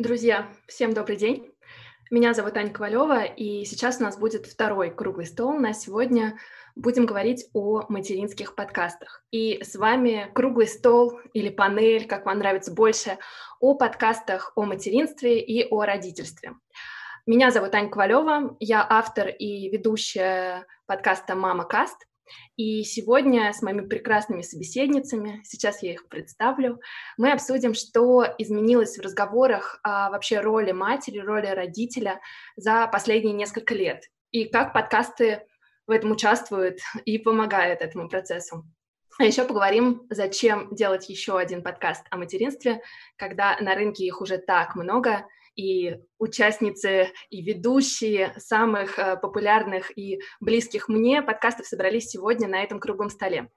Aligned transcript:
Друзья, 0.00 0.48
всем 0.66 0.94
добрый 0.94 1.18
день. 1.18 1.52
Меня 2.10 2.32
зовут 2.32 2.56
Аня 2.56 2.70
Ковалева, 2.70 3.22
и 3.24 3.66
сейчас 3.66 4.00
у 4.00 4.02
нас 4.02 4.16
будет 4.16 4.46
второй 4.46 4.90
круглый 4.90 5.26
стол. 5.26 5.58
На 5.58 5.74
сегодня 5.74 6.38
будем 6.74 7.04
говорить 7.04 7.44
о 7.52 7.84
материнских 7.90 8.54
подкастах. 8.54 9.22
И 9.30 9.62
с 9.62 9.76
вами 9.76 10.30
круглый 10.34 10.68
стол 10.68 11.20
или 11.34 11.50
панель, 11.50 12.06
как 12.06 12.24
вам 12.24 12.38
нравится 12.38 12.72
больше, 12.72 13.18
о 13.60 13.74
подкастах 13.74 14.52
о 14.56 14.64
материнстве 14.64 15.38
и 15.38 15.68
о 15.68 15.84
родительстве. 15.84 16.54
Меня 17.26 17.50
зовут 17.50 17.74
Аня 17.74 17.90
Ковалева, 17.90 18.56
я 18.58 18.86
автор 18.88 19.28
и 19.28 19.68
ведущая 19.68 20.66
подкаста 20.86 21.34
«Мама 21.34 21.64
Каст», 21.64 22.06
и 22.56 22.82
сегодня 22.84 23.52
с 23.52 23.62
моими 23.62 23.82
прекрасными 23.82 24.42
собеседницами, 24.42 25.40
сейчас 25.44 25.82
я 25.82 25.92
их 25.92 26.08
представлю, 26.08 26.80
мы 27.16 27.32
обсудим, 27.32 27.74
что 27.74 28.24
изменилось 28.38 28.98
в 28.98 29.02
разговорах 29.02 29.80
о 29.82 30.10
вообще 30.10 30.40
роли 30.40 30.72
матери, 30.72 31.18
роли 31.18 31.46
родителя 31.46 32.20
за 32.56 32.86
последние 32.86 33.34
несколько 33.34 33.74
лет, 33.74 34.04
и 34.30 34.44
как 34.44 34.72
подкасты 34.72 35.46
в 35.86 35.90
этом 35.90 36.12
участвуют 36.12 36.78
и 37.04 37.18
помогают 37.18 37.80
этому 37.80 38.08
процессу. 38.08 38.64
А 39.18 39.24
еще 39.24 39.44
поговорим, 39.44 40.06
зачем 40.08 40.74
делать 40.74 41.10
еще 41.10 41.36
один 41.36 41.62
подкаст 41.62 42.06
о 42.10 42.16
материнстве, 42.16 42.80
когда 43.16 43.58
на 43.60 43.74
рынке 43.74 44.04
их 44.04 44.20
уже 44.20 44.38
так 44.38 44.76
много, 44.76 45.26
и 45.60 46.00
участницы 46.18 47.10
и 47.28 47.42
ведущие 47.42 48.34
самых 48.38 48.98
э, 48.98 49.16
популярных 49.16 49.96
и 49.96 50.20
близких 50.40 50.88
мне 50.88 51.22
подкастов 51.22 51.66
собрались 51.66 52.08
сегодня 52.08 52.48
на 52.48 52.62
этом 52.62 52.80
круглом 52.80 53.10
столе. 53.10 53.50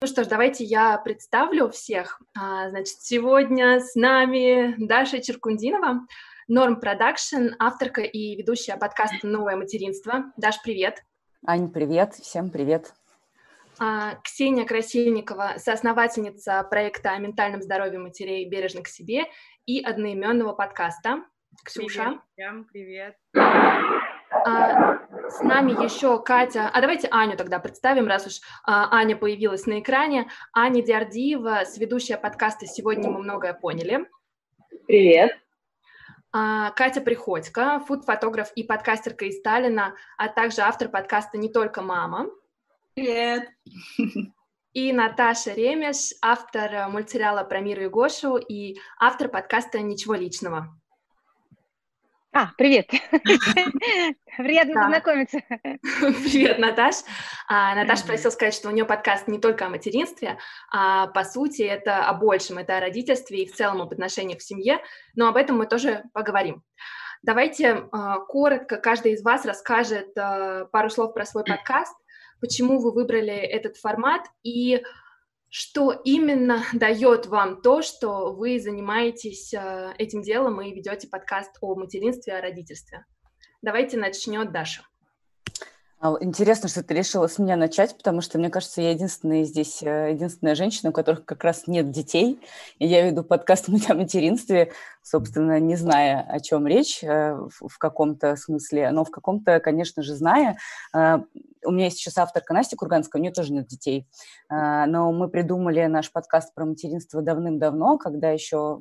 Ну 0.00 0.08
что 0.08 0.24
ж, 0.24 0.26
давайте 0.26 0.64
я 0.64 0.98
представлю 0.98 1.68
всех. 1.68 2.20
А, 2.36 2.70
значит, 2.70 2.96
сегодня 3.00 3.80
с 3.80 3.94
нами 3.94 4.74
Даша 4.78 5.20
Черкудинова, 5.20 6.06
Norm 6.48 6.80
Production, 6.80 7.54
авторка 7.58 8.00
и 8.02 8.36
ведущая 8.36 8.76
подкаста 8.76 9.26
«Новое 9.26 9.56
материнство». 9.56 10.32
Даш, 10.36 10.60
привет. 10.62 11.02
Ань, 11.46 11.70
привет. 11.70 12.14
Всем 12.14 12.50
привет. 12.50 12.94
А, 13.78 14.14
Ксения 14.24 14.64
Красильникова, 14.64 15.54
соосновательница 15.58 16.62
проекта 16.68 17.10
о 17.10 17.18
ментальном 17.18 17.62
здоровье 17.62 17.98
матерей 17.98 18.48
«Бережно 18.48 18.82
к 18.82 18.88
себе» 18.88 19.24
и 19.66 19.82
одноименного 19.82 20.52
подкаста. 20.52 21.24
Ксюша. 21.64 22.04
Привет, 22.04 22.20
всем 22.32 22.64
привет. 22.64 23.16
А, 23.34 24.98
с 25.28 25.40
нами 25.40 25.72
еще 25.82 26.22
Катя. 26.22 26.70
А 26.72 26.80
давайте 26.80 27.08
Аню 27.10 27.36
тогда 27.36 27.58
представим, 27.58 28.06
раз 28.06 28.26
уж 28.26 28.40
а, 28.64 28.88
Аня 28.96 29.16
появилась 29.16 29.66
на 29.66 29.80
экране. 29.80 30.30
Аня 30.52 30.82
Диардиева, 30.82 31.64
сведущая 31.64 32.16
подкаста 32.16 32.66
«Сегодня 32.66 33.10
мы 33.10 33.18
многое 33.18 33.54
поняли». 33.54 34.08
Привет. 34.86 35.36
А, 36.32 36.70
Катя 36.70 37.00
Приходько, 37.00 37.80
фуд-фотограф 37.86 38.52
и 38.54 38.62
подкастерка 38.62 39.24
из 39.24 39.38
Сталина, 39.38 39.96
а 40.16 40.28
также 40.28 40.62
автор 40.62 40.88
подкаста 40.88 41.38
«Не 41.38 41.48
только 41.48 41.82
мама». 41.82 42.28
Привет. 42.94 43.48
И 44.76 44.92
Наташа 44.92 45.54
Ремеш, 45.54 46.12
автор 46.20 46.90
мультсериала 46.90 47.44
про 47.44 47.60
Миру 47.60 47.84
и 47.84 47.88
Гошу 47.88 48.36
и 48.36 48.76
автор 49.00 49.30
подкаста 49.30 49.80
«Ничего 49.80 50.14
личного». 50.14 50.68
А, 52.34 52.50
привет. 52.58 52.86
Приятно 54.36 54.74
да. 54.74 54.82
познакомиться. 54.82 55.40
Привет, 55.80 56.58
Наташ. 56.58 56.96
А, 57.48 57.74
Наташа 57.74 58.04
просила 58.04 58.30
сказать, 58.30 58.52
что 58.52 58.68
у 58.68 58.70
нее 58.70 58.84
подкаст 58.84 59.28
не 59.28 59.40
только 59.40 59.64
о 59.64 59.70
материнстве, 59.70 60.36
а 60.70 61.06
по 61.06 61.24
сути 61.24 61.62
это 61.62 62.06
о 62.06 62.12
большем, 62.12 62.58
это 62.58 62.76
о 62.76 62.80
родительстве 62.80 63.44
и 63.44 63.50
в 63.50 63.54
целом 63.54 63.80
об 63.80 63.94
отношениях 63.94 64.40
в 64.40 64.44
семье, 64.44 64.80
но 65.14 65.28
об 65.28 65.38
этом 65.38 65.56
мы 65.56 65.64
тоже 65.64 66.04
поговорим. 66.12 66.62
Давайте 67.22 67.88
а, 67.92 68.18
коротко 68.18 68.76
каждый 68.76 69.12
из 69.12 69.22
вас 69.22 69.46
расскажет 69.46 70.10
а, 70.18 70.66
пару 70.66 70.90
слов 70.90 71.14
про 71.14 71.24
свой 71.24 71.44
подкаст, 71.48 71.96
почему 72.40 72.80
вы 72.80 72.92
выбрали 72.92 73.34
этот 73.34 73.76
формат 73.76 74.26
и 74.42 74.82
что 75.48 75.92
именно 75.92 76.64
дает 76.72 77.26
вам 77.26 77.62
то, 77.62 77.82
что 77.82 78.32
вы 78.32 78.58
занимаетесь 78.60 79.54
э, 79.54 79.94
этим 79.98 80.22
делом 80.22 80.60
и 80.60 80.72
ведете 80.72 81.08
подкаст 81.08 81.56
о 81.60 81.74
материнстве, 81.74 82.34
о 82.34 82.42
родительстве? 82.42 83.04
Давайте 83.62 83.96
начнет 83.96 84.52
Даша. 84.52 84.82
А, 86.06 86.16
интересно, 86.20 86.68
что 86.68 86.84
ты 86.84 86.94
решила 86.94 87.26
с 87.26 87.38
меня 87.38 87.56
начать, 87.56 87.96
потому 87.96 88.20
что, 88.20 88.38
мне 88.38 88.48
кажется, 88.48 88.80
я 88.80 88.90
единственная 88.90 89.42
здесь, 89.42 89.82
э, 89.82 90.12
единственная 90.12 90.54
женщина, 90.54 90.90
у 90.90 90.92
которых 90.92 91.24
как 91.24 91.42
раз 91.42 91.66
нет 91.66 91.90
детей. 91.90 92.40
И 92.78 92.86
я 92.86 93.04
веду 93.04 93.24
подкаст 93.24 93.68
о 93.88 93.94
материнстве, 93.94 94.72
собственно, 95.02 95.58
не 95.58 95.74
зная, 95.74 96.20
о 96.20 96.38
чем 96.38 96.66
речь 96.66 97.02
э, 97.02 97.34
в 97.34 97.78
каком-то 97.78 98.36
смысле, 98.36 98.92
но 98.92 99.04
в 99.04 99.10
каком-то, 99.10 99.58
конечно 99.58 100.04
же, 100.04 100.14
зная. 100.14 100.58
А, 100.92 101.24
у 101.64 101.72
меня 101.72 101.86
есть 101.86 101.98
еще 101.98 102.12
авторка 102.20 102.54
Настя 102.54 102.76
Курганская, 102.76 103.18
у 103.18 103.22
нее 103.22 103.32
тоже 103.32 103.52
нет 103.52 103.66
детей. 103.66 104.06
А, 104.48 104.86
но 104.86 105.10
мы 105.10 105.28
придумали 105.28 105.84
наш 105.86 106.12
подкаст 106.12 106.54
про 106.54 106.66
материнство 106.66 107.20
давным-давно, 107.20 107.98
когда 107.98 108.30
еще 108.30 108.80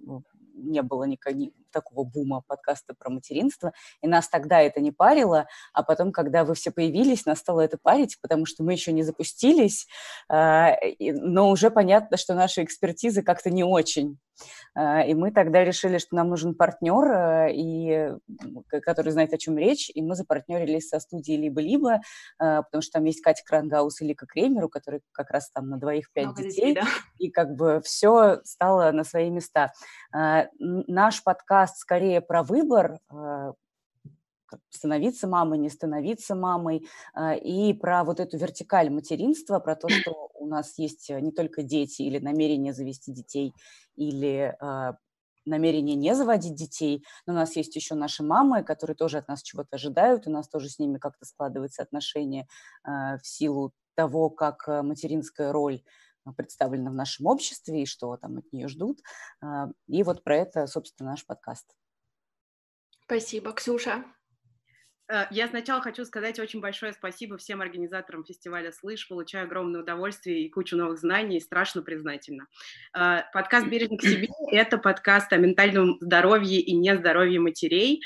не 0.53 0.81
было 0.83 1.05
никакого 1.05 1.49
такого 1.75 2.05
бума 2.05 2.41
подкаста 2.47 2.93
про 2.97 3.09
материнство, 3.09 3.73
и 4.01 4.07
нас 4.07 4.29
тогда 4.29 4.61
это 4.61 4.79
не 4.79 4.91
парило, 4.91 5.47
а 5.73 5.83
потом, 5.83 6.11
когда 6.11 6.45
вы 6.45 6.55
все 6.55 6.71
появились, 6.71 7.25
нас 7.25 7.39
стало 7.39 7.61
это 7.61 7.77
парить, 7.81 8.17
потому 8.21 8.45
что 8.45 8.63
мы 8.63 8.71
еще 8.71 8.93
не 8.93 9.03
запустились, 9.03 9.87
а, 10.29 10.75
но 10.99 11.49
уже 11.49 11.69
понятно, 11.69 12.17
что 12.17 12.33
наша 12.33 12.63
экспертиза 12.63 13.21
как-то 13.23 13.49
не 13.49 13.63
очень. 13.63 14.17
А, 14.73 15.01
и 15.01 15.13
мы 15.13 15.31
тогда 15.31 15.63
решили, 15.63 15.97
что 15.97 16.15
нам 16.15 16.29
нужен 16.29 16.55
партнер, 16.55 17.11
а, 17.11 17.47
и, 17.49 18.11
который 18.69 19.11
знает, 19.11 19.33
о 19.33 19.37
чем 19.37 19.57
речь, 19.57 19.89
и 19.93 20.01
мы 20.01 20.15
запартнерились 20.15 20.89
со 20.89 20.99
студией 20.99 21.41
«Либо-либо», 21.41 22.01
потому 22.37 22.81
что 22.81 22.93
там 22.93 23.05
есть 23.05 23.21
Катя 23.21 23.43
Крангаус 23.45 24.01
и 24.01 24.05
Лика 24.05 24.25
Кремер, 24.25 24.65
у 24.65 24.69
которой 24.69 25.01
как 25.11 25.31
раз 25.31 25.49
там 25.51 25.69
на 25.69 25.77
двоих 25.77 26.11
пять 26.11 26.33
детей, 26.35 26.49
детей 26.49 26.73
да? 26.75 26.81
и 27.17 27.29
как 27.29 27.55
бы 27.55 27.81
все 27.83 28.41
стало 28.43 28.91
на 28.91 29.03
свои 29.03 29.29
места. 29.29 29.71
Наш 30.11 31.23
подкаст 31.23 31.64
подкаст 31.65 31.77
скорее 31.79 32.21
про 32.21 32.43
выбор, 32.43 32.99
э, 33.11 33.53
становиться 34.69 35.27
мамой, 35.27 35.57
не 35.57 35.69
становиться 35.69 36.35
мамой, 36.35 36.85
э, 37.15 37.37
и 37.39 37.73
про 37.73 38.03
вот 38.03 38.19
эту 38.19 38.37
вертикаль 38.37 38.89
материнства, 38.89 39.59
про 39.59 39.75
то, 39.75 39.89
что 39.89 40.29
у 40.35 40.45
нас 40.45 40.77
есть 40.77 41.09
не 41.09 41.31
только 41.31 41.63
дети 41.63 42.03
или 42.03 42.19
намерение 42.19 42.73
завести 42.73 43.11
детей, 43.11 43.53
или 43.95 44.55
э, 44.61 44.93
намерение 45.45 45.95
не 45.95 46.15
заводить 46.15 46.55
детей, 46.55 47.03
но 47.25 47.33
у 47.33 47.35
нас 47.35 47.55
есть 47.55 47.75
еще 47.75 47.95
наши 47.95 48.23
мамы, 48.23 48.63
которые 48.63 48.95
тоже 48.95 49.17
от 49.17 49.27
нас 49.27 49.41
чего-то 49.41 49.75
ожидают, 49.75 50.27
у 50.27 50.31
нас 50.31 50.47
тоже 50.47 50.69
с 50.69 50.79
ними 50.79 50.99
как-то 50.99 51.25
складываются 51.25 51.83
отношения 51.83 52.47
в 52.83 53.21
силу 53.23 53.71
того, 53.95 54.29
как 54.29 54.67
материнская 54.67 55.51
роль 55.51 55.81
представлена 56.33 56.91
в 56.91 56.95
нашем 56.95 57.25
обществе 57.27 57.83
и 57.83 57.85
что 57.85 58.17
там 58.17 58.37
от 58.37 58.51
нее 58.51 58.67
ждут. 58.67 58.99
А, 59.41 59.69
и 59.87 60.03
вот 60.03 60.23
про 60.23 60.37
это, 60.37 60.67
собственно, 60.67 61.11
наш 61.11 61.25
подкаст. 61.25 61.75
Спасибо. 63.05 63.53
Ксюша? 63.53 64.03
Э, 65.07 65.25
я 65.31 65.47
сначала 65.47 65.81
хочу 65.81 66.05
сказать 66.05 66.39
очень 66.39 66.61
большое 66.61 66.93
спасибо 66.93 67.37
всем 67.37 67.61
организаторам 67.61 68.23
фестиваля 68.23 68.71
«Слышь». 68.71 69.07
Получаю 69.07 69.45
огромное 69.45 69.81
удовольствие 69.81 70.45
и 70.45 70.49
кучу 70.49 70.75
новых 70.75 70.99
знаний, 70.99 71.37
и 71.37 71.41
страшно 71.41 71.81
признательна. 71.81 72.47
Э, 72.97 73.21
подкаст 73.33 73.67
«Бережно 73.67 73.97
к 73.97 74.01
себе»— 74.01 74.27
это 74.51 74.77
подкаст 74.77 75.31
о 75.33 75.37
ментальном 75.37 75.97
здоровье 76.01 76.59
и 76.59 76.73
нездоровье 76.73 77.39
матерей. 77.39 78.01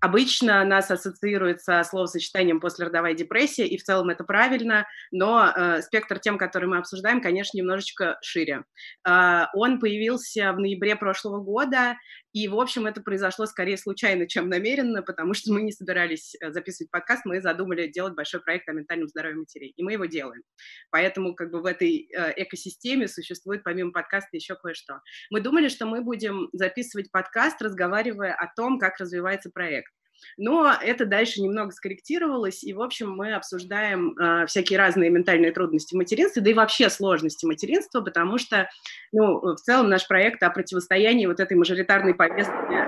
Обычно 0.00 0.64
нас 0.64 0.90
ассоциирует 0.90 1.60
со 1.60 1.82
словосочетанием 1.84 2.60
послеродовая 2.60 3.14
депрессия, 3.14 3.66
и 3.66 3.76
в 3.76 3.82
целом 3.82 4.08
это 4.08 4.24
правильно, 4.24 4.86
но 5.10 5.52
э, 5.54 5.82
спектр 5.82 6.18
тем, 6.18 6.38
которые 6.38 6.70
мы 6.70 6.78
обсуждаем, 6.78 7.20
конечно, 7.20 7.58
немножечко 7.58 8.18
шире. 8.22 8.64
Э, 9.06 9.46
он 9.54 9.78
появился 9.78 10.52
в 10.52 10.58
ноябре 10.58 10.96
прошлого 10.96 11.40
года, 11.40 11.96
и, 12.32 12.46
в 12.46 12.58
общем, 12.58 12.86
это 12.86 13.00
произошло 13.00 13.46
скорее 13.46 13.76
случайно, 13.76 14.26
чем 14.26 14.48
намеренно, 14.48 15.02
потому 15.02 15.34
что 15.34 15.52
мы 15.52 15.62
не 15.62 15.72
собирались 15.72 16.36
э, 16.40 16.52
записывать 16.52 16.90
подкаст, 16.90 17.24
мы 17.24 17.40
задумали 17.40 17.88
делать 17.88 18.14
большой 18.14 18.40
проект 18.40 18.68
о 18.68 18.72
ментальном 18.72 19.08
здоровье 19.08 19.38
матерей, 19.38 19.72
и 19.76 19.82
мы 19.82 19.92
его 19.92 20.04
делаем. 20.04 20.42
Поэтому 20.90 21.34
как 21.34 21.50
бы 21.50 21.60
в 21.60 21.66
этой 21.66 22.08
э, 22.12 22.32
экосистеме 22.36 23.08
существует 23.08 23.64
помимо 23.64 23.90
подкаста 23.90 24.28
еще 24.32 24.54
кое-что. 24.54 25.00
Мы 25.30 25.40
думали, 25.40 25.68
что 25.68 25.86
мы 25.86 26.02
будем 26.02 26.48
записывать 26.52 27.10
подкаст, 27.10 27.60
разговаривая 27.60 28.32
о 28.34 28.52
том, 28.54 28.78
как 28.78 28.98
развивается 28.98 29.50
проект. 29.50 29.92
Но 30.36 30.72
это 30.80 31.06
дальше 31.06 31.42
немного 31.42 31.72
скорректировалось, 31.72 32.64
и, 32.64 32.72
в 32.72 32.82
общем, 32.82 33.10
мы 33.10 33.34
обсуждаем 33.34 34.16
э, 34.18 34.46
всякие 34.46 34.78
разные 34.78 35.10
ментальные 35.10 35.52
трудности 35.52 35.94
материнства, 35.94 36.42
да 36.42 36.50
и 36.50 36.54
вообще 36.54 36.90
сложности 36.90 37.46
материнства, 37.46 38.00
потому 38.00 38.38
что, 38.38 38.68
ну, 39.12 39.40
в 39.40 39.56
целом 39.56 39.88
наш 39.88 40.06
проект 40.06 40.42
о 40.42 40.50
противостоянии 40.50 41.26
вот 41.26 41.40
этой 41.40 41.56
мажоритарной 41.56 42.14
повестке 42.14 42.86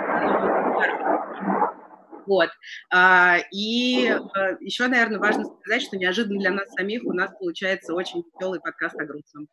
вот. 2.26 2.50
А, 2.92 3.38
и 3.50 4.08
а, 4.08 4.56
еще, 4.60 4.86
наверное, 4.86 5.18
важно 5.18 5.44
сказать, 5.44 5.82
что 5.82 5.96
неожиданно 5.96 6.38
для 6.38 6.50
нас 6.50 6.68
самих 6.72 7.04
у 7.04 7.12
нас 7.12 7.30
получается 7.38 7.94
очень 7.94 8.22
веселый 8.22 8.60
подкаст 8.60 8.98
о 9.00 9.04
грустном. 9.04 9.48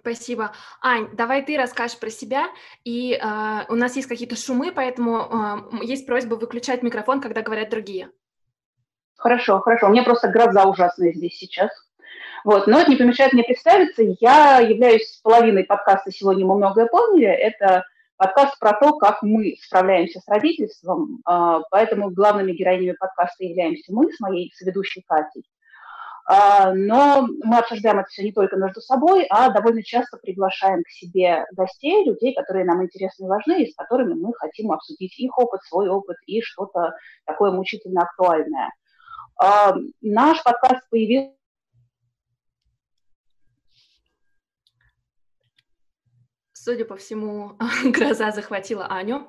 Спасибо. 0.00 0.52
Ань, 0.80 1.08
давай 1.12 1.44
ты 1.44 1.58
расскажешь 1.58 1.98
про 1.98 2.10
себя. 2.10 2.46
И 2.84 3.12
э, 3.12 3.64
у 3.68 3.74
нас 3.74 3.96
есть 3.96 4.08
какие-то 4.08 4.34
шумы, 4.34 4.72
поэтому 4.72 5.18
э, 5.80 5.84
есть 5.84 6.06
просьба 6.06 6.34
выключать 6.36 6.82
микрофон, 6.82 7.20
когда 7.20 7.42
говорят 7.42 7.68
другие. 7.68 8.10
Хорошо, 9.16 9.60
хорошо. 9.60 9.86
У 9.86 9.90
меня 9.90 10.02
просто 10.02 10.28
гроза 10.28 10.64
ужасная 10.64 11.12
здесь 11.12 11.36
сейчас. 11.36 11.70
Вот, 12.44 12.66
но 12.66 12.80
это 12.80 12.90
не 12.90 12.96
помешает 12.96 13.32
мне 13.32 13.44
представиться. 13.44 14.02
Я 14.20 14.58
являюсь 14.58 15.20
половиной 15.22 15.64
подкаста 15.64 16.10
«Сегодня 16.10 16.44
мы 16.44 16.56
многое 16.56 16.86
поняли». 16.86 17.28
Это 17.28 17.84
подкаст 18.16 18.58
про 18.58 18.72
то, 18.72 18.96
как 18.98 19.22
мы 19.22 19.56
справляемся 19.60 20.20
с 20.20 20.26
родительством. 20.26 21.20
А, 21.24 21.60
поэтому 21.70 22.10
главными 22.10 22.52
героинями 22.52 22.96
подкаста 22.98 23.44
являемся 23.44 23.92
мы 23.92 24.12
с 24.12 24.18
моей 24.18 24.52
соведущей 24.56 25.04
Катей. 25.06 25.44
А, 26.24 26.72
но 26.72 27.26
мы 27.42 27.58
обсуждаем 27.58 27.98
это 27.98 28.08
все 28.08 28.22
не 28.22 28.32
только 28.32 28.56
между 28.56 28.80
собой, 28.80 29.26
а 29.28 29.50
довольно 29.50 29.82
часто 29.82 30.18
приглашаем 30.18 30.82
к 30.84 30.88
себе 30.88 31.44
гостей, 31.52 32.04
людей, 32.04 32.34
которые 32.34 32.64
нам 32.64 32.82
интересны 32.82 33.24
и 33.24 33.28
важны, 33.28 33.62
и 33.62 33.70
с 33.70 33.74
которыми 33.74 34.14
мы 34.14 34.32
хотим 34.34 34.70
обсудить 34.72 35.18
их 35.18 35.36
опыт, 35.36 35.62
свой 35.64 35.88
опыт 35.88 36.16
и 36.26 36.40
что-то 36.40 36.94
такое 37.26 37.50
мучительно 37.50 38.02
актуальное. 38.02 38.70
А, 39.36 39.74
наш 40.00 40.42
подкаст 40.42 40.88
появился 40.90 41.34
Судя 46.64 46.84
по 46.84 46.94
всему, 46.94 47.58
гроза 47.84 48.30
захватила 48.30 48.86
Аню. 48.86 49.26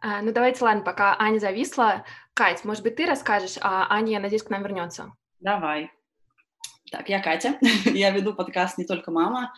А, 0.00 0.22
ну 0.22 0.32
давайте, 0.32 0.64
ладно, 0.64 0.82
пока 0.82 1.14
Аня 1.16 1.38
зависла. 1.38 2.04
Кать, 2.34 2.64
может 2.64 2.82
быть, 2.82 2.96
ты 2.96 3.06
расскажешь, 3.06 3.58
а 3.60 3.86
Аня, 3.88 4.14
я 4.14 4.20
надеюсь, 4.20 4.42
к 4.42 4.50
нам 4.50 4.64
вернется. 4.64 5.12
Давай. 5.42 5.90
Так, 6.92 7.08
я 7.08 7.20
Катя, 7.20 7.58
я 7.86 8.10
веду 8.10 8.32
подкаст 8.32 8.78
«Не 8.78 8.84
только 8.84 9.10
мама». 9.10 9.52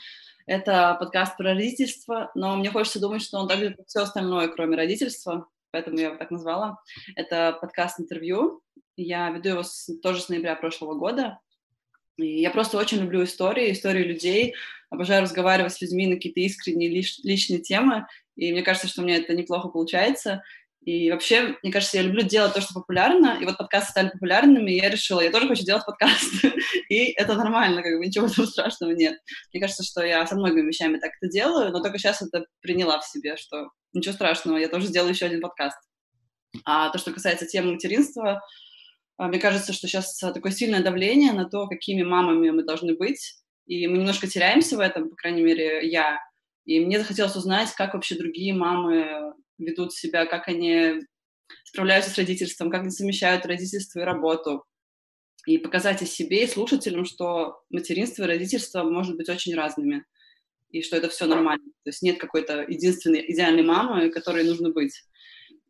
Это 0.46 0.96
подкаст 0.98 1.36
про 1.36 1.50
родительство, 1.50 2.30
но 2.34 2.56
мне 2.56 2.70
хочется 2.70 3.00
думать, 3.00 3.20
что 3.20 3.38
он 3.38 3.48
также 3.48 3.76
все 3.86 4.00
остальное, 4.00 4.48
кроме 4.48 4.78
родительства, 4.78 5.46
поэтому 5.72 5.98
я 5.98 6.06
его 6.06 6.16
так 6.16 6.30
назвала. 6.30 6.78
Это 7.16 7.58
подкаст-интервью. 7.60 8.62
Я 8.96 9.28
веду 9.28 9.50
его 9.50 9.62
с, 9.62 9.94
тоже 10.00 10.22
с 10.22 10.30
ноября 10.30 10.56
прошлого 10.56 10.94
года. 10.94 11.38
И 12.16 12.40
я 12.40 12.50
просто 12.50 12.78
очень 12.78 13.00
люблю 13.00 13.22
истории, 13.22 13.70
истории 13.70 14.04
людей, 14.04 14.54
обожаю 14.88 15.20
разговаривать 15.20 15.74
с 15.74 15.82
людьми 15.82 16.06
на 16.06 16.14
какие-то 16.14 16.40
искренние 16.40 16.88
лиш, 16.88 17.18
личные 17.24 17.60
темы, 17.60 18.06
и 18.36 18.52
мне 18.52 18.62
кажется, 18.62 18.88
что 18.88 19.02
у 19.02 19.04
меня 19.04 19.18
это 19.18 19.34
неплохо 19.34 19.68
получается. 19.68 20.42
И 20.84 21.10
вообще, 21.10 21.56
мне 21.62 21.72
кажется, 21.72 21.96
я 21.96 22.02
люблю 22.02 22.22
делать 22.22 22.52
то, 22.52 22.60
что 22.60 22.74
популярно, 22.74 23.38
и 23.40 23.46
вот 23.46 23.56
подкасты 23.56 23.90
стали 23.90 24.10
популярными, 24.10 24.70
и 24.70 24.76
я 24.76 24.90
решила, 24.90 25.22
я 25.22 25.30
тоже 25.30 25.48
хочу 25.48 25.64
делать 25.64 25.86
подкасты, 25.86 26.52
и 26.90 27.12
это 27.12 27.34
нормально, 27.34 27.82
как 27.82 27.96
бы 27.96 28.04
ничего 28.04 28.28
там 28.28 28.46
страшного 28.46 28.90
нет. 28.90 29.18
Мне 29.52 29.62
кажется, 29.62 29.82
что 29.82 30.04
я 30.04 30.26
со 30.26 30.36
многими 30.36 30.68
вещами 30.68 30.98
так 30.98 31.12
это 31.20 31.30
делаю, 31.30 31.72
но 31.72 31.82
только 31.82 31.98
сейчас 31.98 32.20
это 32.20 32.44
приняла 32.60 33.00
в 33.00 33.06
себе, 33.06 33.36
что 33.38 33.70
ничего 33.94 34.12
страшного, 34.12 34.58
я 34.58 34.68
тоже 34.68 34.86
сделаю 34.86 35.12
еще 35.12 35.24
один 35.24 35.40
подкаст. 35.40 35.78
А 36.66 36.90
то, 36.90 36.98
что 36.98 37.12
касается 37.12 37.46
темы 37.46 37.72
материнства, 37.72 38.42
а, 39.16 39.28
мне 39.28 39.38
кажется, 39.38 39.72
что 39.72 39.88
сейчас 39.88 40.18
такое 40.18 40.52
сильное 40.52 40.82
давление 40.82 41.32
на 41.32 41.48
то, 41.48 41.66
какими 41.66 42.02
мамами 42.02 42.50
мы 42.50 42.62
должны 42.62 42.94
быть, 42.94 43.36
и 43.66 43.86
мы 43.86 43.98
немножко 43.98 44.26
теряемся 44.26 44.76
в 44.76 44.80
этом, 44.80 45.08
по 45.08 45.16
крайней 45.16 45.42
мере, 45.42 45.88
я. 45.88 46.18
И 46.66 46.80
мне 46.80 46.98
захотелось 46.98 47.36
узнать, 47.36 47.72
как 47.72 47.94
вообще 47.94 48.16
другие 48.16 48.52
мамы 48.52 49.32
ведут 49.58 49.92
себя, 49.92 50.26
как 50.26 50.48
они 50.48 51.00
справляются 51.64 52.10
с 52.10 52.18
родительством, 52.18 52.70
как 52.70 52.82
они 52.82 52.90
совмещают 52.90 53.46
родительство 53.46 54.00
и 54.00 54.04
работу. 54.04 54.64
И 55.46 55.58
показать 55.58 56.00
и 56.00 56.06
себе, 56.06 56.44
и 56.44 56.48
слушателям, 56.48 57.04
что 57.04 57.62
материнство 57.68 58.22
и 58.24 58.26
родительство 58.26 58.82
может 58.82 59.16
быть 59.16 59.28
очень 59.28 59.54
разными, 59.54 60.04
и 60.70 60.80
что 60.80 60.96
это 60.96 61.10
все 61.10 61.26
нормально. 61.26 61.66
То 61.82 61.90
есть 61.90 62.00
нет 62.00 62.18
какой-то 62.18 62.62
единственной 62.62 63.30
идеальной 63.30 63.62
мамы, 63.62 64.10
которой 64.10 64.44
нужно 64.44 64.70
быть. 64.70 65.02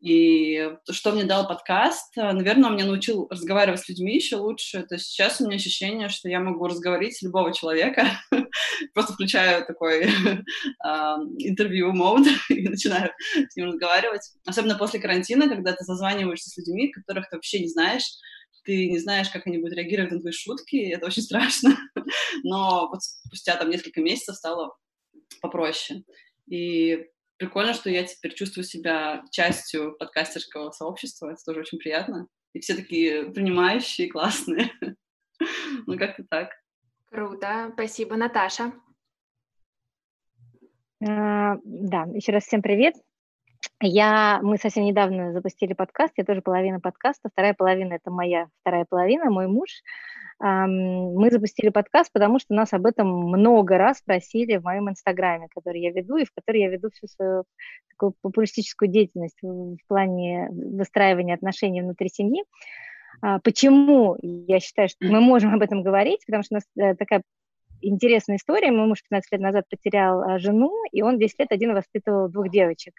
И 0.05 0.69
что 0.91 1.13
мне 1.13 1.23
дал 1.23 1.47
подкаст, 1.47 2.15
э, 2.15 2.31
наверное, 2.31 2.69
он 2.69 2.75
меня 2.75 2.85
научил 2.85 3.27
разговаривать 3.27 3.79
с 3.79 3.89
людьми 3.89 4.13
еще 4.13 4.35
лучше. 4.35 4.83
То 4.83 4.95
есть 4.95 5.07
сейчас 5.07 5.41
у 5.41 5.45
меня 5.45 5.55
ощущение, 5.55 6.09
что 6.09 6.29
я 6.29 6.39
могу 6.39 6.67
разговорить 6.67 7.17
с 7.17 7.23
любого 7.23 7.51
человека, 7.51 8.05
просто 8.93 9.13
включаю 9.13 9.65
такой 9.65 10.03
интервью 11.39 11.91
мод 11.91 12.21
и 12.49 12.69
начинаю 12.69 13.13
с 13.49 13.55
ним 13.55 13.65
разговаривать. 13.65 14.21
Особенно 14.45 14.77
после 14.77 14.99
карантина, 14.99 15.49
когда 15.49 15.71
ты 15.71 15.83
созваниваешься 15.83 16.51
с 16.51 16.57
людьми, 16.57 16.91
которых 16.91 17.27
ты 17.27 17.37
вообще 17.37 17.61
не 17.61 17.69
знаешь, 17.69 18.05
ты 18.63 18.87
не 18.87 18.99
знаешь, 18.99 19.29
как 19.29 19.47
они 19.47 19.57
будут 19.57 19.75
реагировать 19.75 20.11
на 20.11 20.19
твои 20.19 20.33
шутки, 20.33 20.87
это 20.87 21.07
очень 21.07 21.23
страшно. 21.23 21.75
Но 22.43 22.89
вот 22.89 23.01
спустя 23.01 23.55
там 23.55 23.71
несколько 23.71 24.01
месяцев 24.01 24.35
стало 24.35 24.75
попроще. 25.41 26.03
И 26.47 27.07
прикольно, 27.37 27.73
что 27.73 27.89
я 27.89 28.03
теперь 28.03 28.33
чувствую 28.33 28.63
себя 28.63 29.23
частью 29.31 29.95
подкастерского 29.97 30.71
сообщества. 30.71 31.31
Это 31.31 31.41
тоже 31.45 31.61
очень 31.61 31.77
приятно. 31.77 32.27
И 32.53 32.59
все 32.59 32.75
такие 32.75 33.31
принимающие, 33.31 34.09
классные. 34.09 34.71
Ну, 35.85 35.97
как-то 35.97 36.23
так. 36.29 36.51
Круто. 37.07 37.69
Спасибо. 37.73 38.15
Наташа? 38.15 38.71
А, 41.05 41.57
да, 41.65 42.05
еще 42.13 42.31
раз 42.31 42.45
всем 42.45 42.61
привет. 42.61 42.95
Я, 43.81 44.39
мы 44.41 44.57
совсем 44.57 44.85
недавно 44.85 45.33
запустили 45.33 45.73
подкаст, 45.73 46.13
я 46.17 46.23
тоже 46.23 46.41
половина 46.41 46.79
подкаста, 46.79 47.29
вторая 47.29 47.53
половина– 47.53 47.93
это 47.95 48.09
моя 48.09 48.47
вторая 48.61 48.85
половина, 48.89 49.29
мой 49.29 49.47
муж 49.47 49.69
мы 50.39 51.29
запустили 51.31 51.69
подкаст, 51.69 52.11
потому 52.11 52.39
что 52.39 52.53
нас 52.53 52.73
об 52.73 52.85
этом 52.85 53.07
много 53.07 53.77
раз 53.77 54.01
просили 54.01 54.57
в 54.57 54.63
моем 54.63 54.89
инстаграме, 54.89 55.47
который 55.53 55.79
я 55.79 55.91
веду, 55.91 56.17
и 56.17 56.25
в 56.25 56.33
который 56.33 56.61
я 56.61 56.69
веду 56.69 56.89
всю 56.91 57.07
свою 57.07 57.45
такую 57.89 58.15
популистическую 58.21 58.89
деятельность 58.89 59.37
в 59.41 59.77
плане 59.87 60.49
выстраивания 60.51 61.35
отношений 61.35 61.81
внутри 61.81 62.09
семьи. 62.09 62.43
А, 63.21 63.39
почему 63.39 64.17
я 64.21 64.59
считаю, 64.59 64.89
что 64.89 65.05
мы 65.05 65.21
можем 65.21 65.53
об 65.53 65.61
этом 65.61 65.83
говорить? 65.83 66.25
Потому 66.25 66.43
что 66.43 66.55
у 66.55 66.57
нас 66.57 66.63
э, 66.77 66.95
такая 66.95 67.23
интересная 67.81 68.35
история. 68.35 68.71
Мой 68.71 68.87
муж 68.87 69.03
15 69.03 69.31
лет 69.31 69.41
назад 69.41 69.65
потерял 69.69 70.21
а, 70.21 70.37
жену, 70.37 70.73
и 70.91 71.01
он 71.01 71.17
10 71.17 71.39
лет 71.39 71.51
один 71.51 71.73
воспитывал 71.73 72.27
двух 72.27 72.49
девочек. 72.49 72.93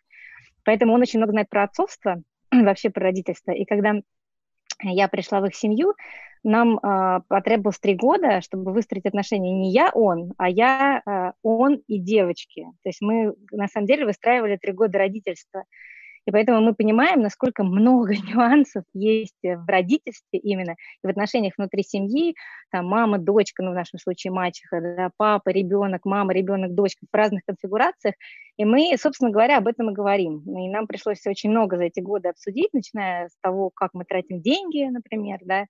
Поэтому 0.67 0.93
он 0.93 1.01
очень 1.01 1.21
много 1.21 1.33
знает 1.33 1.49
про 1.49 1.63
отцовство, 1.63 2.21
вообще 2.53 2.91
про 2.91 3.05
родительство. 3.05 3.53
И 3.53 3.65
когда 3.65 3.95
я 4.83 5.09
пришла 5.09 5.41
в 5.41 5.47
их 5.47 5.55
семью, 5.55 5.95
нам 6.43 6.79
э, 6.79 7.21
потребовалось 7.29 7.79
три 7.79 7.95
года, 7.95 8.41
чтобы 8.41 8.73
выстроить 8.73 9.07
отношения 9.07 9.53
не 9.53 9.73
я, 9.73 9.91
он, 9.93 10.33
а 10.37 10.49
я, 10.49 11.03
э, 11.05 11.33
он 11.43 11.81
и 11.89 11.99
девочки. 11.99 12.67
То 12.83 12.89
есть 12.89 13.01
мы 13.01 13.35
на 13.51 13.69
самом 13.69 13.87
деле 13.87 14.05
выстраивали 14.05 14.57
три 14.57 14.73
года 14.73 14.99
родительства. 14.99 15.65
И 16.27 16.33
поэтому 16.33 16.61
мы 16.61 16.75
понимаем, 16.75 17.21
насколько 17.21 17.63
много 17.63 18.15
нюансов 18.17 18.85
есть 18.93 19.39
в 19.43 19.65
родительстве 19.69 20.39
именно, 20.41 20.73
и 20.73 21.07
в 21.07 21.11
отношениях 21.11 21.55
внутри 21.57 21.83
семьи, 21.83 22.35
там 22.71 22.87
мама, 22.87 23.19
дочка, 23.19 23.63
ну 23.63 23.71
в 23.71 23.75
нашем 23.75 23.99
случае 23.99 24.33
мачеха, 24.33 24.81
да, 24.81 25.11
папа, 25.17 25.51
ребенок, 25.51 26.05
мама, 26.05 26.33
ребенок, 26.33 26.75
дочка 26.75 27.07
в 27.11 27.17
разных 27.17 27.43
конфигурациях. 27.47 28.15
И 28.57 28.65
мы, 28.65 28.95
собственно 28.99 29.31
говоря, 29.31 29.59
об 29.59 29.67
этом 29.69 29.91
и 29.91 29.95
говорим. 29.95 30.43
И 30.47 30.69
нам 30.69 30.87
пришлось 30.87 31.27
очень 31.27 31.51
много 31.51 31.77
за 31.77 31.85
эти 31.85 32.01
годы 32.01 32.29
обсудить, 32.29 32.73
начиная 32.73 33.29
с 33.29 33.37
того, 33.43 33.71
как 33.71 33.91
мы 33.95 34.05
тратим 34.05 34.41
деньги, 34.41 34.89
например, 34.89 35.41
да, 35.45 35.63
э, 35.63 35.67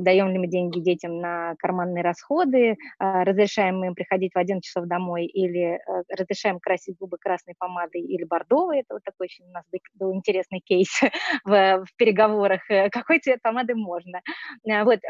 даем 0.00 0.28
ли 0.28 0.38
мы 0.38 0.46
деньги 0.48 0.80
детям 0.80 1.20
на 1.20 1.54
карманные 1.58 2.02
расходы, 2.02 2.72
э, 2.72 2.76
разрешаем 2.98 3.78
мы 3.78 3.88
им 3.88 3.94
приходить 3.94 4.32
в 4.34 4.38
11 4.38 4.64
часов 4.64 4.86
домой 4.86 5.26
или 5.26 5.76
э, 5.76 6.02
разрешаем 6.08 6.58
красить 6.60 6.96
губы 6.98 7.16
красной 7.18 7.54
помадой 7.58 8.02
или 8.02 8.24
бордовой. 8.24 8.80
Это 8.80 8.94
вот 8.94 9.04
такой 9.04 9.26
очень 9.30 9.46
у 9.46 9.52
нас 9.52 9.64
был 9.94 10.12
интересный 10.14 10.60
кейс 10.60 11.00
в, 11.44 11.84
в 11.84 11.96
переговорах, 11.96 12.68
э, 12.70 12.90
какой 12.90 13.20
цвет 13.20 13.40
помады 13.42 13.74
можно. 13.74 14.20
Э, 14.68 14.84
вот, 14.84 15.00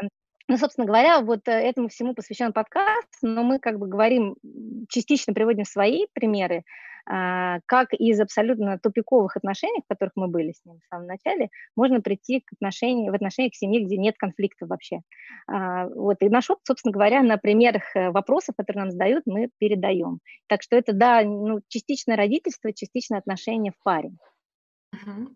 ну, 0.51 0.57
собственно 0.57 0.85
говоря, 0.85 1.21
вот 1.21 1.47
э, 1.47 1.51
этому 1.51 1.87
всему 1.87 2.13
посвящен 2.13 2.51
подкаст, 2.51 3.07
но 3.21 3.41
мы 3.41 3.57
как 3.57 3.79
бы 3.79 3.87
говорим, 3.87 4.35
частично 4.89 5.33
приводим 5.33 5.63
свои 5.63 6.07
примеры, 6.11 6.63
а, 7.09 7.59
как 7.67 7.93
из 7.93 8.19
абсолютно 8.19 8.77
тупиковых 8.77 9.37
отношений, 9.37 9.79
в 9.81 9.87
которых 9.87 10.11
мы 10.15 10.27
были 10.27 10.51
с 10.51 10.65
ним 10.65 10.79
в 10.79 10.93
самом 10.93 11.07
начале, 11.07 11.51
можно 11.77 12.01
прийти 12.01 12.41
к 12.41 12.51
отношению, 12.51 13.13
в 13.13 13.15
отношениях 13.15 13.53
к 13.53 13.55
семье, 13.55 13.85
где 13.85 13.95
нет 13.95 14.15
конфликта 14.17 14.65
вообще. 14.65 14.99
А, 15.47 15.87
вот, 15.87 16.17
и 16.19 16.27
наш 16.27 16.49
опыт, 16.49 16.67
собственно 16.67 16.91
говоря, 16.91 17.23
на 17.23 17.37
примерах 17.37 17.83
вопросов, 17.95 18.53
которые 18.57 18.83
нам 18.83 18.91
задают, 18.91 19.23
мы 19.25 19.51
передаем. 19.57 20.19
Так 20.47 20.63
что 20.63 20.75
это, 20.75 20.91
да, 20.91 21.23
ну, 21.23 21.61
частично 21.69 22.17
родительство, 22.17 22.73
частично 22.73 23.17
отношения 23.17 23.71
в 23.71 23.81
паре. 23.83 24.11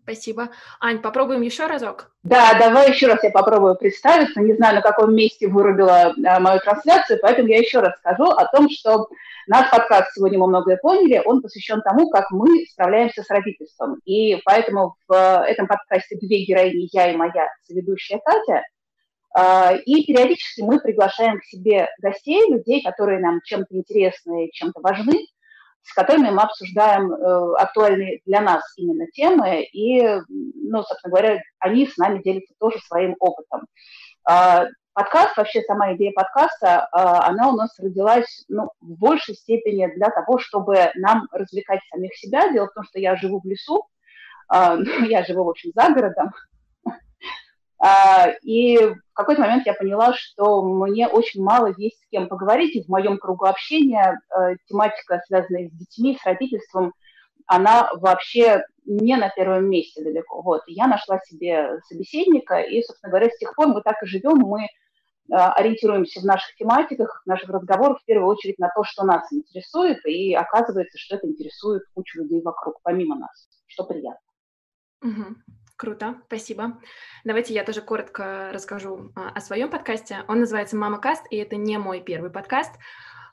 Спасибо. 0.02 0.50
Ань, 0.80 1.00
попробуем 1.00 1.42
еще 1.42 1.66
разок? 1.66 2.12
Да, 2.22 2.58
давай 2.58 2.90
еще 2.90 3.06
раз 3.06 3.22
я 3.22 3.30
попробую 3.30 3.76
представиться. 3.76 4.40
Не 4.40 4.54
знаю, 4.54 4.76
на 4.76 4.82
каком 4.82 5.14
месте 5.14 5.48
вырубила 5.48 6.14
а, 6.26 6.40
мою 6.40 6.60
трансляцию, 6.60 7.18
поэтому 7.22 7.48
я 7.48 7.58
еще 7.58 7.80
раз 7.80 7.96
скажу 7.98 8.24
о 8.24 8.44
том, 8.46 8.68
что 8.70 9.08
наш 9.46 9.70
подкаст 9.70 10.12
«Сегодня 10.14 10.38
мы 10.38 10.48
многое 10.48 10.76
поняли», 10.76 11.22
он 11.24 11.42
посвящен 11.42 11.80
тому, 11.82 12.10
как 12.10 12.30
мы 12.30 12.66
справляемся 12.66 13.22
с 13.22 13.30
родительством. 13.30 13.98
И 14.04 14.40
поэтому 14.44 14.96
в 15.08 15.44
этом 15.44 15.66
подкасте 15.66 16.16
две 16.16 16.44
героини, 16.44 16.88
я 16.92 17.10
и 17.10 17.16
моя 17.16 17.48
соведущая 17.66 18.20
Катя, 18.24 18.62
И 19.84 20.04
периодически 20.04 20.62
мы 20.62 20.80
приглашаем 20.80 21.38
к 21.38 21.44
себе 21.44 21.88
гостей, 22.00 22.42
людей, 22.50 22.82
которые 22.82 23.20
нам 23.20 23.40
чем-то 23.44 23.74
интересны, 23.74 24.50
чем-то 24.52 24.80
важны, 24.80 25.26
с 25.86 25.94
которыми 25.94 26.30
мы 26.30 26.42
обсуждаем 26.42 27.12
э, 27.12 27.54
актуальные 27.58 28.20
для 28.26 28.40
нас 28.40 28.62
именно 28.76 29.06
темы, 29.12 29.62
и, 29.62 30.02
ну, 30.28 30.82
собственно 30.82 31.12
говоря, 31.12 31.40
они 31.60 31.86
с 31.86 31.96
нами 31.96 32.20
делятся 32.22 32.54
тоже 32.58 32.78
своим 32.80 33.14
опытом. 33.20 33.66
Э, 34.28 34.66
подкаст, 34.92 35.36
вообще 35.36 35.62
сама 35.62 35.94
идея 35.94 36.12
подкаста, 36.12 36.88
э, 36.92 36.98
она 36.98 37.50
у 37.50 37.52
нас 37.56 37.78
родилась 37.78 38.44
ну, 38.48 38.70
в 38.80 38.98
большей 38.98 39.36
степени 39.36 39.86
для 39.94 40.10
того, 40.10 40.38
чтобы 40.38 40.90
нам 40.96 41.28
развлекать 41.30 41.80
самих 41.90 42.14
себя. 42.16 42.52
Дело 42.52 42.66
в 42.66 42.74
том, 42.74 42.82
что 42.84 42.98
я 42.98 43.14
живу 43.14 43.40
в 43.40 43.46
лесу, 43.46 43.86
э, 44.52 44.78
я 45.08 45.24
живу, 45.24 45.44
в 45.44 45.50
общем, 45.50 45.70
за 45.72 45.90
городом, 45.90 46.32
а, 46.34 46.55
и 48.42 48.78
в 48.78 49.12
какой-то 49.12 49.40
момент 49.40 49.66
я 49.66 49.74
поняла, 49.74 50.12
что 50.14 50.62
мне 50.62 51.08
очень 51.08 51.42
мало 51.42 51.74
есть 51.76 51.98
с 52.02 52.08
кем 52.10 52.28
поговорить, 52.28 52.76
и 52.76 52.82
в 52.82 52.88
моем 52.88 53.18
кругу 53.18 53.46
общения 53.46 54.20
э, 54.30 54.56
тематика, 54.66 55.22
связанная 55.26 55.68
с 55.68 55.72
детьми, 55.72 56.18
с 56.20 56.24
родительством, 56.24 56.92
она 57.46 57.90
вообще 57.94 58.64
не 58.84 59.16
на 59.16 59.28
первом 59.30 59.68
месте 59.68 60.02
далеко. 60.02 60.42
Вот. 60.42 60.62
Я 60.66 60.86
нашла 60.86 61.20
себе 61.20 61.80
собеседника, 61.88 62.60
и, 62.60 62.82
собственно 62.82 63.10
говоря, 63.10 63.30
с 63.30 63.38
тех 63.38 63.54
пор 63.54 63.68
мы 63.68 63.82
так 63.82 64.02
и 64.02 64.06
живем, 64.06 64.38
мы 64.38 64.64
э, 64.64 64.68
ориентируемся 65.28 66.20
в 66.20 66.24
наших 66.24 66.54
тематиках, 66.56 67.22
в 67.24 67.28
наших 67.28 67.48
разговорах 67.50 68.00
в 68.00 68.04
первую 68.04 68.28
очередь 68.28 68.58
на 68.58 68.68
то, 68.74 68.84
что 68.84 69.04
нас 69.04 69.32
интересует, 69.32 70.04
и 70.06 70.34
оказывается, 70.34 70.98
что 70.98 71.16
это 71.16 71.26
интересует 71.26 71.82
кучу 71.94 72.20
людей 72.20 72.42
вокруг, 72.42 72.80
помимо 72.82 73.16
нас, 73.16 73.48
что 73.66 73.84
приятно. 73.84 74.20
Угу. 75.02 75.36
Круто, 75.76 76.16
спасибо. 76.26 76.80
Давайте 77.24 77.52
я 77.52 77.62
тоже 77.62 77.82
коротко 77.82 78.50
расскажу 78.50 79.12
а, 79.14 79.28
о 79.28 79.40
своем 79.40 79.68
подкасте. 79.68 80.24
Он 80.26 80.40
называется 80.40 80.74
«Мама 80.74 80.98
Каст», 80.98 81.26
и 81.30 81.36
это 81.36 81.56
не 81.56 81.76
мой 81.76 82.00
первый 82.00 82.30
подкаст. 82.30 82.72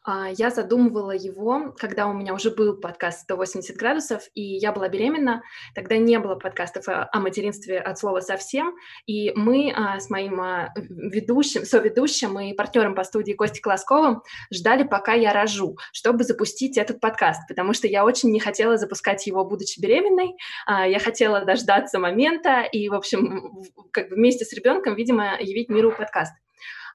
А, 0.05 0.29
я 0.29 0.49
задумывала 0.49 1.11
его, 1.11 1.73
когда 1.77 2.07
у 2.07 2.13
меня 2.13 2.33
уже 2.33 2.51
был 2.51 2.75
подкаст 2.75 3.29
«180 3.29 3.75
градусов», 3.77 4.23
и 4.33 4.41
я 4.41 4.73
была 4.73 4.89
беременна. 4.89 5.43
Тогда 5.75 5.97
не 5.97 6.19
было 6.19 6.35
подкастов 6.35 6.85
о 6.87 7.19
материнстве 7.19 7.79
от 7.79 7.97
слова 7.97 8.19
совсем. 8.19 8.75
И 9.05 9.31
мы 9.35 9.73
а, 9.73 9.99
с 9.99 10.09
моим 10.09 10.41
а, 10.41 10.73
ведущим, 10.75 11.63
соведущим 11.63 12.37
и 12.39 12.53
партнером 12.53 12.95
по 12.95 13.03
студии 13.03 13.33
Костей 13.33 13.61
Колосковым 13.61 14.23
ждали, 14.53 14.83
пока 14.83 15.13
я 15.13 15.31
рожу, 15.31 15.77
чтобы 15.93 16.25
запустить 16.25 16.77
этот 16.77 16.99
подкаст, 16.99 17.47
потому 17.47 17.73
что 17.73 17.87
я 17.87 18.03
очень 18.03 18.31
не 18.31 18.39
хотела 18.39 18.77
запускать 18.77 19.25
его, 19.25 19.45
будучи 19.45 19.79
беременной. 19.79 20.35
Я 20.67 20.99
хотела 20.99 21.45
дождаться 21.45 21.99
момента 21.99 22.61
и, 22.61 22.89
в 22.89 22.93
общем, 22.93 23.63
как 23.91 24.09
бы 24.09 24.15
вместе 24.15 24.45
с 24.45 24.53
ребенком, 24.53 24.95
видимо, 24.95 25.37
явить 25.39 25.69
миру 25.69 25.91
подкаст. 25.91 26.33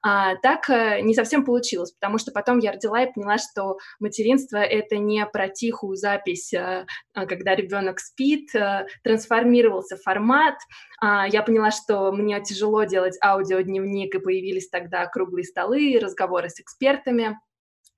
А, 0.02 0.36
так 0.36 0.68
э, 0.70 1.00
не 1.00 1.14
совсем 1.14 1.44
получилось, 1.44 1.92
потому 1.92 2.18
что 2.18 2.30
потом 2.30 2.58
я 2.58 2.72
родила 2.72 3.02
и 3.02 3.12
поняла, 3.12 3.38
что 3.38 3.78
материнство— 3.98 4.56
это 4.58 4.96
не 4.96 5.24
про 5.26 5.48
тихую 5.48 5.96
запись, 5.96 6.52
э, 6.52 6.86
а, 7.14 7.26
когда 7.26 7.54
ребенок 7.54 7.98
спит, 7.98 8.54
э, 8.54 8.86
трансформировался 9.02 9.96
формат. 9.96 10.56
А, 11.00 11.26
я 11.26 11.42
поняла, 11.42 11.70
что 11.70 12.12
мне 12.12 12.40
тяжело 12.42 12.84
делать 12.84 13.18
аудиодневник, 13.22 14.14
и 14.14 14.18
появились 14.20 14.68
тогда 14.68 15.06
круглые 15.06 15.44
столы, 15.44 15.98
разговоры 16.00 16.48
с 16.48 16.60
экспертами. 16.60 17.38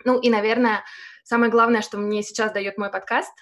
Ну 0.04 0.18
и, 0.18 0.30
наверное, 0.30 0.82
самое 1.24 1.50
главное, 1.50 1.82
что 1.82 1.98
мне 1.98 2.22
сейчас 2.22 2.52
дает 2.52 2.78
мой 2.78 2.90
подкаст, 2.90 3.32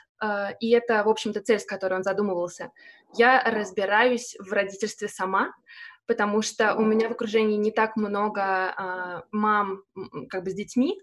и 0.58 0.70
это, 0.70 1.04
в 1.04 1.08
общем-то, 1.08 1.40
цель, 1.40 1.60
с 1.60 1.64
которой 1.64 1.94
он 1.94 2.02
задумывался. 2.02 2.72
Я 3.16 3.40
разбираюсь 3.44 4.34
в 4.40 4.52
родительстве 4.52 5.06
сама, 5.06 5.52
потому 6.08 6.42
что 6.42 6.74
у 6.74 6.82
меня 6.82 7.08
в 7.08 7.12
окружении 7.12 7.56
не 7.56 7.70
так 7.70 7.94
много 7.96 8.42
а, 8.42 9.24
мам 9.30 9.84
как 10.30 10.42
бы 10.42 10.50
с 10.50 10.54
детьми, 10.54 10.98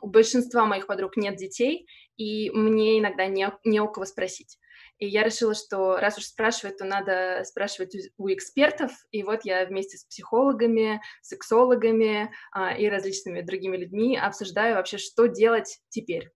у 0.00 0.08
большинства 0.08 0.64
моих 0.64 0.86
подруг 0.86 1.16
нет 1.16 1.36
детей, 1.36 1.86
и 2.16 2.50
мне 2.50 2.98
иногда 2.98 3.26
не, 3.26 3.48
не 3.64 3.80
у 3.80 3.88
кого 3.88 4.06
спросить. 4.06 4.58
И 4.98 5.06
я 5.06 5.22
решила, 5.22 5.54
что 5.54 5.98
раз 5.98 6.18
уж 6.18 6.24
спрашивать, 6.24 6.78
то 6.78 6.84
надо 6.84 7.44
спрашивать 7.44 7.94
у, 8.16 8.32
экспертов. 8.32 8.90
И 9.12 9.22
вот 9.22 9.44
я 9.44 9.64
вместе 9.66 9.96
с 9.96 10.04
психологами, 10.04 11.00
сексологами 11.22 12.32
а, 12.50 12.74
и 12.76 12.88
различными 12.88 13.42
другими 13.42 13.76
людьми 13.76 14.18
обсуждаю 14.18 14.74
вообще, 14.74 14.98
что 14.98 15.26
делать 15.26 15.78
теперь. 15.90 16.32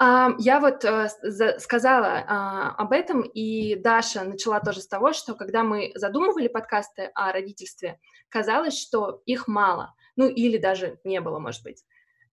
Я 0.00 0.60
вот 0.60 0.84
э, 0.84 1.08
сказала 1.58 2.24
а, 2.28 2.70
об 2.76 2.92
этом, 2.92 3.22
и 3.22 3.74
Даша 3.74 4.22
начала 4.22 4.60
тоже 4.60 4.80
с 4.80 4.86
того, 4.86 5.12
что 5.12 5.34
когда 5.34 5.64
мы 5.64 5.90
задумывали 5.96 6.46
подкасты 6.46 7.10
о 7.14 7.32
родительстве, 7.32 7.98
казалось, 8.28 8.78
что 8.78 9.22
их 9.26 9.48
мало, 9.48 9.94
ну 10.14 10.28
или 10.28 10.56
даже 10.56 11.00
не 11.02 11.20
было, 11.20 11.40
может 11.40 11.64
быть. 11.64 11.84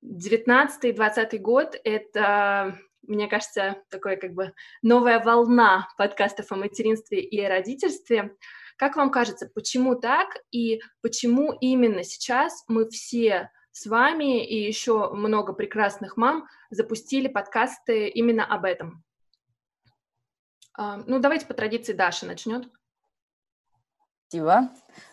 19-20 0.03 1.39
год— 1.39 1.75
это, 1.83 2.77
мне 3.01 3.27
кажется, 3.27 3.77
такая 3.89 4.17
как 4.17 4.33
бы 4.33 4.53
новая 4.83 5.19
волна 5.19 5.87
подкастов 5.97 6.51
о 6.51 6.57
материнстве 6.57 7.19
и 7.19 7.41
о 7.41 7.49
родительстве. 7.49 8.35
Как 8.77 8.95
вам 8.95 9.09
кажется, 9.09 9.49
почему 9.51 9.95
так 9.95 10.37
и 10.51 10.81
почему 11.01 11.53
именно 11.59 12.03
сейчас 12.03 12.63
мы 12.67 12.87
все 12.89 13.49
с 13.75 13.87
вами 13.87 14.45
и 14.45 14.55
еще 14.65 15.09
много 15.09 15.51
прекрасных 15.51 16.15
мам 16.15 16.47
запустили 16.69 17.27
подкасты 17.27 18.07
именно 18.07 18.45
об 18.45 18.63
этом. 18.63 19.03
А, 20.77 20.97
ну, 21.05 21.19
давайте 21.19 21.45
по 21.45 21.53
традиции 21.53 21.91
Даша 21.91 22.25
начнет. 22.25 22.69
Спасибо. 24.29 24.69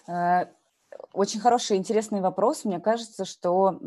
Э, 0.07 0.47
очень 1.12 1.40
хороший, 1.40 1.76
интересный 1.76 2.21
вопрос. 2.21 2.64
Мне 2.64 2.78
кажется, 2.78 3.25
что 3.25 3.81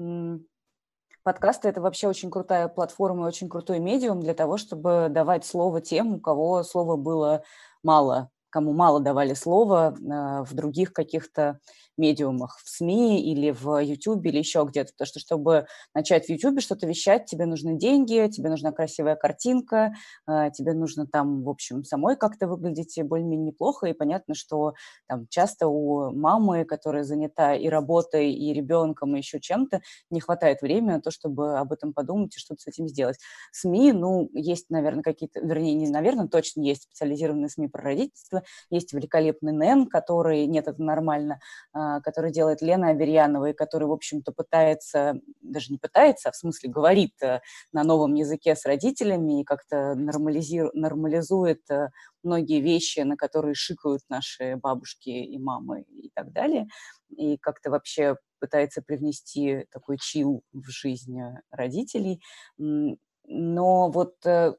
подкасты– 1.24 1.68
это 1.70 1.80
вообще 1.80 2.10
очень 2.10 2.30
крутая 2.30 2.68
платформа 2.68 3.24
и 3.24 3.28
очень 3.30 3.48
крутой 3.48 3.80
медиум 3.80 4.20
для 4.20 4.34
того, 4.34 4.58
чтобы 4.58 5.08
давать 5.10 5.46
слово 5.46 5.80
тем, 5.80 6.16
у 6.16 6.20
кого 6.20 6.64
слова 6.64 6.98
было 6.98 7.46
мало, 7.82 8.30
кому 8.56 8.72
мало 8.72 9.02
давали 9.02 9.34
слова 9.34 9.94
э, 9.94 10.44
в 10.46 10.54
других 10.54 10.94
каких-то 10.94 11.60
медиумах, 11.98 12.60
в 12.64 12.70
СМИ 12.70 13.22
или 13.22 13.52
в 13.52 13.80
YouTube 13.82 14.26
или 14.26 14.38
еще 14.38 14.66
где-то. 14.66 14.94
Потому 14.94 15.08
что, 15.08 15.20
чтобы 15.20 15.66
начать 15.94 16.26
в 16.26 16.30
YouTube 16.30 16.62
что-то 16.62 16.88
вещать, 16.88 17.26
тебе 17.26 17.46
нужны 17.46 17.78
деньги, 17.78 18.30
тебе 18.32 18.50
нужна 18.50 18.72
красивая 18.72 19.16
картинка, 19.16 19.94
а, 20.26 20.50
тебе 20.52 20.74
нужно 20.74 21.06
там, 21.08 21.44
в 21.44 21.50
общем, 21.50 21.84
самой 21.84 22.16
как-то 22.16 22.48
выглядеть 22.48 22.98
более-менее 23.04 23.48
неплохо. 23.48 23.88
И 23.88 23.94
понятно, 23.94 24.36
что 24.36 24.74
там 25.08 25.28
часто 25.30 25.68
у 25.68 26.12
мамы, 26.14 26.66
которая 26.66 27.04
занята 27.04 27.56
и 27.56 27.68
работой, 27.68 28.32
и 28.34 28.54
ребенком, 28.54 29.16
и 29.16 29.20
еще 29.20 29.40
чем-то, 29.40 29.82
не 30.10 30.20
хватает 30.20 30.62
времени 30.62 30.92
на 30.94 31.02
то, 31.02 31.12
чтобы 31.12 31.58
об 31.58 31.72
этом 31.74 31.94
подумать 31.94 32.36
и 32.36 32.40
что-то 32.40 32.62
с 32.62 32.68
этим 32.68 32.88
сделать. 32.88 33.18
СМИ, 33.52 33.94
ну, 33.94 34.30
есть, 34.34 34.70
наверное, 34.70 35.04
какие-то, 35.04 35.40
вернее, 35.42 35.74
не 35.76 35.90
наверное, 35.90 36.28
точно 36.28 36.62
есть 36.62 36.84
специализированные 36.84 37.50
СМИ 37.50 37.68
про 37.68 37.84
родительство, 37.84 38.44
есть 38.70 38.94
великолепный 38.94 39.52
НЭН, 39.52 39.88
который, 39.88 40.46
нет, 40.48 40.68
это 40.68 40.82
нормально, 40.82 41.40
а, 41.74 42.02
который 42.02 42.32
делает 42.32 42.62
Лена 42.62 42.90
Аверьянова, 42.90 43.50
и 43.50 43.54
который, 43.54 43.88
в 43.88 43.92
общем-то, 43.92 44.32
пытается, 44.32 45.20
даже 45.42 45.72
не 45.72 45.78
пытается, 45.78 46.30
а 46.30 46.32
в 46.32 46.36
смысле 46.36 46.70
говорит 46.70 47.14
э, 47.22 47.42
на 47.72 47.84
новом 47.84 48.14
языке 48.14 48.56
с 48.56 48.66
родителями 48.66 49.42
и 49.42 49.44
как-то 49.44 49.96
нормализует 49.96 51.62
э, 51.70 51.90
многие 52.24 52.62
вещи, 52.62 53.02
на 53.02 53.16
которые 53.16 53.56
шикают 53.56 54.02
наши 54.10 54.56
бабушки 54.58 55.10
и 55.10 55.38
мамы 55.38 55.82
и 55.84 56.10
так 56.14 56.32
далее, 56.32 56.68
и 57.10 57.38
как-то 57.38 57.70
вообще 57.70 58.18
пытается 58.40 58.82
привнести 58.82 59.66
такой 59.72 59.98
чил 59.98 60.44
в 60.52 60.70
жизнь 60.70 61.20
родителей. 61.52 62.22
Но 62.58 63.90
вот 63.90 64.16
э, 64.26 64.54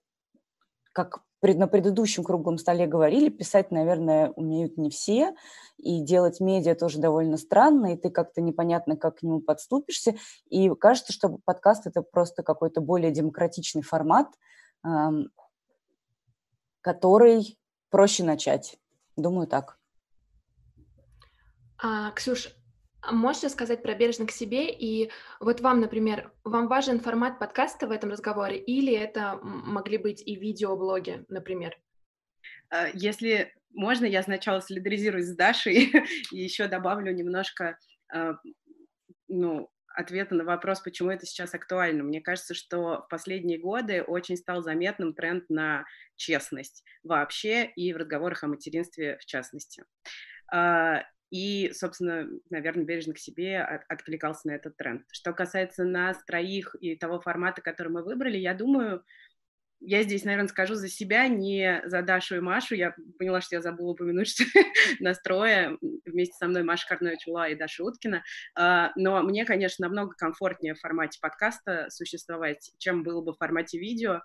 как 0.92 1.20
на 1.54 1.68
предыдущем 1.68 2.24
круглом 2.24 2.58
столе 2.58 2.86
говорили, 2.86 3.28
писать, 3.28 3.70
наверное, 3.70 4.30
умеют 4.30 4.76
не 4.76 4.90
все, 4.90 5.34
и 5.78 6.00
делать 6.00 6.40
медиа 6.40 6.74
тоже 6.74 6.98
довольно 6.98 7.36
странно, 7.36 7.92
и 7.92 7.96
ты 7.96 8.10
как-то 8.10 8.40
непонятно, 8.40 8.96
как 8.96 9.18
к 9.18 9.22
нему 9.22 9.40
подступишься. 9.40 10.16
И 10.48 10.68
кажется, 10.74 11.12
что 11.12 11.38
подкаст– 11.44 11.86
это 11.88 12.02
просто 12.02 12.42
какой-то 12.42 12.80
более 12.80 13.10
демократичный 13.10 13.82
формат, 13.82 14.28
который 16.80 17.58
проще 17.90 18.24
начать. 18.24 18.78
Думаю, 19.16 19.46
так. 19.46 19.78
А, 21.82 22.10
Ксюш, 22.12 22.54
а 23.00 23.12
можете 23.12 23.48
сказать 23.48 23.82
про 23.82 23.94
бережно 23.94 24.26
к 24.26 24.30
себе? 24.30 24.70
И 24.70 25.10
вот 25.40 25.60
вам, 25.60 25.80
например, 25.80 26.32
вам 26.44 26.68
важен 26.68 27.00
формат 27.00 27.38
подкаста 27.38 27.86
в 27.86 27.90
этом 27.90 28.10
разговоре 28.10 28.58
или 28.58 28.92
это 28.92 29.38
могли 29.42 29.98
быть 29.98 30.22
и 30.26 30.34
видеоблоги, 30.34 31.24
например? 31.28 31.78
А, 32.70 32.88
если 32.92 33.52
можно, 33.72 34.04
я 34.06 34.22
сначала 34.22 34.60
солидаризируюсь 34.60 35.26
с 35.26 35.36
Дашей 35.36 35.92
и 36.32 36.36
еще 36.36 36.66
добавлю 36.68 37.12
немножко 37.12 37.78
а, 38.12 38.34
ну, 39.28 39.70
ответа 39.96 40.34
на 40.34 40.44
вопрос, 40.44 40.80
почему 40.80 41.10
это 41.10 41.26
сейчас 41.26 41.54
актуально. 41.54 42.04
Мне 42.04 42.20
кажется, 42.20 42.54
что 42.54 43.02
в 43.02 43.08
последние 43.08 43.58
годы 43.58 44.02
очень 44.02 44.36
стал 44.36 44.62
заметным 44.62 45.14
тренд 45.14 45.48
на 45.48 45.84
честность 46.16 46.84
вообще 47.02 47.64
и 47.64 47.92
в 47.92 47.96
разговорах 47.96 48.44
о 48.44 48.48
материнстве 48.48 49.16
в 49.18 49.24
частности. 49.24 49.84
И, 51.30 51.72
собственно, 51.72 52.28
наверное, 52.50 52.84
бережно 52.84 53.14
к 53.14 53.18
себе 53.18 53.60
от, 53.60 53.82
откликался 53.88 54.48
на 54.48 54.52
этот 54.52 54.76
тренд. 54.76 55.02
Что 55.10 55.32
касается 55.32 55.84
нас 55.84 56.22
троих 56.24 56.76
и 56.80 56.96
того 56.96 57.20
формата, 57.20 57.62
который 57.62 57.88
мы 57.88 58.02
выбрали, 58.04 58.38
я 58.38 58.54
думаю, 58.54 59.04
я 59.80 60.02
здесь, 60.02 60.24
наверное, 60.24 60.48
скажу 60.48 60.74
за 60.74 60.88
себя, 60.88 61.28
не 61.28 61.82
за 61.84 62.02
Дашу 62.02 62.36
и 62.36 62.40
Машу. 62.40 62.74
Я 62.74 62.94
поняла, 63.18 63.40
что 63.40 63.56
я 63.56 63.62
забыла 63.62 63.90
упомянуть, 63.90 64.28
что 64.28 64.44
настроя 65.00 65.76
вместе 66.04 66.34
со 66.38 66.46
мной 66.46 66.62
Маша 66.62 66.88
Карнович-Ула 66.88 67.50
и 67.50 67.54
Даша 67.54 67.84
Уткина. 67.84 68.24
А, 68.54 68.92
но 68.96 69.22
мне, 69.22 69.44
конечно, 69.44 69.86
намного 69.86 70.14
комфортнее 70.14 70.74
в 70.74 70.80
формате 70.80 71.18
подкаста 71.20 71.88
существовать, 71.90 72.72
чем 72.78 73.02
было 73.02 73.20
бы 73.20 73.34
в 73.34 73.38
формате 73.38 73.78
видео, 73.78 74.22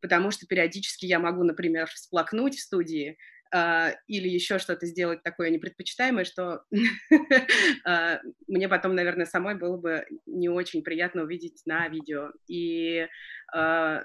потому 0.00 0.30
что 0.30 0.46
периодически 0.46 1.06
я 1.06 1.18
могу, 1.18 1.44
например, 1.44 1.86
всплакнуть 1.86 2.56
в 2.56 2.62
студии, 2.62 3.18
или 3.52 4.28
еще 4.28 4.58
что-то 4.58 4.86
сделать 4.86 5.22
такое 5.22 5.50
непредпочитаемое, 5.50 6.24
что 6.24 6.64
uh, 7.86 8.18
мне 8.48 8.68
потом, 8.68 8.94
наверное, 8.94 9.26
самой 9.26 9.54
было 9.54 9.76
бы 9.76 10.06
не 10.26 10.48
очень 10.48 10.82
приятно 10.82 11.22
увидеть 11.22 11.62
на 11.64 11.88
видео. 11.88 12.32
И 12.48 13.06
uh, 13.54 14.02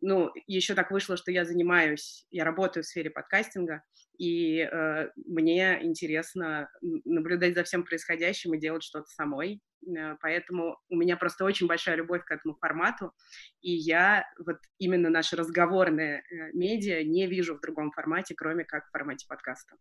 ну, 0.00 0.30
еще 0.46 0.74
так 0.74 0.90
вышло, 0.90 1.16
что 1.16 1.30
я 1.30 1.44
занимаюсь, 1.44 2.26
я 2.30 2.44
работаю 2.44 2.82
в 2.82 2.86
сфере 2.86 3.10
подкастинга, 3.10 3.82
и 4.18 4.60
э, 4.60 5.10
мне 5.16 5.84
интересно 5.84 6.70
наблюдать 6.80 7.54
за 7.54 7.64
всем 7.64 7.84
происходящим 7.84 8.54
и 8.54 8.58
делать 8.58 8.82
что-то 8.82 9.06
самой. 9.08 9.60
Э, 9.86 10.16
поэтому 10.20 10.78
у 10.88 10.96
меня 10.96 11.16
просто 11.16 11.44
очень 11.44 11.66
большая 11.66 11.96
любовь 11.96 12.24
к 12.24 12.30
этому 12.30 12.54
формату, 12.54 13.12
и 13.60 13.72
я 13.72 14.24
вот 14.44 14.58
именно 14.78 15.10
наши 15.10 15.36
разговорные 15.36 16.20
э, 16.20 16.52
медиа 16.52 17.04
не 17.04 17.26
вижу 17.26 17.56
в 17.56 17.60
другом 17.60 17.92
формате, 17.92 18.34
кроме 18.34 18.64
как 18.64 18.86
в 18.86 18.90
формате 18.90 19.26
подкаста. 19.28 19.76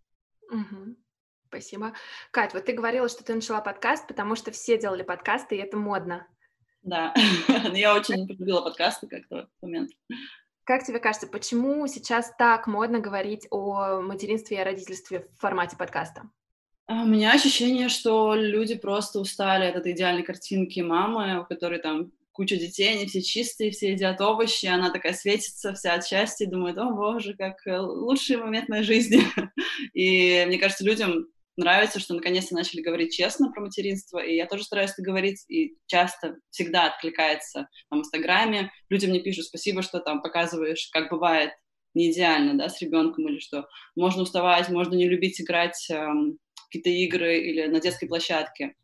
Угу. 0.51 0.97
Спасибо. 1.47 1.93
Кать, 2.31 2.53
вот 2.53 2.65
ты 2.65 2.73
говорила, 2.73 3.07
что 3.07 3.23
ты 3.23 3.33
начала 3.33 3.61
подкаст, 3.61 4.07
потому 4.07 4.35
что 4.35 4.51
все 4.51 4.77
делали 4.77 5.03
подкасты, 5.03 5.55
и 5.55 5.59
это 5.59 5.77
модно. 5.77 6.27
Да, 6.85 7.13
я 7.73 7.95
очень 7.95 8.27
полюбила 8.27 8.61
подкасты 8.61 9.07
как-то 9.07 9.35
в 9.35 9.37
этот 9.39 9.51
момент. 9.61 9.91
Как 10.65 10.85
тебе 10.85 10.99
кажется, 10.99 11.27
почему 11.27 11.85
сейчас 11.87 12.31
так 12.37 12.67
модно 12.67 12.99
говорить 12.99 13.47
о 13.49 14.01
материнстве 14.01 14.57
и 14.57 14.59
о 14.59 14.65
родительстве 14.65 15.21
в 15.21 15.39
формате 15.39 15.77
подкаста? 15.77 16.29
А, 16.85 17.01
у 17.01 17.07
меня 17.07 17.33
ощущение, 17.33 17.89
что 17.89 18.35
люди 18.35 18.75
просто 18.75 19.19
устали 19.19 19.65
от 19.65 19.75
этой 19.75 19.93
идеальной 19.93 20.21
картинки 20.21 20.79
мамы, 20.79 21.41
у 21.41 21.45
которой 21.45 21.79
там 21.79 22.11
куча 22.31 22.55
детей, 22.57 22.95
они 22.95 23.07
все 23.07 23.23
чистые, 23.23 23.71
все 23.71 23.93
едят 23.93 24.21
овощи, 24.21 24.67
она 24.67 24.91
такая 24.91 25.13
светится 25.13 25.73
вся 25.73 25.95
от 25.95 26.05
счастья, 26.05 26.45
думает, 26.45 26.77
о 26.77 26.91
боже, 26.91 27.33
как 27.33 27.65
э, 27.65 27.79
лучший 27.79 28.37
момент 28.37 28.69
моей 28.69 28.83
жизни. 28.83 29.23
И 29.93 30.43
мне 30.45 30.59
кажется, 30.59 30.85
людям 30.85 31.29
нравится, 31.57 31.99
что 31.99 32.13
наконец-то 32.13 32.55
начали 32.55 32.81
говорить 32.81 33.13
честно 33.13 33.51
про 33.51 33.61
материнство, 33.61 34.19
и 34.19 34.35
я 34.35 34.45
тоже 34.45 34.63
стараюсь 34.63 34.91
это 34.91 35.01
говорить, 35.01 35.43
и 35.47 35.75
часто, 35.87 36.37
всегда 36.49 36.87
откликается 36.87 37.67
в 37.89 37.95
Инстаграме. 37.95 38.71
Людям 38.89 39.11
мне 39.11 39.19
пишут 39.21 39.45
спасибо, 39.45 39.81
что 39.81 39.99
там 39.99 40.21
показываешь, 40.21 40.89
как 40.91 41.09
бывает 41.09 41.51
не 41.93 42.11
идеально, 42.11 42.57
да, 42.57 42.69
с 42.69 42.81
ребенком, 42.81 43.27
или 43.29 43.39
что 43.39 43.67
можно 43.95 44.23
уставать, 44.23 44.69
можно 44.69 44.95
не 44.95 45.07
любить 45.07 45.39
играть 45.39 45.87
эм, 45.89 46.37
какие-то 46.67 46.89
игры 46.89 47.39
или 47.39 47.67
на 47.67 47.79
детской 47.79 48.07
площадке. 48.07 48.75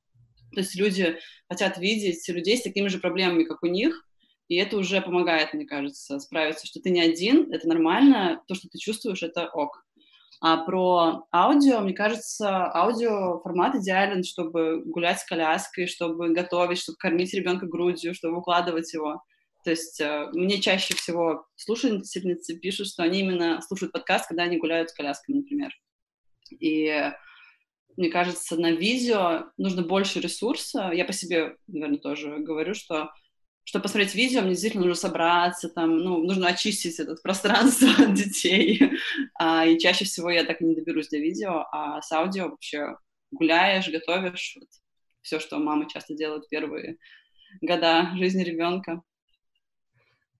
То 0.54 0.62
есть 0.62 0.75
люди 0.75 1.18
хотят 1.50 1.78
видеть 1.78 2.28
людей 2.30 2.58
с 2.58 2.62
такими 2.62 2.88
же 2.88 3.00
проблемами, 3.00 3.44
как 3.44 3.63
у 3.63 3.68
них, 3.68 4.06
и 4.48 4.56
это 4.56 4.78
уже 4.78 5.01
помогает, 5.01 5.54
мне 5.54 5.66
кажется, 5.66 6.20
справиться, 6.20 6.68
что 6.68 6.82
ты 6.82 6.90
не 6.90 7.01
один, 7.01 7.54
это 7.54 7.68
нормально, 7.68 8.44
то, 8.48 8.56
что 8.56 8.68
ты 8.68 8.78
чувствуешь, 8.80 9.24
это 9.24 9.48
ок. 9.48 9.86
А 10.43 10.57
про 10.57 11.27
аудио, 11.31 11.81
мне 11.81 11.93
кажется, 11.93 12.65
аудиоформат 12.74 13.75
идеален, 13.75 14.24
чтобы 14.24 14.81
гулять 14.83 15.19
с 15.19 15.24
коляской, 15.24 15.86
чтобы 15.86 16.33
готовить, 16.33 16.79
чтобы 16.79 16.98
кормить 16.98 17.33
ребенка 17.36 17.67
грудью, 17.67 18.15
чтобы 18.15 18.39
укладывать 18.39 18.91
его. 18.91 19.21
То 19.63 19.69
есть 19.69 20.01
э, 20.01 20.29
мне 20.33 20.60
чаще 20.60 20.95
всего 20.95 21.45
слушательницы 21.55 22.57
пишут, 22.57 22.88
что 22.88 23.03
они 23.03 23.19
именно 23.19 23.62
слушают 23.62 23.91
подкаст, 23.93 24.27
когда 24.27 24.43
они 24.43 24.57
гуляют 24.57 24.89
с 24.89 24.93
колясками, 24.93 25.38
например. 25.38 25.71
И 26.60 27.11
мне 27.96 28.09
кажется, 28.09 28.55
на 28.59 28.72
видео 28.72 29.51
нужно 29.57 29.83
больше 29.83 30.20
ресурса. 30.20 30.89
Я 30.92 31.05
по 31.05 31.13
себе, 31.13 31.55
наверное, 31.68 32.00
тоже 32.00 32.37
говорю, 32.39 32.74
что 32.74 33.11
чтобы 33.63 33.83
посмотреть 33.83 34.15
видео, 34.15 34.41
мне 34.41 34.51
действительно 34.51 34.85
нужно 34.85 35.07
собраться, 35.09 35.69
там, 35.69 35.97
ну, 35.97 36.24
нужно 36.24 36.47
очистить 36.47 37.00
это 37.00 37.15
пространство 37.21 37.89
от 38.03 38.13
детей. 38.13 38.81
А, 39.39 39.65
и 39.65 39.79
чаще 39.79 40.05
всего 40.05 40.29
я 40.29 40.43
так 40.43 40.61
и 40.61 40.65
не 40.65 40.75
доберусь 40.75 41.09
до 41.09 41.17
видео, 41.17 41.65
а 41.71 42.01
с 42.01 42.11
аудио 42.11 42.50
вообще 42.50 42.95
гуляешь, 43.31 43.89
готовишь, 43.89 44.57
вот, 44.59 44.69
все, 45.21 45.39
что 45.39 45.59
мамы 45.59 45.87
часто 45.87 46.15
делают 46.15 46.50
первые 46.50 46.97
года 47.61 48.11
жизни 48.17 48.43
ребенка. 48.43 49.01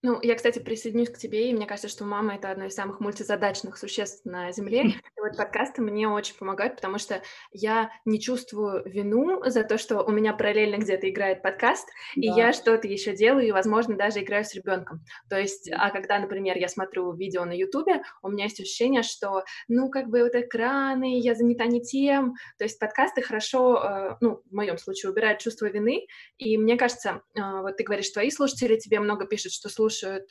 Ну, 0.04 0.20
я, 0.24 0.34
кстати, 0.34 0.58
присоединюсь 0.58 1.12
к 1.12 1.20
тебе, 1.20 1.50
и 1.50 1.54
мне 1.54 1.68
кажется, 1.68 1.88
что 1.88 2.06
мама— 2.06 2.36
это 2.36 2.50
одно 2.50 2.66
из 2.66 2.74
самых 2.74 3.00
мультизадачных 3.00 3.78
существ 3.78 4.26
на 4.26 4.52
Земле. 4.52 4.82
И 4.86 5.22
вот 5.22 5.38
подкасты 5.38 5.84
мне 5.84 6.10
очень 6.10 6.36
помогают, 6.36 6.76
потому 6.76 6.98
что 6.98 7.22
я 7.52 7.92
не 8.04 8.20
чувствую 8.20 8.84
вину 8.90 9.44
за 9.46 9.64
то, 9.64 9.78
что 9.78 10.02
у 10.02 10.10
меня 10.10 10.34
параллельно 10.34 10.78
где-то 10.78 11.08
играет 11.08 11.44
подкаст, 11.44 11.88
да. 12.16 12.22
и 12.22 12.26
я 12.26 12.52
что-то 12.52 12.88
еще 12.88 13.16
делаю, 13.16 13.46
и, 13.46 13.52
возможно, 13.52 13.96
даже 13.96 14.22
играю 14.22 14.44
с 14.44 14.56
ребенком. 14.56 15.02
То 15.30 15.40
есть, 15.40 15.70
а 15.72 15.92
когда, 15.92 16.18
например, 16.18 16.58
я 16.58 16.68
смотрю 16.68 17.14
видео 17.14 17.46
на 17.46 17.56
Ютубе, 17.56 18.02
у 18.24 18.30
меня 18.30 18.46
есть 18.46 18.60
ощущение, 18.60 19.04
что, 19.04 19.44
ну, 19.68 19.92
как 19.92 20.08
бы 20.08 20.24
вот 20.24 20.34
экраны, 20.34 21.20
я 21.20 21.36
занята 21.36 21.68
не 21.68 21.80
тем. 21.80 22.34
То 22.58 22.64
есть 22.64 22.80
подкасты 22.80 23.22
хорошо, 23.22 23.78
э, 23.78 24.18
ну, 24.20 24.42
в 24.50 24.56
моем 24.56 24.80
случае, 24.80 25.12
убирают 25.12 25.40
чувство 25.40 25.68
вины, 25.68 26.08
и 26.40 26.58
мне 26.58 26.76
кажется, 26.76 27.22
э, 27.36 27.42
вот 27.62 27.78
ты 27.78 27.84
говоришь, 27.84 28.10
твои 28.10 28.32
слушатели 28.32 28.78
тебе 28.78 29.00
много 29.00 29.28
пишут, 29.28 29.52
что 29.52 29.70
слушают 29.70 29.91
слушают, 29.92 30.30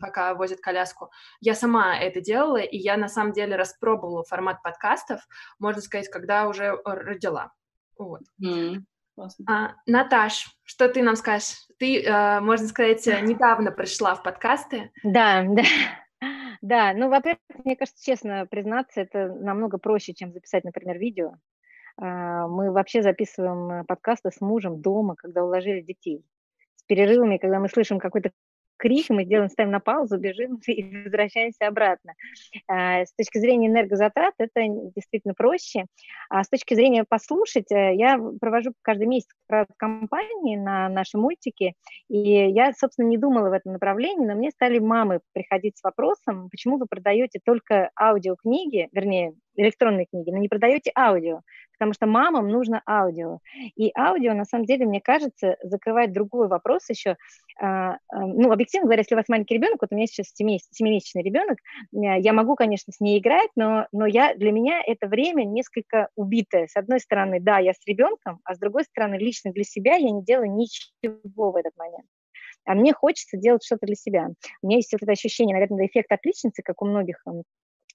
пока 0.00 0.34
возят 0.34 0.60
коляску. 0.60 1.10
Я 1.40 1.54
сама 1.54 1.98
это 1.98 2.20
делала, 2.20 2.58
и 2.58 2.76
я 2.76 2.96
на 2.96 3.08
самом 3.08 3.32
деле 3.32 3.56
распробовала 3.56 4.24
формат 4.24 4.62
подкастов, 4.62 5.20
можно 5.58 5.80
сказать, 5.80 6.08
когда 6.08 6.48
уже 6.48 6.76
родила. 6.84 7.52
Вот. 7.98 8.22
Mm, 8.42 8.82
а, 9.48 9.74
Наташ, 9.86 10.48
что 10.64 10.88
ты 10.88 11.02
нам 11.02 11.16
скажешь? 11.16 11.66
Ты, 11.78 12.02
э, 12.02 12.40
можно 12.40 12.68
сказать, 12.68 13.06
недавно 13.06 13.70
пришла 13.70 14.14
в 14.14 14.22
подкасты. 14.22 14.90
Да, 15.02 15.44
да. 15.48 15.62
Да, 16.62 16.94
ну, 16.94 17.10
во-первых, 17.10 17.38
мне 17.64 17.76
кажется, 17.76 18.02
честно 18.02 18.46
признаться, 18.46 19.02
это 19.02 19.28
намного 19.28 19.76
проще, 19.76 20.14
чем 20.14 20.32
записать, 20.32 20.64
например, 20.64 20.98
видео. 20.98 21.34
А, 21.98 22.48
мы 22.48 22.72
вообще 22.72 23.02
записываем 23.02 23.84
подкасты 23.84 24.30
с 24.32 24.40
мужем 24.40 24.80
дома, 24.80 25.16
когда 25.16 25.44
уложили 25.44 25.82
детей. 25.82 26.24
С 26.76 26.82
перерывами, 26.84 27.36
когда 27.36 27.60
мы 27.60 27.68
слышим 27.68 27.98
какой-то 28.00 28.32
крик, 28.76 29.06
мы 29.10 29.24
делаем, 29.24 29.48
ставим 29.48 29.70
на 29.70 29.80
паузу, 29.80 30.18
бежим 30.18 30.58
и 30.66 31.04
возвращаемся 31.04 31.66
обратно. 31.66 32.14
А, 32.68 33.04
с 33.04 33.12
точки 33.14 33.38
зрения 33.38 33.68
энергозатрат 33.68 34.34
это 34.38 34.60
действительно 34.94 35.34
проще. 35.34 35.86
А 36.28 36.44
с 36.44 36.48
точки 36.48 36.74
зрения 36.74 37.04
послушать, 37.08 37.70
э, 37.70 37.94
я 37.94 38.18
провожу 38.40 38.72
каждый 38.82 39.06
месяц 39.06 39.28
компании 39.76 40.56
на 40.56 40.88
наши 40.88 41.18
мультики, 41.18 41.74
и 42.08 42.18
я, 42.18 42.72
собственно, 42.72 43.06
не 43.06 43.18
думала 43.18 43.50
в 43.50 43.52
этом 43.52 43.72
направлении, 43.72 44.26
но 44.26 44.34
мне 44.34 44.50
стали 44.50 44.78
мамы 44.78 45.20
приходить 45.32 45.78
с 45.78 45.82
вопросом, 45.82 46.48
почему 46.50 46.78
вы 46.78 46.86
продаете 46.86 47.40
только 47.44 47.90
аудиокниги, 47.98 48.88
вернее, 48.92 49.34
электронные 49.56 50.06
книги, 50.06 50.30
но 50.30 50.38
не 50.38 50.48
продаете 50.48 50.92
аудио, 50.96 51.40
потому 51.72 51.92
что 51.92 52.06
мамам 52.06 52.48
нужно 52.48 52.82
аудио. 52.86 53.38
И 53.76 53.92
аудио, 53.96 54.34
на 54.34 54.44
самом 54.44 54.64
деле, 54.64 54.86
мне 54.86 55.00
кажется, 55.00 55.56
закрывает 55.62 56.12
другой 56.12 56.48
вопрос 56.48 56.88
еще. 56.88 57.16
А, 57.60 57.96
а, 58.08 58.20
ну, 58.20 58.52
объективно 58.52 58.86
говоря, 58.86 59.00
если 59.00 59.14
у 59.14 59.18
вас 59.18 59.28
маленький 59.28 59.54
ребенок, 59.54 59.78
вот 59.80 59.92
у 59.92 59.94
меня 59.94 60.06
сейчас 60.06 60.32
семимесячный 60.34 61.22
ребенок, 61.22 61.58
э, 61.92 62.20
я 62.20 62.32
могу, 62.32 62.54
конечно, 62.54 62.92
с 62.92 63.00
ней 63.00 63.18
играть, 63.18 63.50
но, 63.56 63.86
но 63.92 64.06
я, 64.06 64.34
для 64.34 64.52
меня 64.52 64.82
это 64.84 65.06
время 65.06 65.44
несколько 65.44 66.08
убитое. 66.16 66.66
С 66.66 66.76
одной 66.76 67.00
стороны, 67.00 67.40
да, 67.40 67.58
я 67.58 67.72
с 67.72 67.86
ребенком, 67.86 68.40
а 68.44 68.54
с 68.54 68.58
другой 68.58 68.84
стороны, 68.84 69.14
лично 69.14 69.52
для 69.52 69.64
себя 69.64 69.96
я 69.96 70.10
не 70.10 70.22
делаю 70.22 70.52
ничего 70.52 71.52
в 71.52 71.56
этот 71.56 71.76
момент 71.76 72.06
а 72.66 72.74
мне 72.74 72.92
хочется 72.92 73.36
делать 73.36 73.64
что-то 73.64 73.86
для 73.86 73.94
себя. 73.94 74.28
У 74.60 74.66
меня 74.66 74.78
есть 74.78 74.92
вот 74.92 75.02
это 75.02 75.12
ощущение, 75.12 75.54
наверное, 75.54 75.86
эффект 75.86 76.10
отличницы, 76.12 76.62
как 76.62 76.82
у 76.82 76.86
многих 76.86 77.22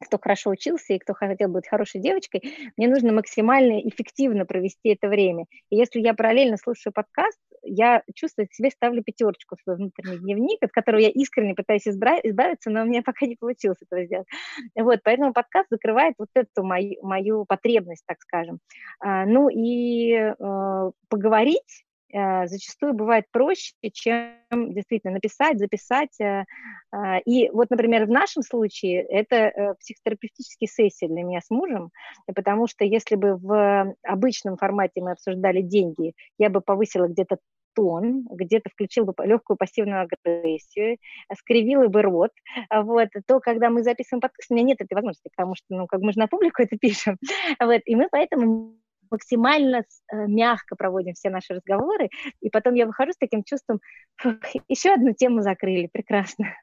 кто 0.02 0.18
хорошо 0.20 0.50
учился 0.52 0.94
и 0.94 1.00
кто 1.00 1.14
хотел 1.14 1.50
быть 1.50 1.68
хорошей 1.68 2.02
девочкой, 2.02 2.42
мне 2.78 2.88
нужно 2.88 3.14
максимально 3.14 3.80
эффективно 3.82 4.46
провести 4.46 4.90
это 4.90 5.08
время. 5.08 5.46
И 5.70 5.76
если 5.76 6.00
я 6.00 6.14
параллельно 6.14 6.58
слушаю 6.58 6.94
подкаст, 6.94 7.38
я 7.64 8.04
чувствую, 8.16 8.48
себе 8.52 8.72
ставлю 8.72 9.04
пятерочку 9.04 9.56
в 9.56 9.62
свой 9.62 9.76
внутренний 9.76 10.18
дневник, 10.18 10.64
от 10.64 10.72
которого 10.72 11.00
я 11.00 11.10
искренне 11.10 11.54
пытаюсь 11.54 11.88
избавиться, 11.88 12.70
но 12.70 12.82
у 12.82 12.86
меня 12.86 13.02
пока 13.06 13.26
не 13.26 13.36
получилось 13.36 13.78
этого 13.82 14.06
сделать. 14.06 14.28
Вот, 14.76 15.00
поэтому 15.04 15.34
подкаст 15.34 15.68
закрывает 15.70 16.16
вот 16.18 16.30
эту 16.34 16.64
мою, 16.64 16.96
мою 17.04 17.46
потребность, 17.46 18.04
так 18.06 18.20
скажем. 18.22 18.60
А, 19.00 19.26
ну 19.26 19.50
и 19.50 20.14
э, 20.14 20.92
поговорить 21.10 21.86
зачастую 22.14 22.94
бывает 22.94 23.26
проще, 23.32 23.74
чем 23.94 24.34
действительно 24.74 25.14
написать, 25.14 25.60
записать. 25.60 26.20
Э, 26.20 26.46
э, 26.94 27.22
и 27.26 27.50
вот, 27.50 27.70
например, 27.70 28.06
в 28.06 28.10
нашем 28.10 28.44
случае 28.44 29.02
это 29.04 29.36
э, 29.36 29.74
психотерапевтические 29.80 30.68
сессии 30.68 31.08
для 31.08 31.24
меня 31.24 31.42
с 31.42 31.50
мужем, 31.50 31.92
потому 32.34 32.68
что 32.68 32.84
если 32.86 33.16
бы 33.16 33.36
в 33.36 33.96
обычном 34.04 34.58
формате 34.58 35.02
мы 35.02 35.12
обсуждали 35.12 35.62
деньги, 35.62 36.14
я 36.38 36.50
бы 36.50 36.62
повысила 36.62 37.08
где-то 37.08 37.38
тон, 37.74 38.28
где-то 38.30 38.70
включил 38.70 39.06
бы 39.06 39.14
легкую 39.24 39.56
пассивную 39.56 40.02
агрессию, 40.26 40.98
скривила 41.38 41.88
бы 41.88 42.02
рот, 42.02 42.32
вот, 42.70 43.08
то 43.26 43.40
когда 43.40 43.70
мы 43.70 43.82
записываем 43.84 44.20
подкаст, 44.20 44.52
у 44.52 44.56
меня 44.56 44.66
нет 44.66 44.82
этой 44.82 44.94
возможности, 44.94 45.30
потому 45.34 45.56
что, 45.56 45.68
ну, 45.70 45.88
как 45.88 46.02
мы 46.02 46.12
же 46.12 46.20
на 46.20 46.28
публику 46.28 46.62
это 46.62 46.78
пишем, 46.78 47.18
вот, 47.62 47.82
и 47.86 47.96
мы 47.96 48.10
поэтому 48.12 48.76
максимально 49.12 49.84
э, 50.12 50.16
мягко 50.28 50.76
проводим 50.76 51.14
все 51.14 51.30
наши 51.30 51.54
разговоры, 51.54 52.10
и 52.40 52.50
потом 52.50 52.74
я 52.74 52.86
выхожу 52.86 53.12
с 53.12 53.18
таким 53.18 53.44
чувством, 53.44 53.80
еще 54.68 54.94
одну 54.94 55.14
тему 55.14 55.42
закрыли, 55.42 55.88
прекрасно. 55.92 56.56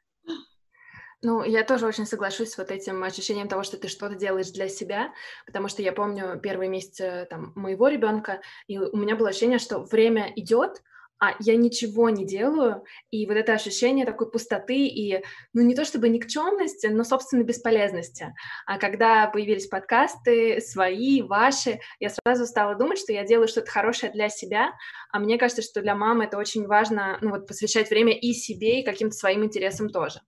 Ну, 1.20 1.42
я 1.42 1.64
тоже 1.64 1.86
очень 1.86 2.06
соглашусь 2.06 2.50
с 2.50 2.58
вот 2.58 2.70
этим 2.70 3.02
ощущением 3.02 3.48
того, 3.48 3.64
что 3.64 3.76
ты 3.76 3.88
что-то 3.88 4.14
делаешь 4.14 4.52
для 4.52 4.68
себя, 4.68 5.12
потому 5.46 5.66
что 5.66 5.82
я 5.82 5.92
помню 5.92 6.38
первые 6.40 6.68
месяцы 6.68 7.26
там, 7.28 7.52
моего 7.56 7.88
ребенка, 7.88 8.40
и 8.68 8.78
у 8.78 8.96
меня 8.96 9.16
было 9.16 9.30
ощущение, 9.30 9.58
что 9.58 9.80
время 9.80 10.32
идет, 10.36 10.80
а 11.20 11.34
я 11.40 11.56
ничего 11.56 12.10
не 12.10 12.24
делаю, 12.24 12.84
и 13.10 13.26
вот 13.26 13.36
это 13.36 13.52
ощущение 13.52 14.06
такой 14.06 14.30
пустоты 14.30 14.86
и, 14.86 15.22
ну, 15.52 15.62
не 15.62 15.74
то 15.74 15.84
чтобы 15.84 16.08
никчемности, 16.08 16.86
но, 16.86 17.04
собственно, 17.04 17.42
бесполезности. 17.42 18.34
А 18.66 18.78
когда 18.78 19.26
появились 19.26 19.66
подкасты, 19.66 20.60
свои, 20.60 21.22
ваши, 21.22 21.80
я 21.98 22.10
сразу 22.10 22.46
стала 22.46 22.74
думать, 22.74 22.98
что 22.98 23.12
я 23.12 23.24
делаю 23.24 23.48
что-то 23.48 23.70
хорошее 23.70 24.12
для 24.12 24.28
себя, 24.28 24.72
а 25.10 25.18
мне 25.18 25.38
кажется, 25.38 25.62
что 25.62 25.82
для 25.82 25.94
мамы 25.94 26.24
это 26.24 26.38
очень 26.38 26.66
важно, 26.66 27.18
ну, 27.20 27.30
вот, 27.30 27.46
посвящать 27.46 27.90
время 27.90 28.12
и 28.12 28.32
себе, 28.32 28.80
и 28.80 28.84
каким-то 28.84 29.16
своим 29.16 29.44
интересам 29.44 29.88
тоже. 29.88 30.20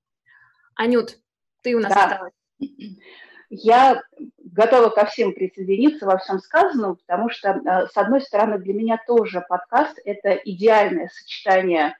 Анют, 0.74 1.18
ты 1.62 1.76
у 1.76 1.80
нас 1.80 1.92
да. 1.92 2.04
осталась. 2.04 2.32
Я 3.50 4.02
готова 4.38 4.90
ко 4.90 5.06
всем 5.06 5.34
присоединиться 5.34 6.06
во 6.06 6.18
всем 6.18 6.38
сказанном, 6.38 6.96
потому 6.96 7.30
что, 7.30 7.48
э, 7.50 7.88
с 7.88 7.96
одной 7.96 8.20
стороны, 8.20 8.58
для 8.58 8.72
меня 8.74 9.02
тоже 9.04 9.44
подкаст– 9.48 9.98
это 10.04 10.34
идеальное 10.34 11.10
сочетание 11.12 11.96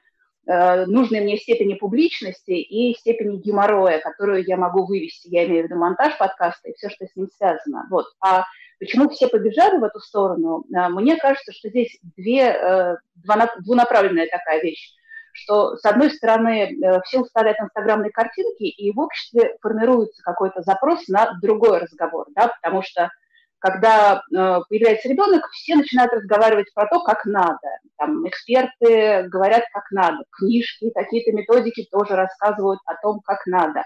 э, 0.47 0.85
нужной 0.85 1.19
мне 1.19 1.37
степени 1.37 1.73
публичности 1.73 2.51
и 2.51 2.95
степени 2.97 3.35
геморроя, 3.35 3.99
которую 3.99 4.45
я 4.45 4.55
могу 4.55 4.85
вывести. 4.85 5.27
Я 5.27 5.45
имею 5.45 5.63
в 5.63 5.65
виду 5.65 5.77
монтаж 5.77 6.17
подкаста 6.17 6.69
и 6.69 6.73
все, 6.73 6.89
что 6.89 7.05
с 7.05 7.15
ним 7.17 7.27
связано. 7.35 7.85
Вот. 7.89 8.05
А 8.21 8.45
почему 8.79 9.09
все 9.09 9.27
побежали 9.27 9.77
в 9.77 9.83
эту 9.83 9.99
сторону? 9.99 10.63
Э, 10.73 10.87
мне 10.87 11.17
кажется, 11.17 11.51
что 11.51 11.67
здесь 11.67 11.99
две, 12.15 12.97
двунаправленная 13.59 14.27
такая 14.27 14.61
вещь 14.61 14.95
что, 15.33 15.75
с 15.77 15.85
одной 15.85 16.11
стороны, 16.11 16.71
э, 16.71 17.01
все 17.03 17.19
устали 17.19 17.49
от 17.49 17.59
инстаграмной 17.59 18.11
картинки, 18.11 18.63
и 18.63 18.91
в 18.91 18.99
обществе 18.99 19.57
формируется 19.61 20.21
какой-то 20.23 20.61
запрос 20.61 21.07
на 21.07 21.37
другой 21.41 21.79
разговор, 21.79 22.27
да, 22.35 22.47
потому 22.47 22.81
что 22.83 23.09
когда 23.61 24.15
э, 24.15 24.59
появляется 24.69 25.07
ребенок, 25.07 25.47
все 25.51 25.75
начинают 25.75 26.11
разговаривать 26.11 26.73
про 26.73 26.87
то, 26.87 26.99
как 27.03 27.25
надо. 27.25 27.59
Там 27.97 28.27
эксперты 28.27 29.27
говорят, 29.27 29.63
как 29.71 29.83
надо. 29.91 30.23
Книжки, 30.31 30.89
какие-то 30.89 31.31
методики 31.31 31.87
тоже 31.91 32.15
рассказывают 32.15 32.79
о 32.85 32.95
том, 32.95 33.19
как 33.21 33.45
надо. 33.45 33.83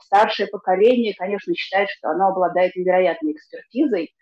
Старшее 0.00 0.46
поколение, 0.46 1.14
конечно, 1.18 1.52
считает, 1.56 1.90
что 1.90 2.10
оно 2.10 2.28
обладает 2.28 2.76
невероятной 2.76 3.32
экспертизой, 3.32 4.14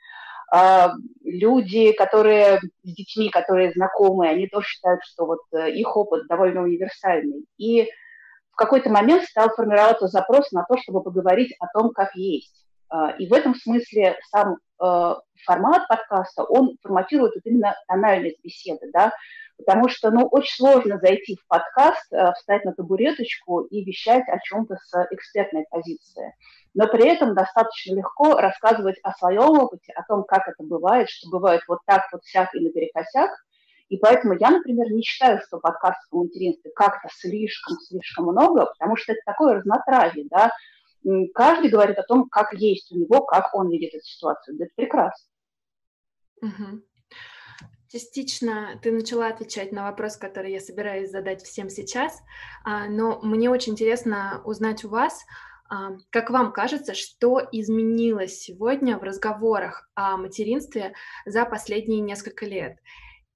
люди, 1.25 1.93
которые 1.93 2.61
с 2.83 2.95
детьми, 2.95 3.31
которые 3.31 3.73
знакомы, 3.73 4.29
они 4.29 4.47
тоже 4.47 4.67
считают, 4.67 5.01
что 5.05 5.27
вот 5.27 5.41
э, 5.53 5.73
их 5.73 5.97
опыт 5.97 6.27
довольно 6.29 6.63
универсальный. 6.63 7.45
И 7.59 7.89
в 8.53 8.57
какой-то 8.57 8.89
момент 8.89 9.25
стал 9.25 9.51
формироваться 9.51 10.07
запрос 10.07 10.51
на 10.53 10.65
то, 10.65 10.77
чтобы 10.79 11.03
поговорить 11.03 11.55
о 11.59 11.67
том, 11.67 11.91
как 11.91 12.15
есть. 12.15 12.65
А, 12.89 13.11
и 13.11 13.27
в 13.27 13.33
этом 13.33 13.55
смысле 13.55 14.17
сам 14.31 14.57
э, 14.81 15.15
формат 15.45 15.89
подкаста, 15.89 16.45
он 16.45 16.77
форматирует 16.83 17.35
вот 17.35 17.43
именно 17.45 17.75
тональность 17.89 18.39
беседы, 18.43 18.91
да, 18.93 19.13
потому 19.57 19.89
что, 19.89 20.11
ну, 20.11 20.27
очень 20.27 20.57
сложно 20.57 20.99
зайти 20.99 21.37
в 21.37 21.47
подкаст, 21.47 22.13
э, 22.13 22.33
встать 22.33 22.65
на 22.65 22.73
табуреточку 22.73 23.61
и 23.63 23.85
вещать 23.85 24.29
о 24.29 24.39
чем-то 24.39 24.77
с 24.77 25.07
экспертной 25.11 25.67
позиции 25.71 26.33
но 26.77 26.87
при 26.89 27.09
этом 27.09 27.35
достаточно 27.35 27.95
легко 27.95 28.35
рассказывать 28.35 28.99
о 29.03 29.13
своем 29.15 29.59
опыте, 29.59 29.95
о 29.95 30.03
том, 30.05 30.25
как 30.25 30.47
это 30.47 30.63
бывает, 30.63 31.09
что 31.09 31.31
бывает 31.31 31.63
вот 31.67 31.79
так, 31.87 32.03
вот 32.13 32.23
всяк 32.23 32.55
и 32.55 32.61
наперекосяк. 32.61 33.31
И 33.89 33.97
поэтому 33.97 34.35
я, 34.39 34.51
например, 34.51 34.93
не 34.93 35.01
считаю, 35.01 35.41
что 35.41 35.59
подкастов 35.59 36.07
о 36.11 36.25
материнстве 36.25 36.71
как-то 36.77 37.09
слишком-слишком 37.11 38.27
много, 38.27 38.67
потому 38.67 38.97
что 38.97 39.13
это 39.13 39.23
такое 39.25 39.55
разнотравие, 39.55 40.27
да. 40.31 40.51
Каждый 41.33 41.71
говорит 41.71 41.97
о 41.99 42.03
том, 42.03 42.29
как 42.29 42.53
есть 42.53 42.93
у 42.93 42.99
него, 42.99 43.23
как 43.25 43.55
он 43.55 43.71
видит 43.71 43.95
эту 43.95 44.05
ситуацию. 44.05 44.61
Это 44.61 44.71
прекрасно. 44.77 45.29
Угу. 46.43 46.83
Частично 47.89 48.79
ты 48.83 48.91
начала 48.91 49.29
отвечать 49.29 49.73
на 49.73 49.85
вопрос, 49.85 50.17
который 50.17 50.53
я 50.53 50.61
собираюсь 50.61 51.11
задать 51.11 51.43
всем 51.43 51.69
сейчас, 51.69 52.21
а, 52.65 52.89
но 52.89 53.21
мне 53.23 53.49
очень 53.49 53.73
интересно 53.73 54.43
узнать 54.45 54.85
у 54.85 54.89
вас, 54.89 55.25
как 56.11 56.31
вам 56.31 56.53
кажется, 56.53 56.95
что 56.95 57.41
изменилось 57.51 58.39
сегодня 58.39 58.99
в 58.99 59.03
разговорах 59.03 59.89
о 59.95 60.17
материнстве 60.17 60.95
за 61.25 61.45
последние 61.45 62.01
несколько 62.01 62.47
лет? 62.47 62.79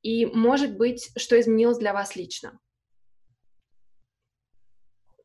И, 0.02 0.26
может 0.26 0.76
быть, 0.76 1.10
что 1.16 1.38
изменилось 1.40 1.78
для 1.78 1.92
вас 1.92 2.16
лично? 2.16 2.58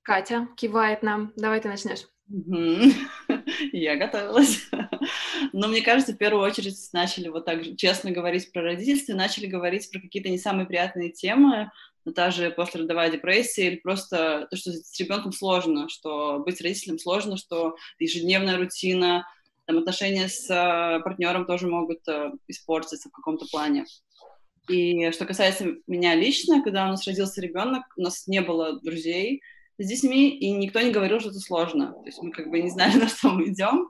Катя 0.02 0.48
кивает 0.56 1.04
нам. 1.04 1.32
Давай 1.36 1.62
ты 1.62 1.68
начнешь. 1.68 2.08
Я 3.72 3.96
готовилась. 3.98 4.68
Но 5.58 5.70
мне 5.70 5.82
кажется, 5.82 6.12
в 6.12 6.18
первую 6.18 6.44
очередь 6.44 6.76
начали 6.92 7.30
вот 7.30 7.46
так 7.46 7.62
честно 7.78 8.12
говорить 8.12 8.52
про 8.52 8.62
родительство, 8.62 9.14
начали 9.14 9.46
говорить 9.46 9.90
про 9.90 10.02
какие-то 10.02 10.28
не 10.28 10.38
самые 10.38 10.68
приятные 10.68 11.14
темы, 11.14 11.72
но 12.04 12.12
та 12.12 12.30
же 12.30 12.52
послеродовая 12.52 13.10
депрессия 13.10 13.68
или 13.68 13.78
просто 13.78 14.50
то, 14.52 14.58
что 14.58 14.74
с 14.74 15.00
ребенком 15.00 15.32
сложно, 15.32 15.88
что 15.88 16.40
быть 16.40 16.60
родителем 16.60 17.00
сложно, 17.00 17.38
что 17.38 17.78
ежедневная 18.00 18.58
рутина, 18.58 19.26
там 19.64 19.78
отношения 19.78 20.28
с 20.28 20.50
э, 20.50 21.00
партнером 21.02 21.46
тоже 21.46 21.68
могут 21.68 22.06
э, 22.10 22.32
испортиться 22.50 23.08
в 23.08 23.14
каком-то 23.14 23.46
плане. 23.50 23.86
И 24.68 25.10
что 25.12 25.26
касается 25.26 25.76
меня 25.88 26.16
лично, 26.16 26.64
когда 26.64 26.84
у 26.84 26.90
нас 26.90 27.08
родился 27.08 27.40
ребенок, 27.40 27.84
у 27.96 28.02
нас 28.02 28.28
не 28.28 28.42
было 28.42 28.82
друзей, 28.82 29.42
с 29.78 29.88
детьми, 29.88 30.30
и 30.30 30.52
никто 30.52 30.80
не 30.80 30.92
говорил, 30.92 31.20
что 31.20 31.30
это 31.30 31.40
сложно. 31.40 31.94
То 31.94 32.06
есть 32.06 32.22
мы 32.22 32.32
как 32.32 32.50
бы 32.50 32.62
не 32.62 32.70
знали, 32.70 32.96
на 32.98 33.08
что 33.08 33.30
мы 33.30 33.50
идем. 33.50 33.90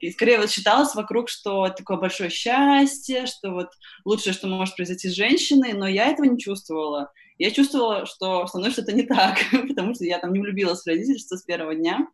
И 0.00 0.10
скорее 0.10 0.38
вот 0.38 0.50
считалось 0.50 0.94
вокруг, 0.94 1.28
что 1.28 1.68
такое 1.68 1.96
большое 1.96 2.30
счастье, 2.30 3.26
что 3.26 3.50
вот 3.50 3.68
лучшее, 4.04 4.32
что 4.32 4.46
может 4.46 4.76
произойти 4.76 5.08
с 5.08 5.14
женщиной, 5.14 5.72
но 5.72 5.86
я 5.86 6.06
этого 6.06 6.26
не 6.26 6.38
чувствовала. 6.38 7.12
Я 7.38 7.50
чувствовала, 7.50 8.06
что 8.06 8.46
со 8.46 8.58
мной 8.58 8.70
что-то 8.70 8.92
не 8.92 9.02
так, 9.02 9.38
потому 9.68 9.94
что 9.94 10.04
я 10.04 10.18
там 10.18 10.32
не 10.32 10.40
влюбилась 10.40 10.82
в 10.82 10.86
родительство 10.86 11.36
с 11.36 11.42
первого 11.42 11.74
дня. 11.74 12.06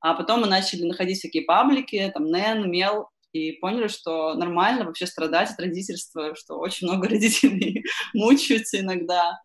А 0.00 0.14
потом 0.14 0.42
мы 0.42 0.46
начали 0.46 0.84
находить 0.84 1.18
всякие 1.18 1.44
паблики, 1.44 2.10
там, 2.12 2.26
Нэн, 2.26 2.70
Мел, 2.70 3.08
и 3.32 3.52
поняли, 3.52 3.88
что 3.88 4.34
нормально 4.34 4.84
вообще 4.84 5.06
страдать 5.06 5.50
от 5.50 5.58
родительства, 5.58 6.34
что 6.36 6.58
очень 6.58 6.86
много 6.86 7.08
родителей 7.10 7.84
мучаются 8.14 8.80
иногда. 8.80 9.40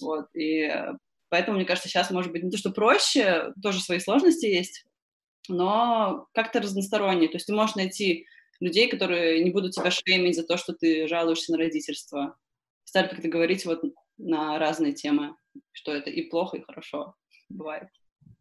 Вот, 0.00 0.26
и 0.34 0.72
Поэтому, 1.34 1.56
мне 1.56 1.66
кажется, 1.66 1.88
сейчас 1.88 2.12
может 2.12 2.30
быть 2.30 2.44
не 2.44 2.50
то, 2.52 2.56
что 2.56 2.70
проще, 2.70 3.52
тоже 3.60 3.80
свои 3.80 3.98
сложности 3.98 4.46
есть, 4.46 4.84
но 5.48 6.28
как-то 6.32 6.60
разносторонне. 6.60 7.26
То 7.26 7.38
есть 7.38 7.48
ты 7.48 7.52
можешь 7.52 7.74
найти 7.74 8.28
людей, 8.60 8.88
которые 8.88 9.42
не 9.42 9.50
будут 9.50 9.72
тебя 9.72 9.90
шеймить 9.90 10.36
за 10.36 10.44
то, 10.44 10.56
что 10.56 10.74
ты 10.74 11.08
жалуешься 11.08 11.50
на 11.50 11.58
родительство. 11.58 12.36
Стали 12.84 13.08
как-то 13.08 13.26
говорить 13.26 13.66
вот 13.66 13.82
на 14.16 14.60
разные 14.60 14.92
темы, 14.92 15.34
что 15.72 15.92
это 15.92 16.08
и 16.08 16.22
плохо, 16.30 16.58
и 16.58 16.62
хорошо 16.62 17.16
бывает. 17.48 17.88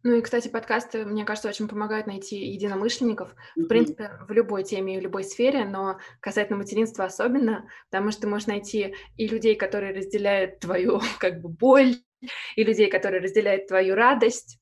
Ну 0.03 0.13
и, 0.13 0.21
кстати, 0.21 0.49
подкасты, 0.49 1.03
мне 1.03 1.25
кажется, 1.25 1.49
очень 1.49 1.67
помогают 1.67 2.05
найти 2.05 2.45
единомышленников, 2.45 3.31
mm-hmm. 3.31 3.63
в 3.63 3.67
принципе, 3.69 4.11
в 4.29 4.31
любой 4.33 4.63
теме 4.63 4.97
и 4.97 4.99
в 4.99 5.01
любой 5.01 5.23
сфере, 5.23 5.65
но 5.65 5.97
касательно 6.19 6.59
материнства 6.59 7.05
особенно, 7.05 7.67
потому 7.89 8.11
что 8.11 8.21
ты 8.21 8.27
можешь 8.27 8.45
найти 8.45 8.93
и 9.17 9.27
людей, 9.27 9.55
которые 9.55 9.95
разделяют 9.95 10.59
твою, 10.59 11.01
как 11.19 11.41
бы, 11.41 11.49
боль, 11.49 11.95
и 12.55 12.63
людей, 12.63 12.89
которые 12.89 13.21
разделяют 13.21 13.67
твою 13.67 13.95
радость. 13.95 14.59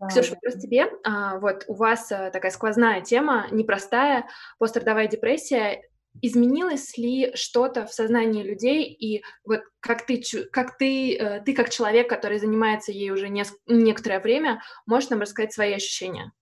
Да, 0.00 0.08
Ксюша, 0.08 0.34
вопрос 0.34 0.60
тебе. 0.60 0.90
А, 1.04 1.38
вот 1.38 1.64
у 1.68 1.74
вас 1.74 2.10
а, 2.12 2.30
такая 2.30 2.50
сквозная 2.50 3.00
тема, 3.00 3.46
непростая, 3.50 4.28
пострадовая 4.58 5.06
депрессия. 5.06 5.82
Изменилось 6.22 6.98
ли 6.98 7.32
что-то 7.36 7.86
в 7.86 7.92
сознании 7.92 8.42
людей, 8.42 8.84
и 8.84 9.22
вот 9.44 9.62
как 9.78 10.06
ты, 10.06 10.20
как 10.50 10.76
ты, 10.76 11.16
э, 11.16 11.40
ты 11.40 11.54
как 11.54 11.70
человек, 11.70 12.08
который 12.08 12.40
занимается 12.40 12.90
ей 12.90 13.10
уже 13.10 13.28
не, 13.28 13.44
некоторое 13.68 14.18
время, 14.18 14.60
можешь 14.86 15.10
нам 15.10 15.20
рассказать 15.20 15.52
свои 15.52 15.72
ощущения? 15.72 16.32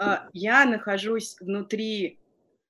А, 0.00 0.28
я 0.32 0.64
нахожусь 0.64 1.36
внутри 1.40 2.20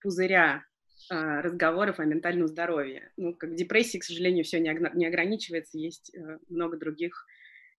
пузыря 0.01 0.65
разговоров 1.11 2.01
о 2.01 2.05
ментальном 2.05 2.49
здоровье. 2.49 3.11
Ну, 3.17 3.35
как 3.35 3.55
депрессии, 3.55 3.99
к 3.99 4.05
сожалению, 4.05 4.45
все 4.45 4.61
не, 4.61 5.07
ограничивается, 5.07 5.79
есть 5.79 6.15
э, 6.15 6.39
много 6.49 6.77
других 6.77 7.27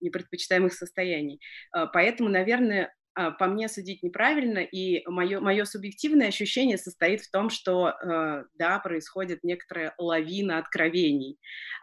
непредпочитаемых 0.02 0.74
состояний. 0.74 1.42
А, 1.72 1.86
поэтому, 1.88 2.30
наверное, 2.30 2.94
а, 3.16 3.32
по 3.32 3.48
мне 3.48 3.68
судить 3.68 4.02
неправильно, 4.02 4.60
и 4.60 5.04
мое, 5.08 5.40
мое 5.40 5.66
субъективное 5.66 6.30
ощущение 6.30 6.78
состоит 6.78 7.22
в 7.22 7.32
том, 7.32 7.50
что, 7.50 7.90
э, 7.90 8.46
да, 8.56 8.80
происходит 8.80 9.44
некоторая 9.44 9.94
лавина 9.98 10.58
откровений. 10.58 11.38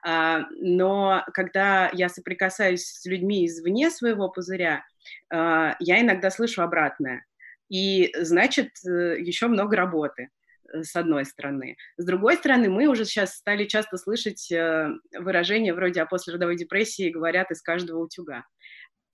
Но 0.05 1.25
когда 1.35 1.91
я 1.93 2.09
соприкасаюсь 2.09 2.85
с 2.85 3.05
людьми 3.07 3.47
извне 3.47 3.91
своего 3.91 4.29
пузыря, 4.29 4.85
я 5.31 6.01
иногда 6.01 6.31
слышу 6.31 6.63
обратное. 6.63 7.25
И, 7.69 8.15
значит, 8.19 8.71
э, 8.87 9.17
еще 9.21 9.49
много 9.49 9.77
работы. 9.77 10.29
Э, 10.73 10.83
с 10.83 10.95
одной 10.97 11.25
стороны. 11.25 11.77
С 11.97 12.05
другой 12.05 12.37
стороны, 12.37 12.69
мы 12.69 12.87
уже 12.87 13.05
сейчас 13.05 13.35
стали 13.35 13.67
часто 13.67 13.97
слышать 13.97 14.51
э, 14.51 14.89
выражения 15.19 15.75
вроде 15.75 16.03
«о 16.03 16.07
послеродовой 16.07 16.57
депрессии 16.57 17.11
говорят 17.11 17.51
из 17.51 17.63
каждого 17.63 18.05
утюга». 18.05 18.45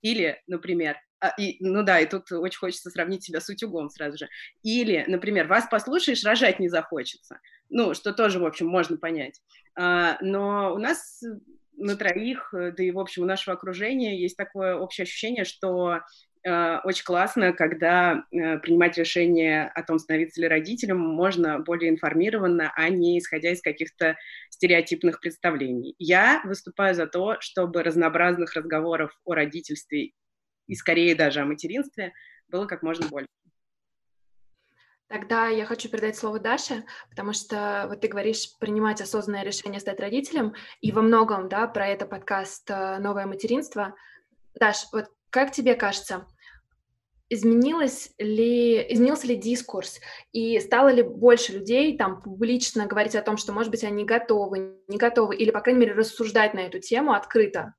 Или, 0.01 0.41
например, 0.47 0.97
а, 1.19 1.29
и, 1.39 1.55
ну 1.65 1.83
да, 1.83 1.99
и 1.99 2.05
тут 2.05 2.29
очень 2.31 2.59
хочется 2.59 2.89
сравнить 2.89 3.23
себя 3.23 3.39
с 3.39 3.47
утюгом 3.47 3.89
сразу 3.89 4.17
же. 4.17 4.27
Или, 4.61 5.05
например, 5.07 5.47
вас 5.47 5.67
послушаешь, 5.69 6.25
рожать 6.25 6.59
не 6.59 6.67
захочется. 6.67 7.39
Ну, 7.69 7.93
что 7.93 8.11
тоже, 8.11 8.39
в 8.39 8.45
общем, 8.45 8.67
можно 8.67 8.97
понять. 8.97 9.41
А, 9.75 10.17
но 10.21 10.73
у 10.73 10.77
нас 10.77 11.21
на 11.77 11.95
троих, 11.95 12.49
да 12.51 12.83
и, 12.83 12.91
в 12.91 12.99
общем, 12.99 13.23
у 13.23 13.25
нашего 13.25 13.55
окружения 13.55 14.19
есть 14.19 14.35
такое 14.35 14.75
общее 14.75 15.03
ощущение, 15.03 15.45
что 15.45 16.01
Э, 16.01 16.32
очень 16.45 17.05
классно, 17.05 17.53
когда 17.53 18.25
э, 18.31 18.57
принимать 18.59 18.97
решение 18.97 19.67
о 19.69 19.83
том, 19.83 19.97
становиться 19.97 20.41
ли 20.41 20.47
родителем, 20.47 20.99
можно 20.99 21.59
более 21.59 21.89
информированно, 21.89 22.71
а 22.75 22.89
не 22.89 23.17
исходя 23.17 23.51
из 23.51 23.61
каких-то 23.61 24.17
стереотипных 24.49 25.21
представлений. 25.21 25.95
Я 25.99 26.41
выступаю 26.43 26.95
за 26.95 27.07
то, 27.07 27.37
чтобы 27.39 27.81
разнообразных 27.81 28.55
разговоров 28.55 29.11
о 29.23 29.35
родительстве 29.35 30.11
и 30.67 30.75
скорее 30.75 31.15
даже 31.15 31.41
о 31.41 31.45
материнстве 31.45 32.13
было 32.49 32.65
как 32.65 32.83
можно 32.83 33.07
больше. 33.07 33.27
Тогда 35.07 35.47
я 35.47 35.65
хочу 35.65 35.89
передать 35.89 36.17
слово 36.17 36.39
Даше, 36.39 36.83
потому 37.09 37.33
что 37.33 37.85
вот 37.87 38.01
ты 38.01 38.07
говоришь 38.07 38.57
принимать 38.59 38.99
осознанное 38.99 39.43
решение 39.43 39.79
стать 39.79 39.99
родителем, 39.99 40.55
и 40.81 40.91
во 40.91 41.01
многом, 41.01 41.49
да, 41.49 41.67
про 41.67 41.87
это 41.87 42.05
подкаст 42.05 42.69
э, 42.69 42.97
«Новое 42.99 43.27
материнство». 43.27 43.95
Даш, 44.55 44.87
вот 44.91 45.05
как 45.29 45.51
тебе 45.51 45.75
кажется, 45.75 46.25
изменилось 47.33 48.11
ли, 48.17 48.85
изменился 48.93 49.27
ли 49.27 49.35
дискурс, 49.35 49.99
и 50.31 50.59
стало 50.59 50.89
ли 50.89 51.01
больше 51.01 51.53
людей 51.53 51.97
там 51.97 52.21
публично 52.21 52.85
говорить 52.85 53.15
о 53.15 53.21
том, 53.21 53.37
что, 53.37 53.53
может 53.53 53.71
быть, 53.71 53.83
они 53.83 54.05
готовы, 54.05 54.77
не 54.87 54.97
готовы, 54.97 55.35
или, 55.35 55.51
по 55.51 55.61
крайней 55.61 55.81
мере, 55.81 55.93
рассуждать 55.93 56.53
на 56.53 56.59
эту 56.59 56.79
тему 56.79 57.13
открыто? 57.13 57.73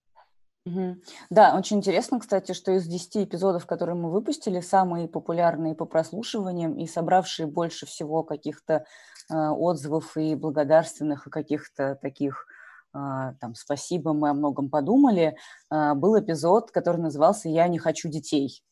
Да, 1.28 1.56
очень 1.58 1.78
интересно, 1.78 2.18
кстати, 2.18 2.52
что 2.52 2.72
из 2.72 2.86
10 2.86 3.28
эпизодов, 3.28 3.66
которые 3.66 3.96
мы 3.96 4.10
выпустили, 4.10 4.60
самые 4.60 5.08
популярные 5.08 5.74
по 5.74 5.84
прослушиваниям 5.84 6.78
и 6.78 6.86
собравшие 6.86 7.46
больше 7.46 7.84
всего 7.84 8.22
каких-то 8.22 8.86
э, 9.30 9.34
отзывов 9.34 10.16
и 10.16 10.34
благодарственных, 10.34 11.26
и 11.26 11.30
каких-то 11.30 11.98
таких 12.00 12.46
э, 12.94 12.98
там 13.40 13.54
«спасибо, 13.54 14.14
мы 14.14 14.30
о 14.30 14.34
многом 14.34 14.70
подумали», 14.70 15.36
э, 15.70 15.94
был 15.94 16.18
эпизод, 16.18 16.70
который 16.70 17.02
назывался 17.02 17.50
«Я 17.50 17.68
не 17.68 17.78
хочу 17.78 18.08
детей». 18.08 18.62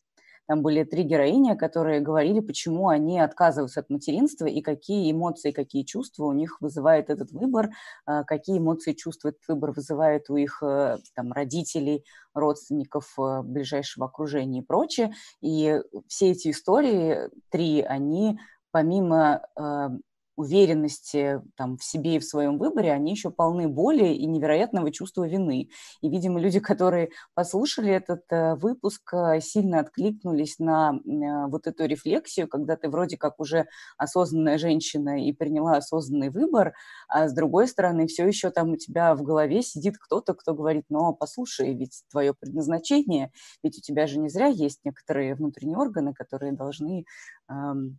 Там 0.47 0.63
были 0.63 0.85
три 0.85 1.03
героини, 1.05 1.55
которые 1.55 2.01
говорили, 2.01 2.41
почему 2.41 2.89
они 2.89 3.21
отказываются 3.21 3.81
от 3.81 3.91
материнства 3.91 4.47
и 4.47 4.61
какие 4.61 5.11
эмоции, 5.13 5.53
какие 5.53 5.85
чувства 5.85 6.25
у 6.25 6.33
них 6.33 6.61
вызывает 6.61 7.11
этот 7.11 7.31
выбор, 7.33 7.71
а, 8.07 8.25
какие 8.25 8.59
эмоции, 8.59 8.93
чувства 8.93 9.29
этот 9.29 9.43
выбор 9.49 9.73
вызывает 9.73 10.29
у 10.31 10.37
их 10.37 10.63
э, 10.63 10.99
там, 11.15 11.33
родителей, 11.33 12.05
родственников, 12.35 13.15
э, 13.19 13.43
ближайшего 13.43 14.07
окружения 14.07 14.61
и 14.61 14.65
прочее. 14.65 15.15
И 15.41 15.81
все 16.09 16.33
эти 16.33 16.51
истории, 16.51 17.31
три, 17.51 17.81
они 17.81 18.39
помимо 18.73 19.43
э, 19.57 19.89
уверенности 20.37 21.43
там, 21.57 21.77
в 21.77 21.85
себе 21.85 22.17
и 22.17 22.19
в 22.19 22.25
своем 22.25 22.59
выборе, 22.59 22.93
они 22.93 23.13
еще 23.13 23.31
полны 23.31 23.69
боли 23.69 24.07
и 24.07 24.27
невероятного 24.27 24.91
чувства 24.91 25.29
вины. 25.29 25.69
И, 26.01 26.09
видимо, 26.09 26.41
люди, 26.41 26.61
которые 26.73 27.11
послушали 27.35 27.93
этот 27.93 28.23
э, 28.31 28.55
выпуск, 28.55 29.13
э, 29.15 29.41
сильно 29.41 29.81
откликнулись 29.81 30.59
на 30.59 30.95
э, 30.95 31.47
вот 31.49 31.67
эту 31.67 31.87
рефлексию, 31.87 32.49
когда 32.49 32.77
ты 32.77 32.89
вроде 32.89 33.17
как 33.17 33.41
уже 33.41 33.67
осознанная 33.97 34.59
женщина 34.59 35.25
и 35.25 35.33
приняла 35.33 35.77
осознанный 35.77 36.31
выбор, 36.31 36.75
а 37.09 37.29
с 37.29 37.35
другой 37.35 37.69
стороны, 37.69 38.07
все 38.07 38.27
еще 38.27 38.51
там 38.51 38.71
у 38.73 38.77
тебя 38.77 39.15
в 39.15 39.23
голове 39.23 39.63
сидит 39.63 39.99
кто-то, 39.99 40.35
кто 40.35 40.55
говорит, 40.55 40.85
но 40.89 41.13
послушай, 41.13 41.75
ведь 41.75 42.03
твое 42.11 42.35
предназначение, 42.35 43.33
ведь 43.63 43.79
у 43.79 43.81
тебя 43.81 44.07
же 44.07 44.19
не 44.19 44.29
зря 44.29 44.47
есть 44.47 44.81
некоторые 44.85 45.35
внутренние 45.35 45.77
органы, 45.77 46.15
которые 46.15 46.53
должны 46.53 47.05
эм, 47.49 47.99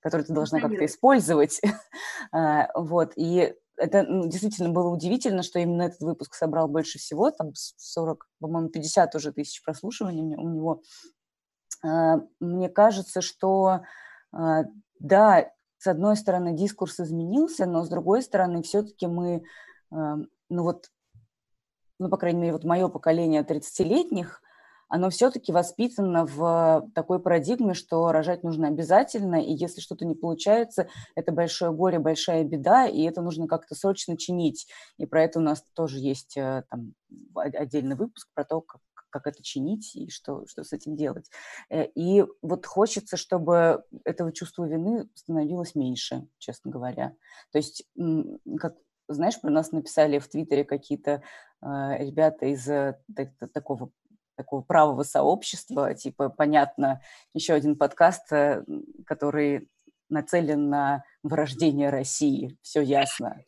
который 0.00 0.24
ты 0.24 0.32
должна 0.32 0.60
как-то 0.60 0.84
использовать. 0.84 1.60
А, 2.30 2.68
вот, 2.74 3.12
и 3.16 3.54
это 3.76 4.02
ну, 4.02 4.28
действительно 4.28 4.68
было 4.68 4.88
удивительно, 4.88 5.42
что 5.42 5.60
именно 5.60 5.82
этот 5.82 6.00
выпуск 6.00 6.34
собрал 6.34 6.68
больше 6.68 6.98
всего, 6.98 7.30
там 7.30 7.52
40, 7.54 8.28
по-моему, 8.40 8.68
50 8.68 9.14
уже 9.14 9.32
тысяч 9.32 9.62
прослушиваний 9.62 10.36
у 10.36 10.48
него. 10.48 10.82
А, 11.82 12.20
мне 12.40 12.68
кажется, 12.68 13.22
что 13.22 13.80
а, 14.32 14.64
да, 14.98 15.50
с 15.78 15.86
одной 15.86 16.16
стороны, 16.16 16.54
дискурс 16.54 17.00
изменился, 17.00 17.64
но 17.64 17.84
с 17.84 17.88
другой 17.88 18.22
стороны, 18.22 18.62
все-таки 18.62 19.06
мы, 19.06 19.44
ну 19.90 20.28
вот, 20.50 20.90
ну, 22.00 22.08
по 22.08 22.16
крайней 22.16 22.40
мере, 22.40 22.52
вот 22.54 22.64
мое 22.64 22.88
поколение 22.88 23.42
30-летних, 23.42 24.42
оно 24.88 25.10
все-таки 25.10 25.52
воспитано 25.52 26.26
в 26.26 26.90
такой 26.94 27.20
парадигме, 27.20 27.74
что 27.74 28.10
рожать 28.12 28.42
нужно 28.42 28.68
обязательно, 28.68 29.36
и 29.36 29.52
если 29.52 29.80
что-то 29.80 30.04
не 30.04 30.14
получается, 30.14 30.88
это 31.14 31.32
большое 31.32 31.72
горе, 31.72 31.98
большая 31.98 32.44
беда, 32.44 32.86
и 32.86 33.02
это 33.02 33.22
нужно 33.22 33.46
как-то 33.46 33.74
срочно 33.74 34.16
чинить. 34.16 34.66
И 34.96 35.06
про 35.06 35.22
это 35.22 35.38
у 35.38 35.42
нас 35.42 35.62
тоже 35.74 35.98
есть 35.98 36.36
э, 36.36 36.64
там, 36.70 36.94
отдельный 37.34 37.96
выпуск 37.96 38.28
про 38.34 38.44
то, 38.44 38.60
как 38.60 38.80
как 39.10 39.26
это 39.26 39.42
чинить 39.42 39.96
и 39.96 40.10
что, 40.10 40.46
что 40.46 40.64
с 40.64 40.72
этим 40.74 40.94
делать. 40.94 41.30
Э, 41.70 41.86
и 41.94 42.24
вот 42.42 42.66
хочется, 42.66 43.16
чтобы 43.16 43.82
этого 44.04 44.32
чувства 44.32 44.64
вины 44.64 45.08
становилось 45.14 45.74
меньше, 45.74 46.26
честно 46.38 46.70
говоря. 46.70 47.14
То 47.50 47.58
есть, 47.58 47.84
как 48.58 48.74
знаешь, 49.08 49.40
про 49.40 49.50
нас 49.50 49.72
написали 49.72 50.18
в 50.18 50.28
Твиттере 50.28 50.64
какие-то 50.64 51.22
э, 51.62 51.66
ребята 52.04 52.46
из 52.46 52.68
э, 52.68 52.98
так, 53.16 53.30
такого 53.52 53.90
такого 54.38 54.62
правого 54.62 55.02
сообщества, 55.02 55.94
типа, 55.94 56.30
понятно, 56.30 57.02
еще 57.34 57.52
один 57.52 57.76
подкаст, 57.76 58.32
э, 58.32 58.64
который 59.04 59.68
нацелен 60.08 60.70
на 60.70 61.04
вырождение 61.22 61.90
России, 61.90 62.56
все 62.62 62.80
ясно. 62.80 63.42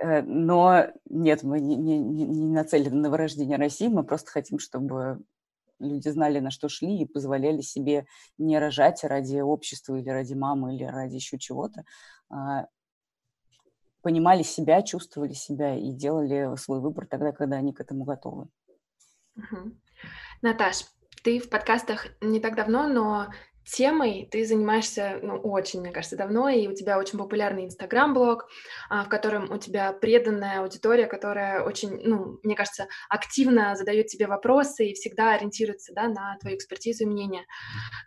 Э, 0.00 0.22
но 0.22 0.86
нет, 1.10 1.42
мы 1.42 1.60
не, 1.60 1.76
не, 1.76 1.98
не 1.98 2.52
нацелены 2.52 2.96
на 2.96 3.10
вырождение 3.10 3.58
России, 3.58 3.88
мы 3.88 4.04
просто 4.04 4.30
хотим, 4.30 4.58
чтобы 4.60 5.20
люди 5.80 6.08
знали, 6.08 6.38
на 6.38 6.50
что 6.50 6.68
шли 6.68 7.02
и 7.02 7.04
позволяли 7.04 7.60
себе 7.60 8.06
не 8.38 8.58
рожать 8.58 9.02
ради 9.02 9.40
общества 9.40 9.96
или 9.96 10.08
ради 10.08 10.34
мамы 10.34 10.76
или 10.76 10.84
ради 10.84 11.16
еще 11.16 11.38
чего-то, 11.38 11.84
а 12.30 12.66
понимали 14.00 14.42
себя, 14.42 14.82
чувствовали 14.82 15.32
себя 15.32 15.74
и 15.74 15.92
делали 15.92 16.56
свой 16.56 16.80
выбор 16.80 17.06
тогда, 17.06 17.32
когда 17.32 17.56
они 17.56 17.72
к 17.72 17.80
этому 17.80 18.04
готовы. 18.04 18.48
Угу. 19.38 19.72
Наташ, 20.42 20.84
ты 21.22 21.38
в 21.38 21.48
подкастах 21.48 22.06
не 22.20 22.40
так 22.40 22.54
давно, 22.54 22.86
но 22.86 23.28
темой 23.64 24.28
ты 24.30 24.44
занимаешься, 24.44 25.18
ну, 25.22 25.36
очень, 25.36 25.80
мне 25.80 25.92
кажется, 25.92 26.16
давно, 26.16 26.48
и 26.48 26.66
у 26.68 26.74
тебя 26.74 26.98
очень 26.98 27.18
популярный 27.18 27.66
Инстаграм-блог, 27.66 28.48
а, 28.88 29.04
в 29.04 29.08
котором 29.08 29.50
у 29.50 29.58
тебя 29.58 29.92
преданная 29.92 30.60
аудитория, 30.60 31.06
которая 31.06 31.62
очень, 31.62 32.00
ну, 32.02 32.38
мне 32.42 32.54
кажется, 32.54 32.88
активно 33.08 33.76
задает 33.76 34.06
тебе 34.06 34.26
вопросы 34.26 34.86
и 34.86 34.94
всегда 34.94 35.34
ориентируется, 35.34 35.92
да, 35.94 36.08
на 36.08 36.36
твою 36.40 36.56
экспертизу 36.56 37.04
и 37.04 37.06
мнение. 37.06 37.44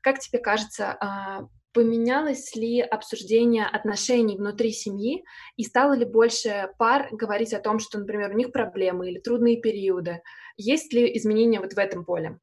Как 0.02 0.20
тебе 0.20 0.40
кажется, 0.40 0.98
а, 1.00 1.42
Поменялось 1.74 2.54
ли 2.56 2.82
обсуждение 2.82 3.66
отношений 3.66 4.36
внутри 4.36 4.72
семьи 4.72 5.24
и 5.56 5.64
стало 5.64 5.94
ли 5.94 6.04
больше 6.04 6.70
пар 6.78 7.08
говорить 7.12 7.54
о 7.54 7.62
том, 7.62 7.80
что, 7.80 7.98
например, 7.98 8.32
у 8.32 8.38
них 8.38 8.52
проблемы 8.52 9.10
или 9.10 9.20
трудные 9.20 9.62
периоды? 9.62 10.22
Есть 10.58 10.92
ли 10.92 11.16
изменения 11.18 11.62
вот 11.62 11.72
в 11.72 11.78
этом 11.78 12.04
поле? 12.04 12.40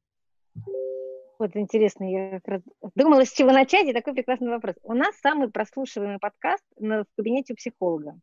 Вот 1.37 1.55
интересно, 1.55 2.03
я 2.03 2.41
думала, 2.95 3.23
с 3.23 3.31
чего 3.31 3.51
начать, 3.51 3.87
и 3.87 3.93
такой 3.93 4.13
прекрасный 4.13 4.49
вопрос. 4.49 4.75
У 4.83 4.93
нас 4.93 5.15
самый 5.21 5.49
прослушиваемый 5.49 6.19
подкаст 6.19 6.65
в 6.75 7.05
кабинете 7.15 7.53
у 7.53 7.55
психолога. 7.55 8.19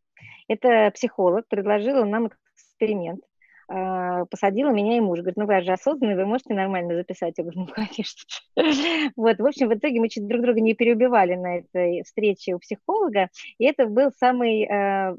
Это 0.49 0.91
психолог 0.93 1.47
предложил 1.49 2.05
нам 2.05 2.31
эксперимент. 2.55 3.23
Э, 3.69 4.25
посадила 4.31 4.71
меня 4.71 4.97
и 4.97 5.01
муж. 5.01 5.19
Говорит, 5.21 5.37
ну 5.37 5.47
вы 5.47 5.61
же 5.63 5.73
осознанный, 5.73 6.17
вы 6.17 6.27
можете 6.27 6.55
нормально 6.55 6.95
записать? 6.95 7.35
Я 7.37 7.45
говорю, 7.45 7.61
ну 7.61 7.67
конечно. 7.67 8.23
Вот, 9.17 9.39
в 9.39 9.47
общем, 9.47 9.69
в 9.69 9.75
итоге 9.75 10.01
мы 10.01 10.09
чуть 10.09 10.27
друг 10.27 10.43
друга 10.43 10.61
не 10.61 10.75
переубивали 10.75 11.35
на 11.35 11.59
этой 11.59 12.03
встрече 12.05 12.55
у 12.55 12.59
психолога, 12.59 13.29
и 13.59 13.65
это 13.65 13.87
был 13.87 14.11
самый 14.19 14.65
э, 14.65 15.17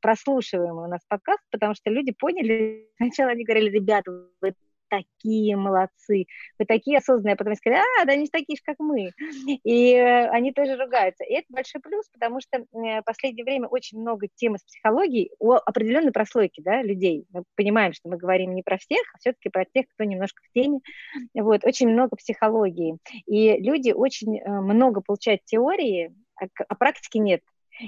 прослушиваемый 0.00 0.84
у 0.84 0.88
нас 0.88 1.00
подкаст, 1.08 1.42
потому 1.50 1.74
что 1.74 1.90
люди 1.90 2.12
поняли, 2.12 2.88
сначала 2.96 3.30
они 3.30 3.44
говорили, 3.44 3.70
ребята, 3.70 4.10
вы 4.40 4.54
такие 4.90 5.56
молодцы, 5.56 6.26
вы 6.58 6.64
такие 6.66 6.98
осознанные, 6.98 7.34
а 7.34 7.36
потом 7.36 7.54
сказали, 7.54 7.80
а, 8.00 8.04
да 8.04 8.12
они 8.12 8.26
такие 8.26 8.56
же, 8.56 8.62
как 8.64 8.76
мы. 8.80 9.12
И 9.64 9.94
э, 9.94 10.28
они 10.28 10.52
тоже 10.52 10.76
ругаются. 10.76 11.24
И 11.24 11.32
это 11.32 11.46
большой 11.48 11.80
плюс, 11.80 12.08
потому 12.12 12.40
что 12.40 12.64
в 12.72 13.02
последнее 13.06 13.44
время 13.44 13.68
очень 13.68 14.00
много 14.00 14.26
тем 14.34 14.56
из 14.56 14.62
психологии 14.62 15.30
у 15.38 15.52
определенной 15.52 16.12
прослойки 16.12 16.60
да, 16.60 16.82
людей. 16.82 17.26
Мы 17.32 17.44
понимаем, 17.56 17.92
что 17.92 18.08
мы 18.08 18.16
говорим 18.16 18.54
не 18.54 18.62
про 18.62 18.76
всех, 18.76 19.00
а 19.14 19.18
все-таки 19.18 19.48
про 19.48 19.64
тех, 19.64 19.86
кто 19.94 20.04
немножко 20.04 20.42
в 20.42 20.52
теме. 20.52 20.80
Вот, 21.34 21.64
очень 21.64 21.88
много 21.88 22.16
психологии. 22.16 22.98
И 23.26 23.56
люди 23.58 23.92
очень 23.92 24.38
э, 24.38 24.48
много 24.48 25.00
получают 25.00 25.44
теории, 25.44 26.14
а, 26.40 26.46
а 26.68 26.74
практики 26.74 27.18
нет. 27.18 27.40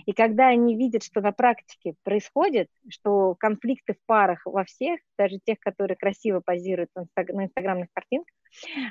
И 0.06 0.12
когда 0.12 0.48
они 0.48 0.76
видят, 0.76 1.02
что 1.02 1.20
на 1.20 1.32
практике 1.32 1.94
происходит, 2.02 2.68
что 2.88 3.34
конфликты 3.38 3.94
в 3.94 4.06
парах 4.06 4.42
во 4.44 4.64
всех, 4.64 5.00
даже 5.18 5.38
тех, 5.44 5.58
которые 5.60 5.96
красиво 5.96 6.40
позируют 6.44 6.90
на 6.94 7.06
инстаграмных 7.44 7.88
картинках, 7.92 8.34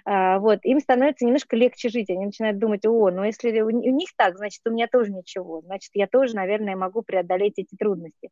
а, 0.06 0.40
вот, 0.40 0.60
им 0.64 0.80
становится 0.80 1.26
немножко 1.26 1.56
легче 1.56 1.90
жить. 1.90 2.10
Они 2.10 2.26
начинают 2.26 2.58
думать, 2.58 2.86
о, 2.86 3.12
ну 3.12 3.24
если 3.24 3.62
у 3.62 3.70
них 3.70 4.10
так, 4.18 4.38
значит, 4.38 4.62
у 4.66 4.72
меня 4.72 4.88
тоже 4.88 5.12
ничего. 5.12 5.62
Значит, 5.62 5.92
я 5.94 6.08
тоже, 6.08 6.36
наверное, 6.36 6.76
могу 6.76 7.02
преодолеть 7.02 7.58
эти 7.58 7.76
трудности. 7.76 8.30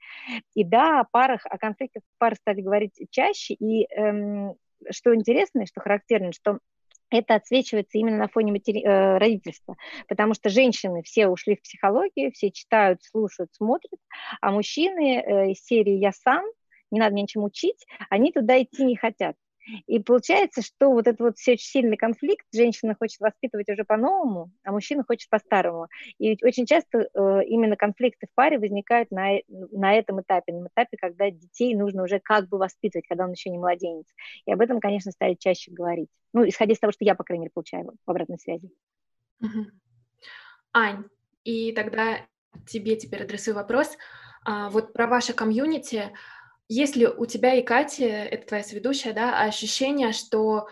И 0.55 0.63
да, 0.63 1.01
о 1.01 1.05
парах, 1.05 1.45
о 1.45 1.57
конфликтах 1.57 2.03
пар 2.17 2.35
стали 2.35 2.61
говорить 2.61 2.99
чаще. 3.11 3.53
И 3.53 3.85
эм, 3.93 4.55
что 4.91 5.13
интересно, 5.15 5.65
что 5.65 5.81
характерно, 5.81 6.31
что 6.31 6.59
это 7.09 7.35
отсвечивается 7.35 7.97
именно 7.97 8.17
на 8.17 8.27
фоне 8.27 8.51
матери... 8.51 8.83
э, 8.83 9.17
родительства, 9.17 9.75
потому 10.07 10.33
что 10.33 10.49
женщины 10.49 11.01
все 11.03 11.27
ушли 11.27 11.55
в 11.55 11.61
психологию, 11.61 12.31
все 12.31 12.51
читают, 12.51 13.03
слушают, 13.03 13.53
смотрят, 13.53 13.99
а 14.41 14.51
мужчины 14.51 15.17
э, 15.17 15.51
из 15.51 15.63
серии 15.63 15.97
«Я 15.97 16.11
сам», 16.11 16.43
не 16.91 16.99
надо 16.99 17.13
мне 17.13 17.23
ничем 17.23 17.43
учить, 17.43 17.85
они 18.09 18.31
туда 18.31 18.61
идти 18.61 18.83
не 18.83 18.95
хотят. 18.95 19.35
И 19.87 19.99
получается, 19.99 20.61
что 20.61 20.91
вот 20.91 21.07
этот 21.07 21.19
вот 21.19 21.37
все 21.37 21.53
очень 21.53 21.65
сильный 21.65 21.97
конфликт, 21.97 22.45
женщина 22.53 22.95
хочет 22.97 23.19
воспитывать 23.19 23.69
уже 23.69 23.83
по-новому, 23.83 24.51
а 24.63 24.71
мужчина 24.71 25.03
хочет 25.03 25.29
по-старому. 25.29 25.87
И 26.17 26.37
очень 26.43 26.65
часто 26.65 27.09
э, 27.13 27.45
именно 27.45 27.75
конфликты 27.75 28.27
в 28.27 28.35
паре 28.35 28.57
возникают 28.57 29.11
на, 29.11 29.37
на 29.47 29.93
этом 29.93 30.21
этапе, 30.21 30.53
на 30.53 30.67
этапе, 30.67 30.97
когда 30.97 31.29
детей 31.29 31.75
нужно 31.75 32.03
уже 32.03 32.19
как 32.19 32.47
бы 32.49 32.57
воспитывать, 32.57 33.07
когда 33.07 33.25
он 33.25 33.31
еще 33.31 33.49
не 33.49 33.57
младенец. 33.57 34.07
И 34.45 34.51
об 34.51 34.61
этом, 34.61 34.79
конечно, 34.79 35.11
стали 35.11 35.35
чаще 35.35 35.71
говорить. 35.71 36.09
Ну, 36.33 36.47
исходя 36.47 36.73
из 36.73 36.79
того, 36.79 36.91
что 36.91 37.05
я, 37.05 37.15
по 37.15 37.23
крайней 37.23 37.43
мере, 37.43 37.51
получаю 37.53 37.91
в 38.05 38.09
обратной 38.09 38.39
связи. 38.39 38.71
Угу. 39.41 39.65
Ань, 40.73 41.05
и 41.43 41.71
тогда 41.71 42.19
тебе 42.67 42.95
теперь 42.95 43.23
адресую 43.23 43.55
вопрос. 43.55 43.97
А, 44.45 44.69
вот 44.69 44.93
про 44.93 45.07
ваше 45.07 45.33
комьюнити, 45.33 46.11
есть 46.69 46.95
ли 46.95 47.07
у 47.07 47.25
тебя 47.25 47.55
и 47.55 47.63
Кати, 47.63 48.03
это 48.05 48.47
твоя 48.47 48.63
соведущая, 48.63 49.13
да, 49.13 49.41
ощущение, 49.41 50.13
что, 50.13 50.67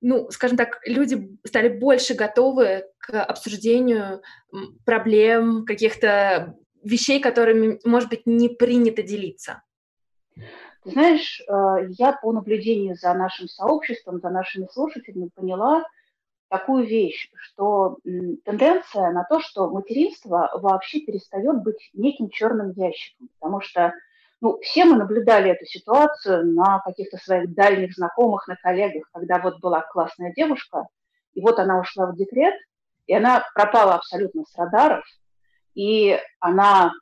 ну, 0.00 0.28
скажем 0.30 0.56
так, 0.56 0.80
люди 0.84 1.38
стали 1.46 1.68
больше 1.68 2.14
готовы 2.14 2.84
к 2.98 3.22
обсуждению 3.22 4.20
проблем, 4.84 5.64
каких-то 5.64 6.56
вещей, 6.82 7.20
которыми, 7.20 7.80
может 7.84 8.10
быть, 8.10 8.26
не 8.26 8.48
принято 8.48 9.02
делиться? 9.02 9.62
Ты 10.82 10.90
знаешь, 10.90 11.40
э, 11.40 11.86
я 11.90 12.12
по 12.14 12.32
наблюдению 12.32 12.96
за 12.96 13.14
нашим 13.14 13.46
сообществом, 13.46 14.20
за 14.20 14.30
нашими 14.30 14.66
слушателями 14.72 15.30
поняла 15.34 15.84
такую 16.48 16.84
вещь, 16.86 17.30
что 17.36 17.98
тенденция 18.44 19.12
на 19.12 19.22
то, 19.24 19.38
что 19.40 19.68
материнство 19.68 20.50
вообще 20.54 21.00
перестает 21.00 21.62
быть 21.62 21.90
неким 21.92 22.30
черным 22.30 22.72
ящиком, 22.72 23.28
потому 23.38 23.60
что 23.60 23.92
ну, 24.40 24.58
все 24.62 24.84
мы 24.84 24.96
наблюдали 24.96 25.50
эту 25.50 25.64
ситуацию 25.66 26.46
на 26.54 26.80
каких-то 26.80 27.16
своих 27.18 27.54
дальних 27.54 27.94
знакомых, 27.94 28.46
на 28.46 28.56
коллегах, 28.56 29.08
когда 29.12 29.38
вот 29.38 29.60
была 29.60 29.80
классная 29.82 30.32
девушка, 30.32 30.86
и 31.34 31.40
вот 31.40 31.58
она 31.58 31.80
ушла 31.80 32.06
в 32.06 32.16
декрет, 32.16 32.54
и 33.06 33.14
она 33.14 33.44
пропала 33.54 33.94
абсолютно 33.94 34.44
с 34.44 34.56
радаров, 34.56 35.04
и 35.74 36.18
она, 36.40 36.92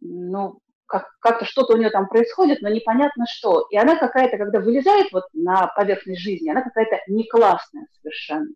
ну, 0.00 0.60
как, 0.86 1.08
как-то 1.20 1.44
что-то 1.44 1.74
у 1.74 1.76
нее 1.76 1.90
там 1.90 2.08
происходит, 2.08 2.62
но 2.62 2.70
непонятно 2.70 3.26
что. 3.28 3.66
И 3.70 3.76
она 3.76 3.96
какая-то, 3.96 4.38
когда 4.38 4.60
вылезает 4.60 5.12
вот 5.12 5.24
на 5.34 5.66
поверхность 5.68 6.20
жизни, 6.20 6.50
она 6.50 6.62
какая-то 6.62 6.98
не 7.08 7.28
классная 7.28 7.86
совершенно. 8.00 8.54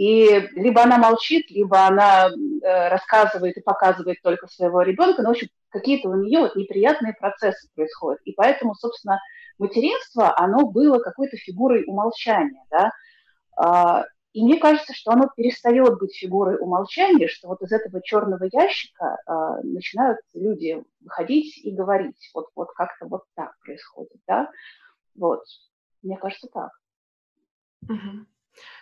И 0.00 0.48
либо 0.52 0.82
она 0.82 0.96
молчит, 0.96 1.50
либо 1.50 1.86
она 1.86 2.30
э, 2.30 2.88
рассказывает 2.88 3.58
и 3.58 3.60
показывает 3.60 4.22
только 4.22 4.46
своего 4.46 4.80
ребенка, 4.80 5.20
но, 5.20 5.28
в 5.28 5.32
общем, 5.32 5.48
какие-то 5.68 6.08
у 6.08 6.14
нее 6.14 6.38
вот 6.38 6.56
неприятные 6.56 7.12
процессы 7.12 7.68
происходят. 7.74 8.18
И 8.24 8.32
поэтому, 8.32 8.74
собственно, 8.74 9.20
материнство, 9.58 10.34
оно 10.38 10.64
было 10.64 11.00
какой-то 11.00 11.36
фигурой 11.36 11.84
умолчания, 11.86 12.64
да. 12.70 12.92
А, 13.58 14.06
и 14.32 14.42
мне 14.42 14.58
кажется, 14.58 14.94
что 14.94 15.10
оно 15.10 15.28
перестает 15.36 15.98
быть 15.98 16.16
фигурой 16.16 16.56
умолчания, 16.58 17.28
что 17.28 17.48
вот 17.48 17.60
из 17.60 17.70
этого 17.70 18.00
черного 18.02 18.48
ящика 18.50 19.18
а, 19.26 19.60
начинают 19.60 20.20
люди 20.32 20.82
выходить 21.02 21.58
и 21.58 21.72
говорить, 21.72 22.30
вот, 22.32 22.46
вот 22.54 22.68
как-то 22.74 23.04
вот 23.04 23.24
так 23.34 23.52
происходит, 23.60 24.16
да. 24.26 24.50
Вот, 25.14 25.42
мне 26.00 26.16
кажется, 26.16 26.48
так. 26.50 26.70
Угу. 27.82 28.24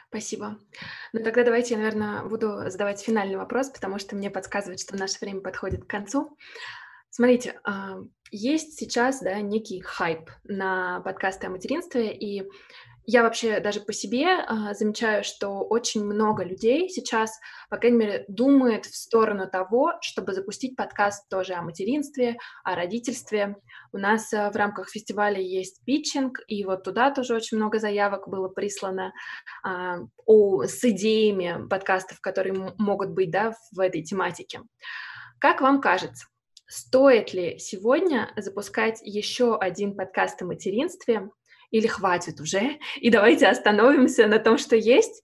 Спасибо. 0.08 0.58
Ну 1.12 1.22
тогда 1.22 1.44
давайте 1.44 1.74
я, 1.74 1.78
наверное, 1.78 2.22
буду 2.24 2.70
задавать 2.70 3.00
финальный 3.00 3.36
вопрос, 3.36 3.68
потому 3.68 3.98
что 3.98 4.16
мне 4.16 4.30
подсказывает, 4.30 4.80
что 4.80 4.96
наше 4.96 5.18
время 5.20 5.40
подходит 5.40 5.84
к 5.84 5.90
концу. 5.90 6.36
Смотрите, 7.10 7.60
а, 7.64 7.98
есть 8.30 8.78
сейчас 8.78 9.20
да, 9.20 9.40
некий 9.40 9.80
хайп 9.80 10.30
на 10.44 11.00
подкасты 11.00 11.46
о 11.46 11.50
материнстве, 11.50 12.14
и 12.14 12.48
я 13.10 13.22
вообще 13.22 13.58
даже 13.58 13.80
по 13.80 13.94
себе 13.94 14.26
а, 14.26 14.74
замечаю, 14.74 15.24
что 15.24 15.60
очень 15.60 16.04
много 16.04 16.44
людей 16.44 16.90
сейчас, 16.90 17.40
по 17.70 17.78
крайней 17.78 17.96
мере, 17.96 18.24
думает 18.28 18.84
в 18.84 18.94
сторону 18.94 19.48
того, 19.48 19.94
чтобы 20.02 20.34
запустить 20.34 20.76
подкаст 20.76 21.26
тоже 21.30 21.54
о 21.54 21.62
материнстве, 21.62 22.36
о 22.64 22.74
родительстве. 22.74 23.56
У 23.92 23.96
нас 23.96 24.30
а, 24.34 24.50
в 24.50 24.56
рамках 24.56 24.90
фестиваля 24.90 25.40
есть 25.40 25.82
питчинг, 25.86 26.40
и 26.48 26.62
вот 26.66 26.84
туда 26.84 27.10
тоже 27.10 27.34
очень 27.34 27.56
много 27.56 27.78
заявок 27.78 28.28
было 28.28 28.48
прислано 28.48 29.14
а, 29.64 30.00
о, 30.26 30.64
с 30.64 30.84
идеями 30.84 31.66
подкастов, 31.66 32.20
которые 32.20 32.74
могут 32.76 33.12
быть 33.12 33.30
да, 33.30 33.54
в 33.72 33.80
этой 33.80 34.02
тематике. 34.02 34.60
Как 35.38 35.62
вам 35.62 35.80
кажется, 35.80 36.26
стоит 36.66 37.32
ли 37.32 37.58
сегодня 37.58 38.30
запускать 38.36 39.00
еще 39.02 39.56
один 39.56 39.96
подкаст 39.96 40.42
о 40.42 40.44
материнстве, 40.44 41.30
или 41.70 41.86
хватит 41.86 42.40
уже, 42.40 42.78
и 42.96 43.10
давайте 43.10 43.46
остановимся 43.46 44.26
на 44.26 44.38
том, 44.38 44.58
что 44.58 44.76
есть. 44.76 45.22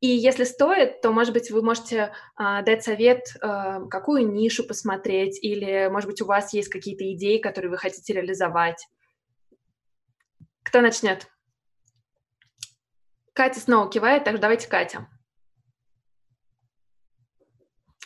И 0.00 0.08
если 0.08 0.42
стоит, 0.42 1.00
то, 1.00 1.12
может 1.12 1.32
быть, 1.32 1.52
вы 1.52 1.62
можете 1.62 2.12
а, 2.34 2.62
дать 2.62 2.82
совет, 2.82 3.36
а, 3.40 3.86
какую 3.86 4.28
нишу 4.32 4.66
посмотреть, 4.66 5.38
или, 5.42 5.88
может 5.92 6.10
быть, 6.10 6.20
у 6.20 6.26
вас 6.26 6.52
есть 6.52 6.68
какие-то 6.68 7.10
идеи, 7.12 7.38
которые 7.38 7.70
вы 7.70 7.78
хотите 7.78 8.12
реализовать. 8.12 8.88
Кто 10.64 10.80
начнет? 10.80 11.28
Катя 13.32 13.60
снова 13.60 13.88
кивает, 13.88 14.24
так 14.24 14.34
что 14.34 14.42
давайте 14.42 14.68
Катя. 14.68 15.08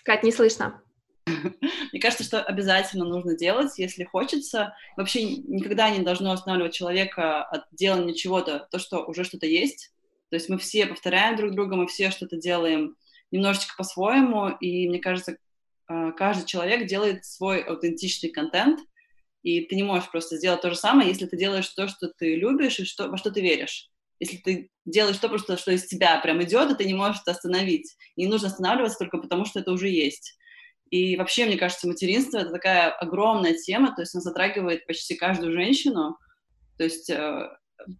Катя, 0.05 0.27
не 0.27 0.33
слышно. 0.33 0.83
Мне 1.93 2.01
кажется, 2.01 2.25
что 2.25 2.43
обязательно 2.43 3.05
нужно 3.05 3.37
делать, 3.37 3.79
если 3.79 4.05
хочется. 4.05 4.75
Вообще 4.97 5.25
никогда 5.25 5.91
не 5.91 6.05
должно 6.05 6.33
останавливать 6.33 6.75
человека 6.75 7.43
от 7.43 7.65
делания 7.73 8.15
чего-то, 8.15 8.69
то, 8.71 8.79
что 8.79 9.05
уже 9.05 9.25
что-то 9.25 9.47
есть. 9.47 9.93
То 10.31 10.37
есть 10.37 10.49
мы 10.49 10.59
все 10.59 10.87
повторяем 10.87 11.37
друг 11.37 11.53
друга, 11.53 11.77
мы 11.77 11.87
все 11.87 12.11
что-то 12.11 12.37
делаем 12.37 12.97
немножечко 13.31 13.75
по-своему, 13.77 14.49
и 14.49 14.89
мне 14.89 15.01
кажется, 15.01 15.37
а, 15.89 16.13
каждый 16.13 16.47
человек 16.47 16.87
делает 16.87 17.25
свой 17.25 17.61
аутентичный 17.61 18.31
контент, 18.31 18.81
и 19.43 19.61
ты 19.63 19.77
не 19.77 19.83
можешь 19.83 20.11
просто 20.11 20.37
сделать 20.37 20.63
то 20.63 20.71
же 20.71 20.77
самое, 20.77 21.09
если 21.09 21.27
ты 21.27 21.37
делаешь 21.37 21.69
то, 21.69 21.89
что 21.89 22.09
ты 22.09 22.37
любишь 22.37 22.79
и 22.81 22.85
что, 22.85 23.09
во 23.09 23.17
что 23.17 23.31
ты 23.31 23.41
веришь. 23.41 23.91
Если 24.19 24.39
ты 24.39 24.71
делаешь 24.85 25.19
то, 25.19 25.29
просто, 25.29 25.57
что 25.57 25.73
из 25.73 25.87
тебя 25.87 26.19
прям 26.21 26.43
идет, 26.43 26.71
и 26.71 26.75
ты 26.75 26.85
не 26.85 26.95
можешь 26.95 27.21
это 27.23 27.33
остановить. 27.33 27.97
И 28.17 28.23
не 28.23 28.29
нужно 28.29 28.49
останавливаться 28.49 28.99
только 28.99 29.19
потому, 29.19 29.45
что 29.45 29.61
это 29.61 29.73
уже 29.73 29.89
есть. 29.89 30.37
И 30.97 31.17
вообще, 31.17 31.45
мне 31.45 31.59
кажется, 31.59 31.87
материнство— 31.87 32.39
это 32.39 32.51
такая 32.51 32.91
огромная 32.91 33.55
тема, 33.55 33.95
то 33.95 34.01
есть 34.01 34.15
она 34.15 34.23
затрагивает 34.23 34.87
почти 34.87 35.15
каждую 35.15 35.53
женщину. 35.53 36.17
То 36.79 36.85
есть 36.85 37.11
э, 37.11 37.51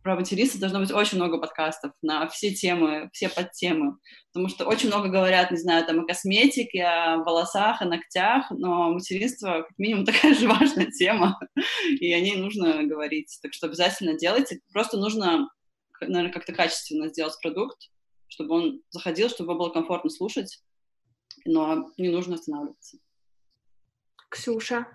про 0.03 0.17
материнство 0.17 0.59
должно 0.59 0.81
быть 0.81 0.91
очень 0.91 1.19
много 1.19 1.39
подкастов 1.39 1.93
на 2.01 2.27
все 2.29 2.55
темы, 2.55 3.11
все 3.13 3.29
подтемы, 3.29 3.99
потому 4.33 4.49
что 4.49 4.65
очень 4.65 4.89
много 4.89 5.09
говорят, 5.09 5.51
не 5.51 5.59
знаю, 5.59 5.85
там 5.85 6.01
о 6.01 6.07
косметике, 6.07 6.85
о 6.85 7.19
волосах, 7.19 7.83
о 7.83 7.85
ногтях, 7.85 8.51
но 8.51 8.93
материнство 8.93 9.67
как 9.69 9.79
минимум 9.79 10.05
такая 10.07 10.35
же 10.35 10.49
важная 10.49 10.91
тема, 10.91 11.39
и 12.01 12.11
о 12.15 12.21
ней 12.21 12.37
нужно 12.37 12.83
говорить. 12.85 13.39
Так 13.43 13.53
что 13.53 13.67
обязательно 13.67 14.17
делайте. 14.17 14.61
Просто 14.73 14.97
нужно, 14.97 15.51
наверное, 16.01 16.33
как-то 16.33 16.55
качественно 16.55 17.09
сделать 17.09 17.37
продукт, 17.43 17.91
чтобы 18.29 18.55
он 18.55 18.81
заходил, 18.89 19.29
чтобы 19.29 19.53
его 19.53 19.59
было 19.59 19.69
комфортно 19.69 20.09
слушать, 20.09 20.63
но 21.47 21.91
не 21.97 22.09
нужно 22.09 22.35
останавливаться. 22.35 22.99
Ксюша. 24.29 24.87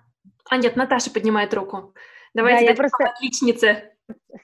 А 0.48 0.56
нет, 0.56 0.76
Наташа 0.76 1.10
поднимает 1.10 1.54
руку. 1.54 1.94
Давайте 2.34 2.64
да, 2.64 2.70
я 2.70 2.76
просто... 2.76 3.04
отличнице. 3.04 3.91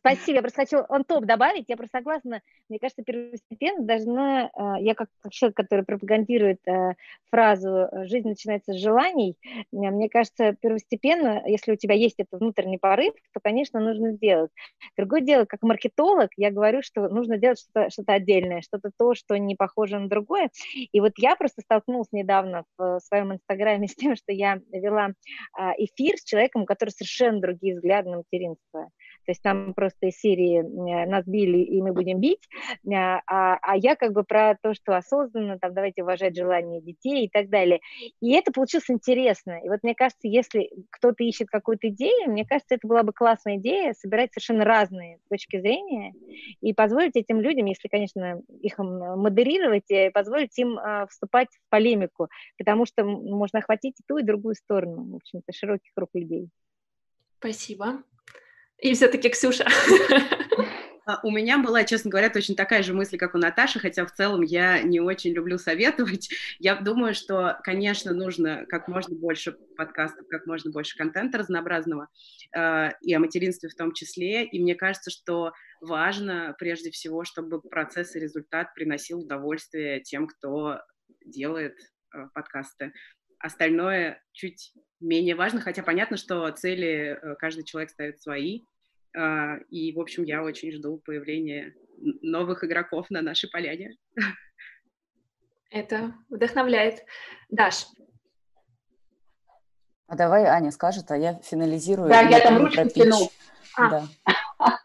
Спасибо, 0.00 0.36
я 0.36 0.42
просто 0.42 0.61
хочу 0.62 0.78
он 0.88 1.04
топ 1.04 1.24
добавить, 1.24 1.64
я 1.68 1.76
просто 1.76 1.98
согласна, 1.98 2.40
мне 2.68 2.78
кажется, 2.78 3.02
первостепенно 3.02 3.84
должна, 3.84 4.46
э, 4.46 4.82
я 4.82 4.94
как 4.94 5.09
человек, 5.30 5.56
который 5.56 5.84
пропагандирует 5.84 6.61
э, 6.68 6.94
фразу 7.30 7.88
«жизнь 8.04 8.28
начинается 8.28 8.72
с 8.72 8.76
желаний», 8.76 9.36
э, 9.44 9.56
мне 9.72 10.09
кажется, 10.09 10.54
первостепенно, 10.61 11.42
если 11.46 11.72
у 11.72 11.76
тебя 11.76 11.94
есть 11.94 12.16
этот 12.18 12.40
внутренний 12.40 12.78
порыв, 12.78 13.14
то, 13.32 13.40
конечно, 13.40 13.80
нужно 13.80 14.12
сделать. 14.12 14.50
Другое 14.96 15.20
дело, 15.20 15.46
как 15.46 15.62
маркетолог, 15.62 16.30
я 16.36 16.50
говорю, 16.50 16.82
что 16.82 17.09
нужно 17.09 17.38
делать 17.38 17.59
что-то 17.59 17.90
что 17.90 18.02
отдельное, 18.06 18.61
что-то 18.61 18.90
то, 18.96 19.14
что 19.14 19.36
не 19.38 19.56
похоже 19.56 19.98
на 19.98 20.09
другое. 20.09 20.50
И 20.74 21.00
вот 21.00 21.12
я 21.16 21.34
просто 21.34 21.62
столкнулась 21.62 22.09
недавно 22.12 22.64
в 22.76 23.00
своем 23.00 23.32
инстаграме 23.32 23.88
с 23.88 23.94
тем, 23.94 24.16
что 24.16 24.32
я 24.32 24.61
вела 24.72 25.11
эфир 25.78 26.16
с 26.16 26.24
человеком, 26.24 26.62
у 26.62 26.66
которого 26.66 26.92
совершенно 26.92 27.40
другие 27.40 27.74
взгляды 27.74 28.11
на 28.11 28.18
материнство. 28.18 28.90
То 29.28 29.32
есть 29.32 29.42
там 29.42 29.74
просто 29.74 30.06
из 30.06 30.18
серии 30.18 30.60
э, 30.60 31.06
«нас 31.06 31.26
били, 31.26 31.58
и 31.58 31.82
мы 31.82 31.92
будем 31.92 32.18
бить», 32.18 32.48
э, 32.86 32.94
а, 32.94 33.58
а 33.60 33.76
я 33.76 33.94
как 33.94 34.14
бы 34.14 34.24
про 34.24 34.56
то, 34.62 34.72
что 34.72 34.96
осознанно, 34.96 35.58
там, 35.58 35.74
давайте 35.74 36.02
уважать 36.02 36.34
желания 36.34 36.80
детей 36.80 37.26
и 37.26 37.28
так 37.28 37.50
далее. 37.50 37.80
И 38.22 38.32
это 38.32 38.52
получилось 38.52 38.88
интересно. 38.88 39.60
И 39.62 39.68
вот 39.68 39.80
мне 39.82 39.94
кажется, 39.94 40.28
если 40.28 40.70
кто-то 40.88 41.22
ищет 41.24 41.50
какую-то 41.50 41.90
идею, 41.90 42.30
мне 42.30 42.46
кажется, 42.46 42.76
это 42.76 42.88
была 42.88 43.02
бы 43.02 43.12
классная 43.12 43.56
идея 43.58 43.92
собирать 43.92 44.32
совершенно 44.32 44.64
разные 44.64 45.18
точки 45.28 45.60
зрения 45.60 46.14
и 46.62 46.72
позволить 46.72 47.16
этим 47.16 47.42
людям, 47.42 47.66
если, 47.66 47.88
конечно, 47.88 48.40
их 48.62 48.78
модерировать, 48.78 49.90
э, 49.90 50.10
позволить 50.10 50.58
им 50.58 50.78
вступать 51.10 51.48
в 51.50 51.68
полемику, 51.68 52.28
потому 52.56 52.86
что 52.86 53.04
можно 53.04 53.58
охватить 53.58 54.00
и 54.00 54.04
ту, 54.08 54.16
и 54.16 54.22
другую 54.22 54.54
сторону, 54.54 55.04
в 55.04 55.16
общем-то, 55.16 55.52
широкий 55.52 55.90
круг 55.94 56.08
людей. 56.14 56.48
Спасибо. 57.38 58.02
И 58.80 58.94
все-таки 58.94 59.28
Ксюша. 59.28 59.66
А, 61.08 61.20
у 61.22 61.30
меня 61.30 61.56
была, 61.56 61.84
честно 61.84 62.10
говоря, 62.10 62.28
точно 62.28 62.54
такая 62.54 62.82
же 62.82 62.92
мысль, 62.92 63.16
как 63.16 63.34
у 63.34 63.38
Наташи, 63.38 63.80
хотя 63.80 64.04
в 64.04 64.12
целом 64.12 64.42
я 64.42 64.82
не 64.82 65.00
очень 65.00 65.32
люблю 65.32 65.56
советовать. 65.56 66.28
Я 66.58 66.76
думаю, 66.76 67.14
что, 67.14 67.58
конечно, 67.64 68.12
нужно 68.12 68.66
как 68.68 68.88
можно 68.88 69.16
больше 69.16 69.52
подкастов, 69.78 70.28
как 70.28 70.44
можно 70.44 70.70
больше 70.70 70.98
контента 70.98 71.38
разнообразного, 71.38 72.08
э, 72.54 72.90
и 73.00 73.14
о 73.14 73.20
материнстве 73.20 73.70
в 73.70 73.74
том 73.74 73.94
числе. 73.94 74.44
И 74.44 74.60
мне 74.60 74.74
кажется, 74.74 75.10
что 75.10 75.54
важно 75.80 76.54
прежде 76.58 76.90
всего, 76.90 77.24
чтобы 77.24 77.62
процесс 77.62 78.14
и 78.14 78.20
результат 78.20 78.74
приносил 78.74 79.20
удовольствие 79.20 80.00
тем, 80.00 80.26
кто 80.26 80.82
делает 81.24 81.78
э, 82.14 82.26
подкасты. 82.34 82.92
Остальное 83.39 84.22
чуть 84.32 84.72
менее 85.01 85.34
важно, 85.34 85.61
хотя 85.61 85.82
понятно, 85.82 86.16
что 86.16 86.51
цели 86.51 87.18
э, 87.20 87.34
каждый 87.36 87.64
человек 87.64 87.91
ставит 87.91 88.20
свои, 88.20 88.64
а, 89.16 89.57
и, 89.70 89.93
в 89.93 90.01
общем, 90.01 90.24
я 90.24 90.43
очень 90.43 90.72
жду 90.72 90.99
появления 90.99 91.74
новых 92.22 92.64
игроков 92.64 93.11
на 93.11 93.22
нашей 93.22 93.51
поляне. 93.51 93.97
Это 95.70 96.14
вдохновляет. 96.28 97.05
Даш. 97.51 97.86
А 100.07 100.16
давай 100.16 100.45
Аня 100.45 100.70
скажет, 100.70 101.11
а 101.11 101.16
я 101.16 101.34
финализирую. 101.34 102.09
Да, 102.09 102.22
я 102.22 102.41
там 102.41 102.59
ручку 102.59 102.89
тяну. 102.89 103.30
А. 103.76 103.91
Да. 103.91 104.09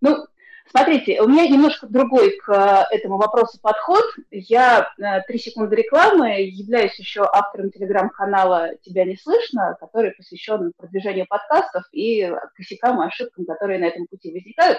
Ну, 0.00 0.28
Смотрите, 0.70 1.22
у 1.22 1.28
меня 1.28 1.46
немножко 1.48 1.86
другой 1.86 2.36
к 2.38 2.50
э, 2.50 2.94
этому 2.94 3.16
вопросу 3.16 3.58
подход. 3.60 4.04
Я 4.30 4.92
э, 4.98 5.22
три 5.26 5.38
секунды 5.38 5.76
рекламы, 5.76 6.42
являюсь 6.42 6.98
еще 6.98 7.22
автором 7.22 7.70
телеграм-канала 7.70 8.72
«Тебя 8.82 9.04
не 9.04 9.16
слышно», 9.16 9.76
который 9.80 10.10
посвящен 10.10 10.72
продвижению 10.76 11.26
подкастов 11.26 11.84
и 11.92 12.30
косякам 12.54 13.02
и 13.02 13.06
ошибкам, 13.06 13.46
которые 13.46 13.78
на 13.78 13.86
этом 13.86 14.06
пути 14.08 14.30
возникают. 14.30 14.78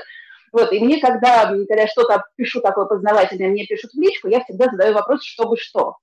Вот, 0.51 0.71
и 0.71 0.79
мне, 0.79 0.99
когда, 0.99 1.47
когда 1.47 1.75
я 1.75 1.87
что-то 1.87 2.23
пишу 2.35 2.61
такое 2.61 2.85
познавательное, 2.85 3.49
мне 3.49 3.65
пишут 3.65 3.91
в 3.91 3.99
личку, 3.99 4.27
я 4.27 4.43
всегда 4.43 4.65
задаю 4.65 4.93
вопрос, 4.93 5.23
чтобы 5.23 5.57
что. 5.57 5.97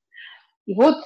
И 0.66 0.74
вот 0.74 0.97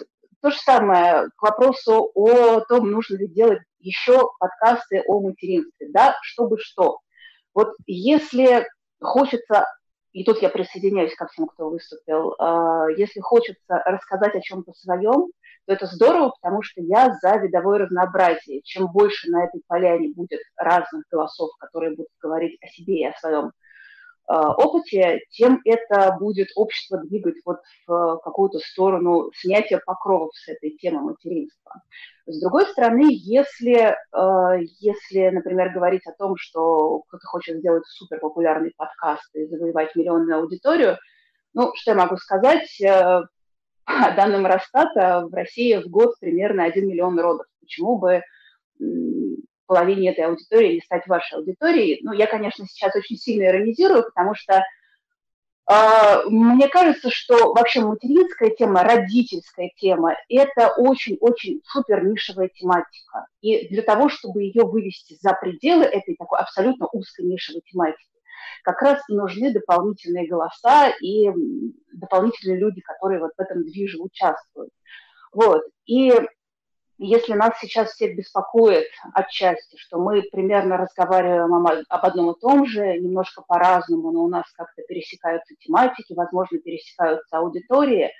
то 0.40 0.50
же 0.50 0.58
самое 0.58 1.28
к 1.36 1.42
вопросу 1.42 2.10
о 2.14 2.60
том, 2.60 2.90
нужно 2.90 3.16
ли 3.16 3.28
делать 3.28 3.60
еще 3.78 4.30
подкасты 4.38 5.02
о 5.06 5.20
материнстве. 5.20 5.88
Да, 5.90 6.16
чтобы 6.22 6.58
что. 6.58 7.00
Вот 7.54 7.74
если 7.86 8.66
хочется, 9.00 9.66
и 10.12 10.24
тут 10.24 10.42
я 10.42 10.48
присоединяюсь 10.48 11.14
ко 11.14 11.26
всем, 11.26 11.46
кто 11.46 11.70
выступил, 11.70 12.34
а, 12.38 12.86
если 12.96 13.20
хочется 13.20 13.82
рассказать 13.84 14.34
о 14.34 14.40
чем-то 14.40 14.72
своем, 14.72 15.30
то 15.66 15.74
это 15.74 15.86
здорово, 15.86 16.32
потому 16.40 16.62
что 16.62 16.80
я 16.80 17.12
за 17.20 17.36
видовое 17.36 17.78
разнообразие. 17.78 18.62
Чем 18.62 18.88
больше 18.88 19.30
на 19.30 19.44
этой 19.44 19.62
поляне 19.66 20.12
будет 20.14 20.40
разных 20.56 21.04
голосов, 21.10 21.50
которые 21.58 21.96
будут 21.96 22.10
говорить 22.20 22.58
о 22.62 22.68
себе 22.68 23.00
и 23.00 23.06
о 23.06 23.18
своем 23.18 23.52
опыте, 24.32 25.20
тем 25.30 25.60
это 25.64 26.16
будет 26.18 26.48
общество 26.54 26.98
двигать 26.98 27.36
вот 27.44 27.58
в 27.86 28.20
какую-то 28.22 28.58
сторону 28.60 29.30
снятия 29.34 29.80
покровов 29.84 30.30
с 30.34 30.48
этой 30.48 30.70
темы 30.70 31.00
материнства. 31.00 31.82
С 32.26 32.40
другой 32.40 32.66
стороны, 32.66 33.08
если, 33.10 33.96
э, 34.12 34.64
если, 34.78 35.30
например, 35.30 35.72
говорить 35.72 36.06
о 36.06 36.12
том, 36.12 36.36
что 36.36 37.00
кто-то 37.08 37.26
хочет 37.26 37.58
сделать 37.58 37.84
суперпопулярный 37.86 38.72
подкаст 38.76 39.34
и 39.34 39.46
завоевать 39.46 39.96
миллионную 39.96 40.38
аудиторию, 40.38 40.96
ну, 41.54 41.72
что 41.74 41.90
я 41.90 41.96
могу 41.96 42.16
сказать, 42.16 42.80
э, 42.80 43.22
по 43.84 43.86
данным 44.16 44.46
Росстата, 44.46 45.26
в 45.26 45.34
России 45.34 45.82
в 45.82 45.88
год 45.88 46.14
примерно 46.20 46.64
1 46.64 46.86
миллион 46.86 47.18
родов. 47.18 47.46
Почему 47.60 47.98
бы 47.98 48.22
половине 49.70 50.10
этой 50.10 50.24
аудитории 50.24 50.72
или 50.72 50.80
стать 50.80 51.06
вашей 51.06 51.38
аудиторией. 51.38 52.00
Ну, 52.02 52.12
я, 52.12 52.26
конечно, 52.26 52.66
сейчас 52.66 52.96
очень 52.96 53.16
сильно 53.16 53.46
иронизирую, 53.46 54.02
потому 54.02 54.34
что 54.34 54.64
э, 55.70 56.22
мне 56.28 56.66
кажется, 56.66 57.08
что 57.08 57.54
вообще 57.54 57.78
материнская 57.80 58.50
тема, 58.50 58.82
родительская 58.82 59.70
тема– 59.76 60.16
это 60.28 60.72
очень-очень 60.76 61.62
супер 61.64 62.04
нишевая 62.04 62.48
тематика. 62.48 63.26
И 63.42 63.68
для 63.68 63.82
того, 63.82 64.08
чтобы 64.08 64.42
ее 64.42 64.64
вывести 64.64 65.16
за 65.20 65.34
пределы 65.34 65.84
этой 65.84 66.16
такой 66.16 66.40
абсолютно 66.40 66.88
узкой 66.92 67.26
нишевой 67.26 67.62
тематики, 67.64 68.10
как 68.64 68.82
раз 68.82 69.00
и 69.08 69.14
нужны 69.14 69.52
дополнительные 69.52 70.26
голоса 70.26 70.88
и 71.00 71.30
дополнительные 71.92 72.58
люди, 72.58 72.80
которые 72.80 73.20
вот 73.20 73.30
в 73.36 73.40
этом 73.40 73.62
движе 73.62 73.98
участвуют. 73.98 74.72
Вот. 75.32 75.62
И 75.86 76.12
если 77.02 77.32
нас 77.32 77.58
сейчас 77.58 77.92
всех 77.92 78.14
беспокоит 78.14 78.86
отчасти, 79.14 79.76
что 79.78 79.98
мы 79.98 80.22
примерно 80.30 80.76
разговариваем 80.76 81.54
об 81.88 82.04
одном 82.04 82.32
и 82.32 82.38
том 82.38 82.66
же, 82.66 82.98
немножко 82.98 83.42
по-разному, 83.42 84.12
но 84.12 84.22
у 84.22 84.28
нас 84.28 84.44
как-то 84.52 84.82
пересекаются 84.82 85.54
тематики, 85.56 86.12
возможно, 86.12 86.58
пересекаются 86.58 87.38
аудитории, 87.38 88.10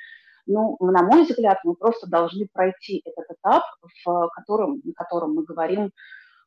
ну, 0.47 0.79
на 0.81 1.03
мой 1.03 1.25
взгляд, 1.25 1.59
мы 1.63 1.75
просто 1.75 2.09
должны 2.09 2.49
пройти 2.53 3.03
этот 3.05 3.37
этап, 3.37 3.65
в 4.05 4.29
котором, 4.35 4.81
на 4.83 4.93
котором 4.95 5.35
мы 5.35 5.45
говорим 5.45 5.85
э, 5.85 5.91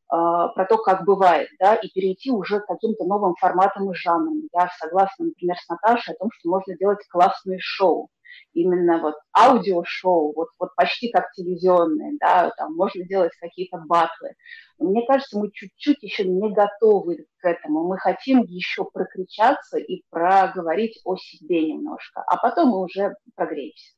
про 0.09 0.65
то, 0.67 0.77
как 0.77 1.05
бывает, 1.05 1.49
да, 1.59 1.75
и 1.75 1.87
перейти 1.89 2.31
уже 2.31 2.61
к 2.61 2.65
каким-то 2.65 3.05
новым 3.05 3.35
форматам 3.35 3.91
и 3.91 3.95
жанрам. 3.95 4.41
Я 4.51 4.69
согласна, 4.79 5.25
например, 5.25 5.55
с 5.57 5.69
Наташей 5.69 6.15
о 6.15 6.17
том, 6.17 6.29
что 6.33 6.49
можно 6.49 6.75
делать 6.75 7.07
классные 7.09 7.59
шоу 7.61 8.09
именно 8.53 8.99
вот 8.99 9.15
аудиошоу, 9.37 10.33
вот, 10.35 10.49
вот 10.59 10.75
почти 10.75 11.09
как 11.11 11.31
телевизионные, 11.33 12.17
да, 12.19 12.51
там 12.57 12.75
можно 12.75 13.03
делать 13.05 13.31
какие-то 13.39 13.77
батлы. 13.85 14.33
Но 14.79 14.89
мне 14.89 15.05
кажется, 15.05 15.37
мы 15.37 15.51
чуть-чуть 15.51 16.01
еще 16.01 16.25
не 16.25 16.53
готовы 16.53 17.25
к 17.37 17.45
этому. 17.45 17.87
Мы 17.87 17.97
хотим 17.97 18.41
еще 18.43 18.85
прокричаться 18.85 19.77
и 19.77 20.03
проговорить 20.09 20.99
о 21.05 21.15
себе 21.15 21.73
немножко, 21.73 22.23
а 22.27 22.37
потом 22.37 22.69
мы 22.69 22.81
уже 22.81 23.15
прогреемся. 23.35 23.93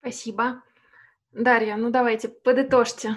Спасибо. 0.00 0.62
Дарья, 1.32 1.76
ну 1.76 1.90
давайте, 1.90 2.28
подытожьте. 2.28 3.16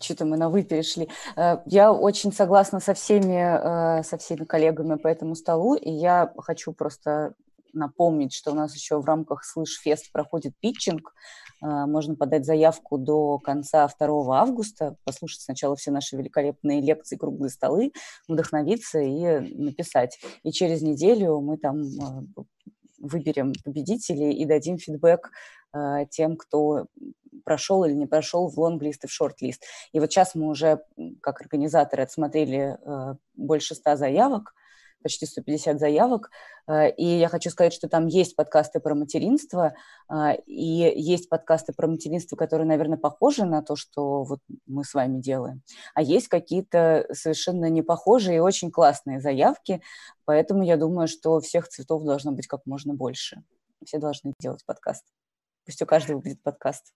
Что-то 0.00 0.24
мы 0.24 0.36
на 0.36 0.48
«вы» 0.50 0.64
перешли. 0.64 1.08
Э, 1.36 1.58
я 1.66 1.92
очень 1.92 2.32
согласна 2.32 2.80
со 2.80 2.94
всеми, 2.94 4.00
э, 4.00 4.02
со 4.02 4.18
всеми 4.18 4.44
коллегами 4.44 4.96
по 4.96 5.06
этому 5.06 5.34
столу, 5.36 5.74
и 5.74 5.90
я 5.90 6.32
хочу 6.38 6.72
просто 6.72 7.34
напомнить, 7.72 8.34
что 8.34 8.52
у 8.52 8.54
нас 8.54 8.74
еще 8.74 9.00
в 9.00 9.04
рамках 9.04 9.44
Слышь 9.44 9.80
Фест 9.80 10.12
проходит 10.12 10.54
питчинг. 10.60 11.14
А, 11.60 11.86
можно 11.86 12.14
подать 12.14 12.44
заявку 12.44 12.98
до 12.98 13.38
конца 13.38 13.88
2 13.88 14.40
августа, 14.40 14.96
послушать 15.04 15.42
сначала 15.42 15.76
все 15.76 15.90
наши 15.90 16.16
великолепные 16.16 16.80
лекции, 16.80 17.16
круглые 17.16 17.50
столы, 17.50 17.92
вдохновиться 18.28 19.00
и 19.00 19.40
написать. 19.54 20.18
И 20.42 20.52
через 20.52 20.82
неделю 20.82 21.40
мы 21.40 21.56
там 21.56 21.82
а, 22.00 22.22
выберем 22.98 23.52
победителей 23.64 24.32
и 24.32 24.44
дадим 24.44 24.78
фидбэк 24.78 25.32
э, 25.74 26.06
тем, 26.08 26.36
кто 26.36 26.86
прошел 27.44 27.84
или 27.84 27.94
не 27.94 28.06
прошел 28.06 28.48
в 28.48 28.56
лонглист 28.60 29.02
и 29.02 29.08
в 29.08 29.12
шорт-лист. 29.12 29.64
И 29.92 29.98
вот 29.98 30.12
сейчас 30.12 30.36
мы 30.36 30.46
уже, 30.46 30.84
как 31.20 31.40
организаторы, 31.40 32.04
отсмотрели 32.04 32.78
больше 33.34 33.74
ста 33.74 33.96
заявок, 33.96 34.54
почти 35.02 35.26
150 35.26 35.78
заявок, 35.78 36.30
э, 36.66 36.90
и 36.92 37.04
я 37.04 37.28
хочу 37.28 37.50
сказать, 37.50 37.72
что 37.72 37.88
там 37.88 38.06
есть 38.06 38.36
подкасты 38.36 38.80
про 38.80 38.94
материнство, 38.94 39.74
э, 40.08 40.36
и 40.46 40.92
есть 40.96 41.28
подкасты 41.28 41.72
про 41.72 41.86
материнство, 41.88 42.36
которые, 42.36 42.66
наверное, 42.66 42.98
похожи 42.98 43.44
на 43.44 43.62
то, 43.62 43.76
что 43.76 44.22
вот 44.22 44.40
мы 44.66 44.84
с 44.84 44.94
вами 44.94 45.20
делаем, 45.20 45.62
а 45.94 46.02
есть 46.02 46.28
какие-то 46.28 47.06
совершенно 47.12 47.68
не 47.68 47.82
похожие 47.82 48.36
и 48.36 48.40
очень 48.40 48.70
классные 48.70 49.20
заявки, 49.20 49.82
поэтому 50.24 50.62
я 50.62 50.76
думаю, 50.76 51.08
что 51.08 51.40
всех 51.40 51.68
цветов 51.68 52.04
должно 52.04 52.32
быть 52.32 52.46
как 52.46 52.60
можно 52.66 52.94
больше. 52.94 53.42
Все 53.84 53.98
должны 53.98 54.32
делать 54.40 54.64
подкаст. 54.64 55.04
Пусть 55.64 55.82
у 55.82 55.86
каждого 55.86 56.20
будет 56.20 56.42
подкаст. 56.42 56.92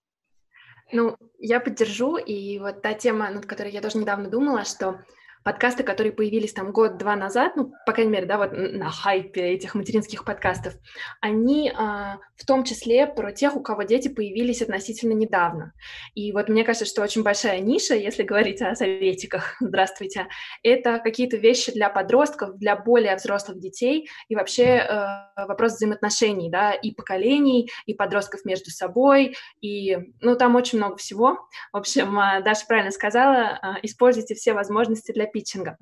Ну, 0.93 1.17
я 1.39 1.61
поддержу, 1.61 2.17
и 2.17 2.59
вот 2.59 2.83
та 2.83 2.95
тема, 2.95 3.31
над 3.31 3.47
которой 3.47 3.73
я 3.73 3.81
тоже 3.81 3.99
недавно 3.99 4.31
думала, 4.31 4.65
что 4.65 5.01
подкасты, 5.47 5.85
которые 5.85 6.13
появились 6.13 6.53
там 6.53 6.73
год-два 6.73 7.15
назад, 7.15 7.53
ну, 7.55 7.73
по 7.87 7.93
крайней 7.93 8.11
мере, 8.11 8.27
да, 8.27 8.37
вот 8.37 8.51
на 8.53 8.91
хайпе 8.91 9.53
этих 9.53 9.77
материнских 9.77 10.25
подкастов, 10.25 10.75
они 11.21 11.71
а, 11.71 12.19
в 12.35 12.45
том 12.45 12.65
числе 12.65 13.07
про 13.07 13.31
тех, 13.31 13.55
у 13.55 13.61
кого 13.61 13.85
дети 13.85 14.09
появились 14.09 14.61
относительно 14.61 15.13
недавно. 15.13 15.73
И 16.17 16.33
вот 16.33 16.49
мне 16.49 16.65
кажется, 16.65 16.85
что 16.85 17.01
очень 17.01 17.23
большая 17.23 17.61
ниша, 17.61 17.95
если 17.95 18.25
говорить 18.25 18.61
о 18.61 18.75
советиках, 18.75 19.55
здравствуйте, 19.61 20.27
это 20.65 20.99
какие-то 20.99 21.37
вещи 21.37 21.71
для 21.71 21.91
подростков, 21.91 22.59
для 22.59 22.75
более 22.75 23.15
взрослых 23.15 23.61
детей 23.61 24.09
и 24.27 24.35
вообще 24.35 24.65
э, 24.65 25.47
вопрос 25.47 25.75
взаимоотношений, 25.75 26.51
да, 26.51 26.73
и 26.73 26.91
поколений, 26.91 27.71
и 27.87 27.95
подростков 27.95 28.45
между 28.45 28.73
собой, 28.73 29.37
и, 29.61 29.97
ну, 30.21 30.35
там 30.35 30.57
очень 30.57 30.79
много 30.79 30.97
всего. 30.97 31.49
В 31.73 31.77
общем, 31.77 32.19
а, 32.19 32.41
Даша 32.41 32.67
правильно 32.67 32.91
сказала, 32.91 33.61
а, 33.63 33.77
используйте 33.83 34.35
все 34.35 34.53
возможности 34.53 35.13
для 35.13 35.27
питчинга. 35.37 35.77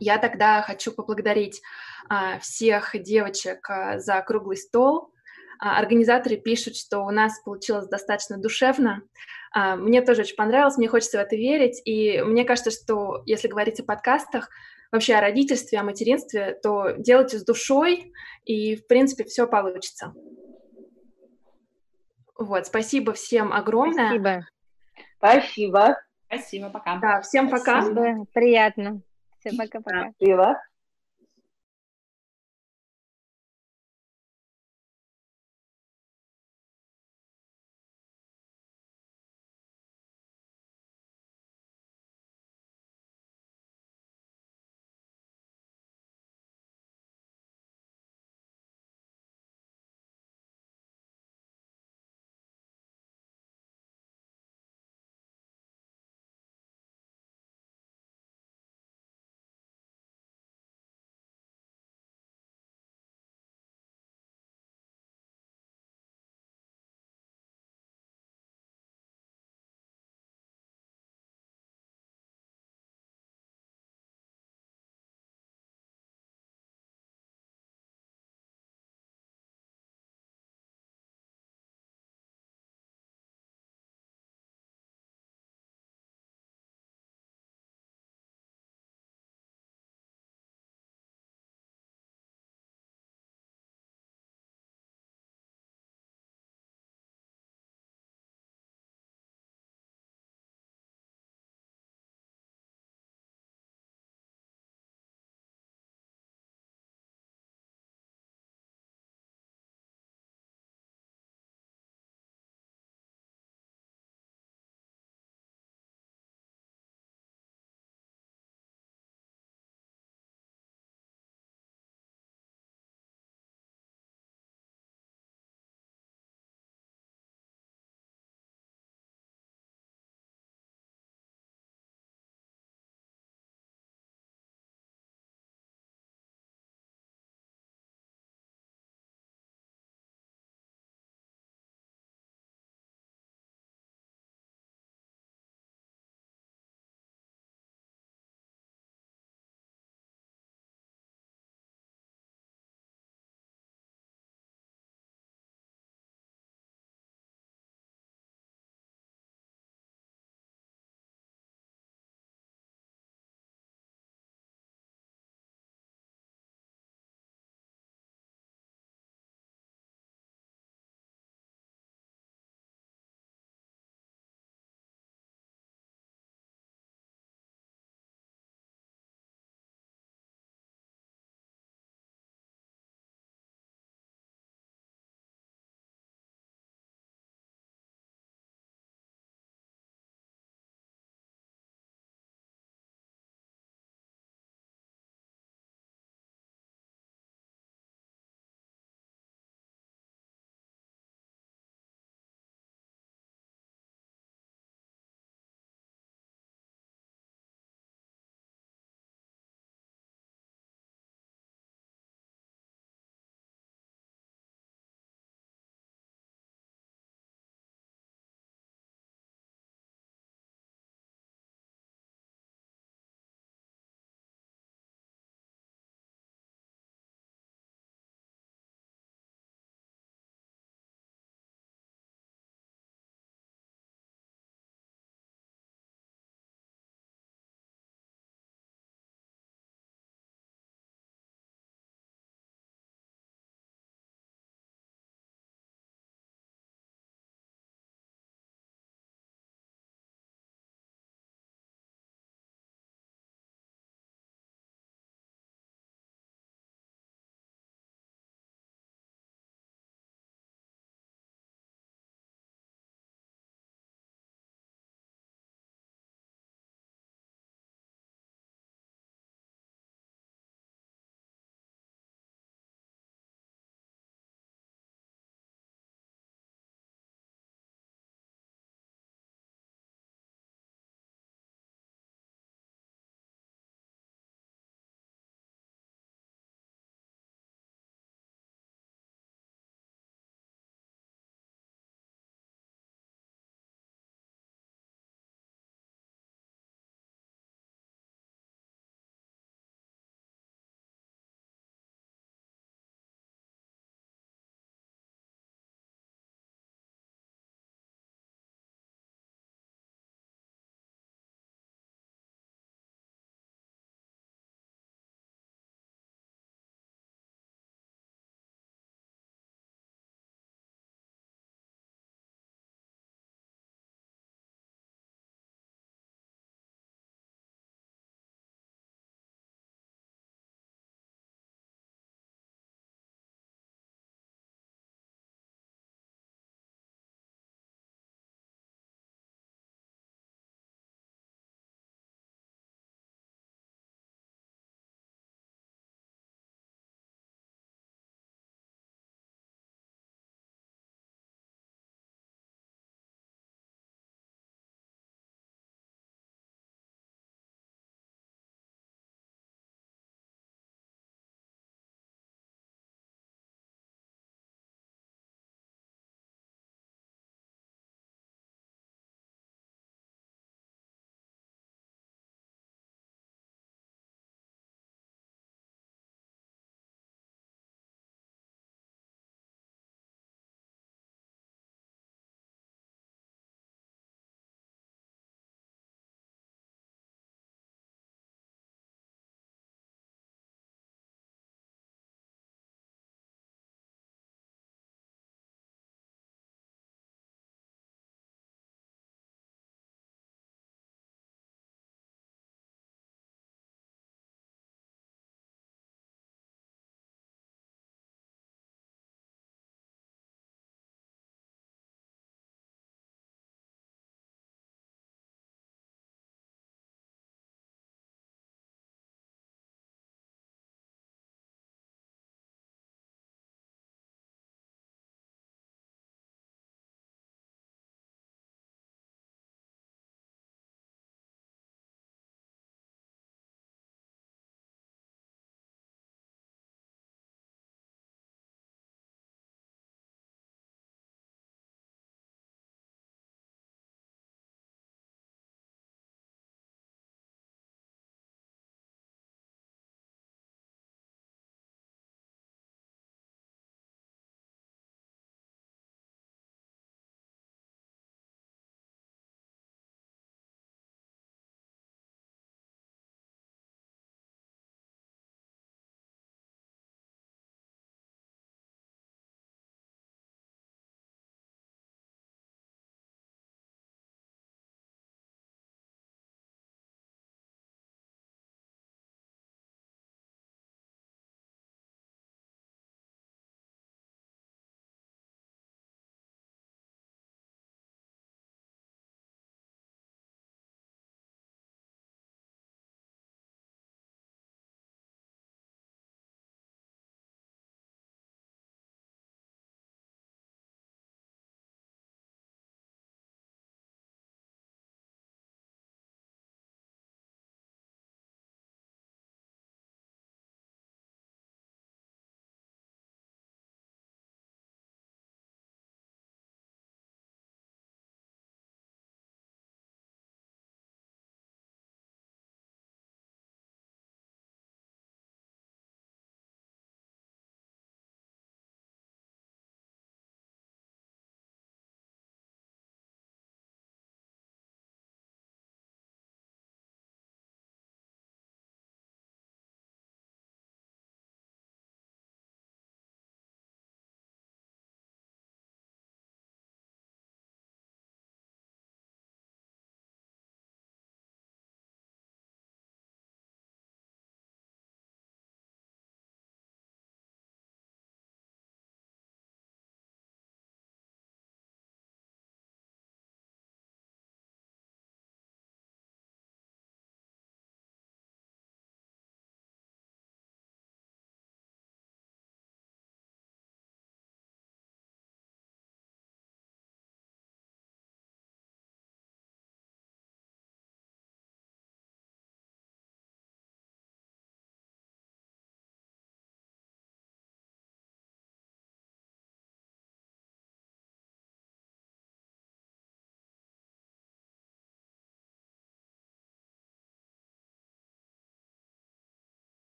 Я 0.00 0.18
тогда 0.18 0.60
хочу 0.62 0.90
поблагодарить 0.90 1.62
а, 2.08 2.40
всех 2.40 3.00
девочек 3.00 3.70
а, 3.70 4.00
за 4.00 4.20
круглый 4.22 4.56
стол. 4.56 5.12
А, 5.60 5.78
организаторы 5.78 6.36
пишут, 6.36 6.74
что 6.74 7.02
у 7.02 7.10
нас 7.10 7.40
получилось 7.44 7.86
достаточно 7.86 8.38
душевно. 8.38 9.02
А, 9.52 9.76
мне 9.76 10.02
тоже 10.02 10.22
очень 10.22 10.34
понравилось, 10.34 10.78
мне 10.78 10.88
хочется 10.88 11.18
в 11.18 11.20
это 11.20 11.36
верить. 11.36 11.80
И 11.84 12.20
мне 12.22 12.44
кажется, 12.44 12.72
что 12.72 13.22
если 13.24 13.46
говорить 13.46 13.78
о 13.78 13.84
подкастах, 13.84 14.48
вообще 14.90 15.14
о 15.14 15.20
родительстве, 15.20 15.78
о 15.78 15.84
материнстве, 15.84 16.58
то 16.60 16.96
делайте 16.98 17.38
с 17.38 17.44
душой, 17.44 18.12
и, 18.44 18.74
в 18.74 18.88
принципе, 18.88 19.24
все 19.24 19.46
получится. 19.46 20.12
Вот, 22.36 22.66
спасибо 22.66 23.12
всем 23.12 23.52
огромное. 23.52 24.08
Спасибо. 24.08 24.46
Спасибо. 25.18 25.96
Спасибо, 26.32 26.70
пока. 26.70 26.96
Да, 26.96 27.20
всем 27.20 27.50
пока. 27.50 27.82
Спасибо. 27.82 28.24
Приятно. 28.32 29.02
Всем 29.40 29.56
пока-пока. 29.58 30.12
Спасибо. 30.16 30.56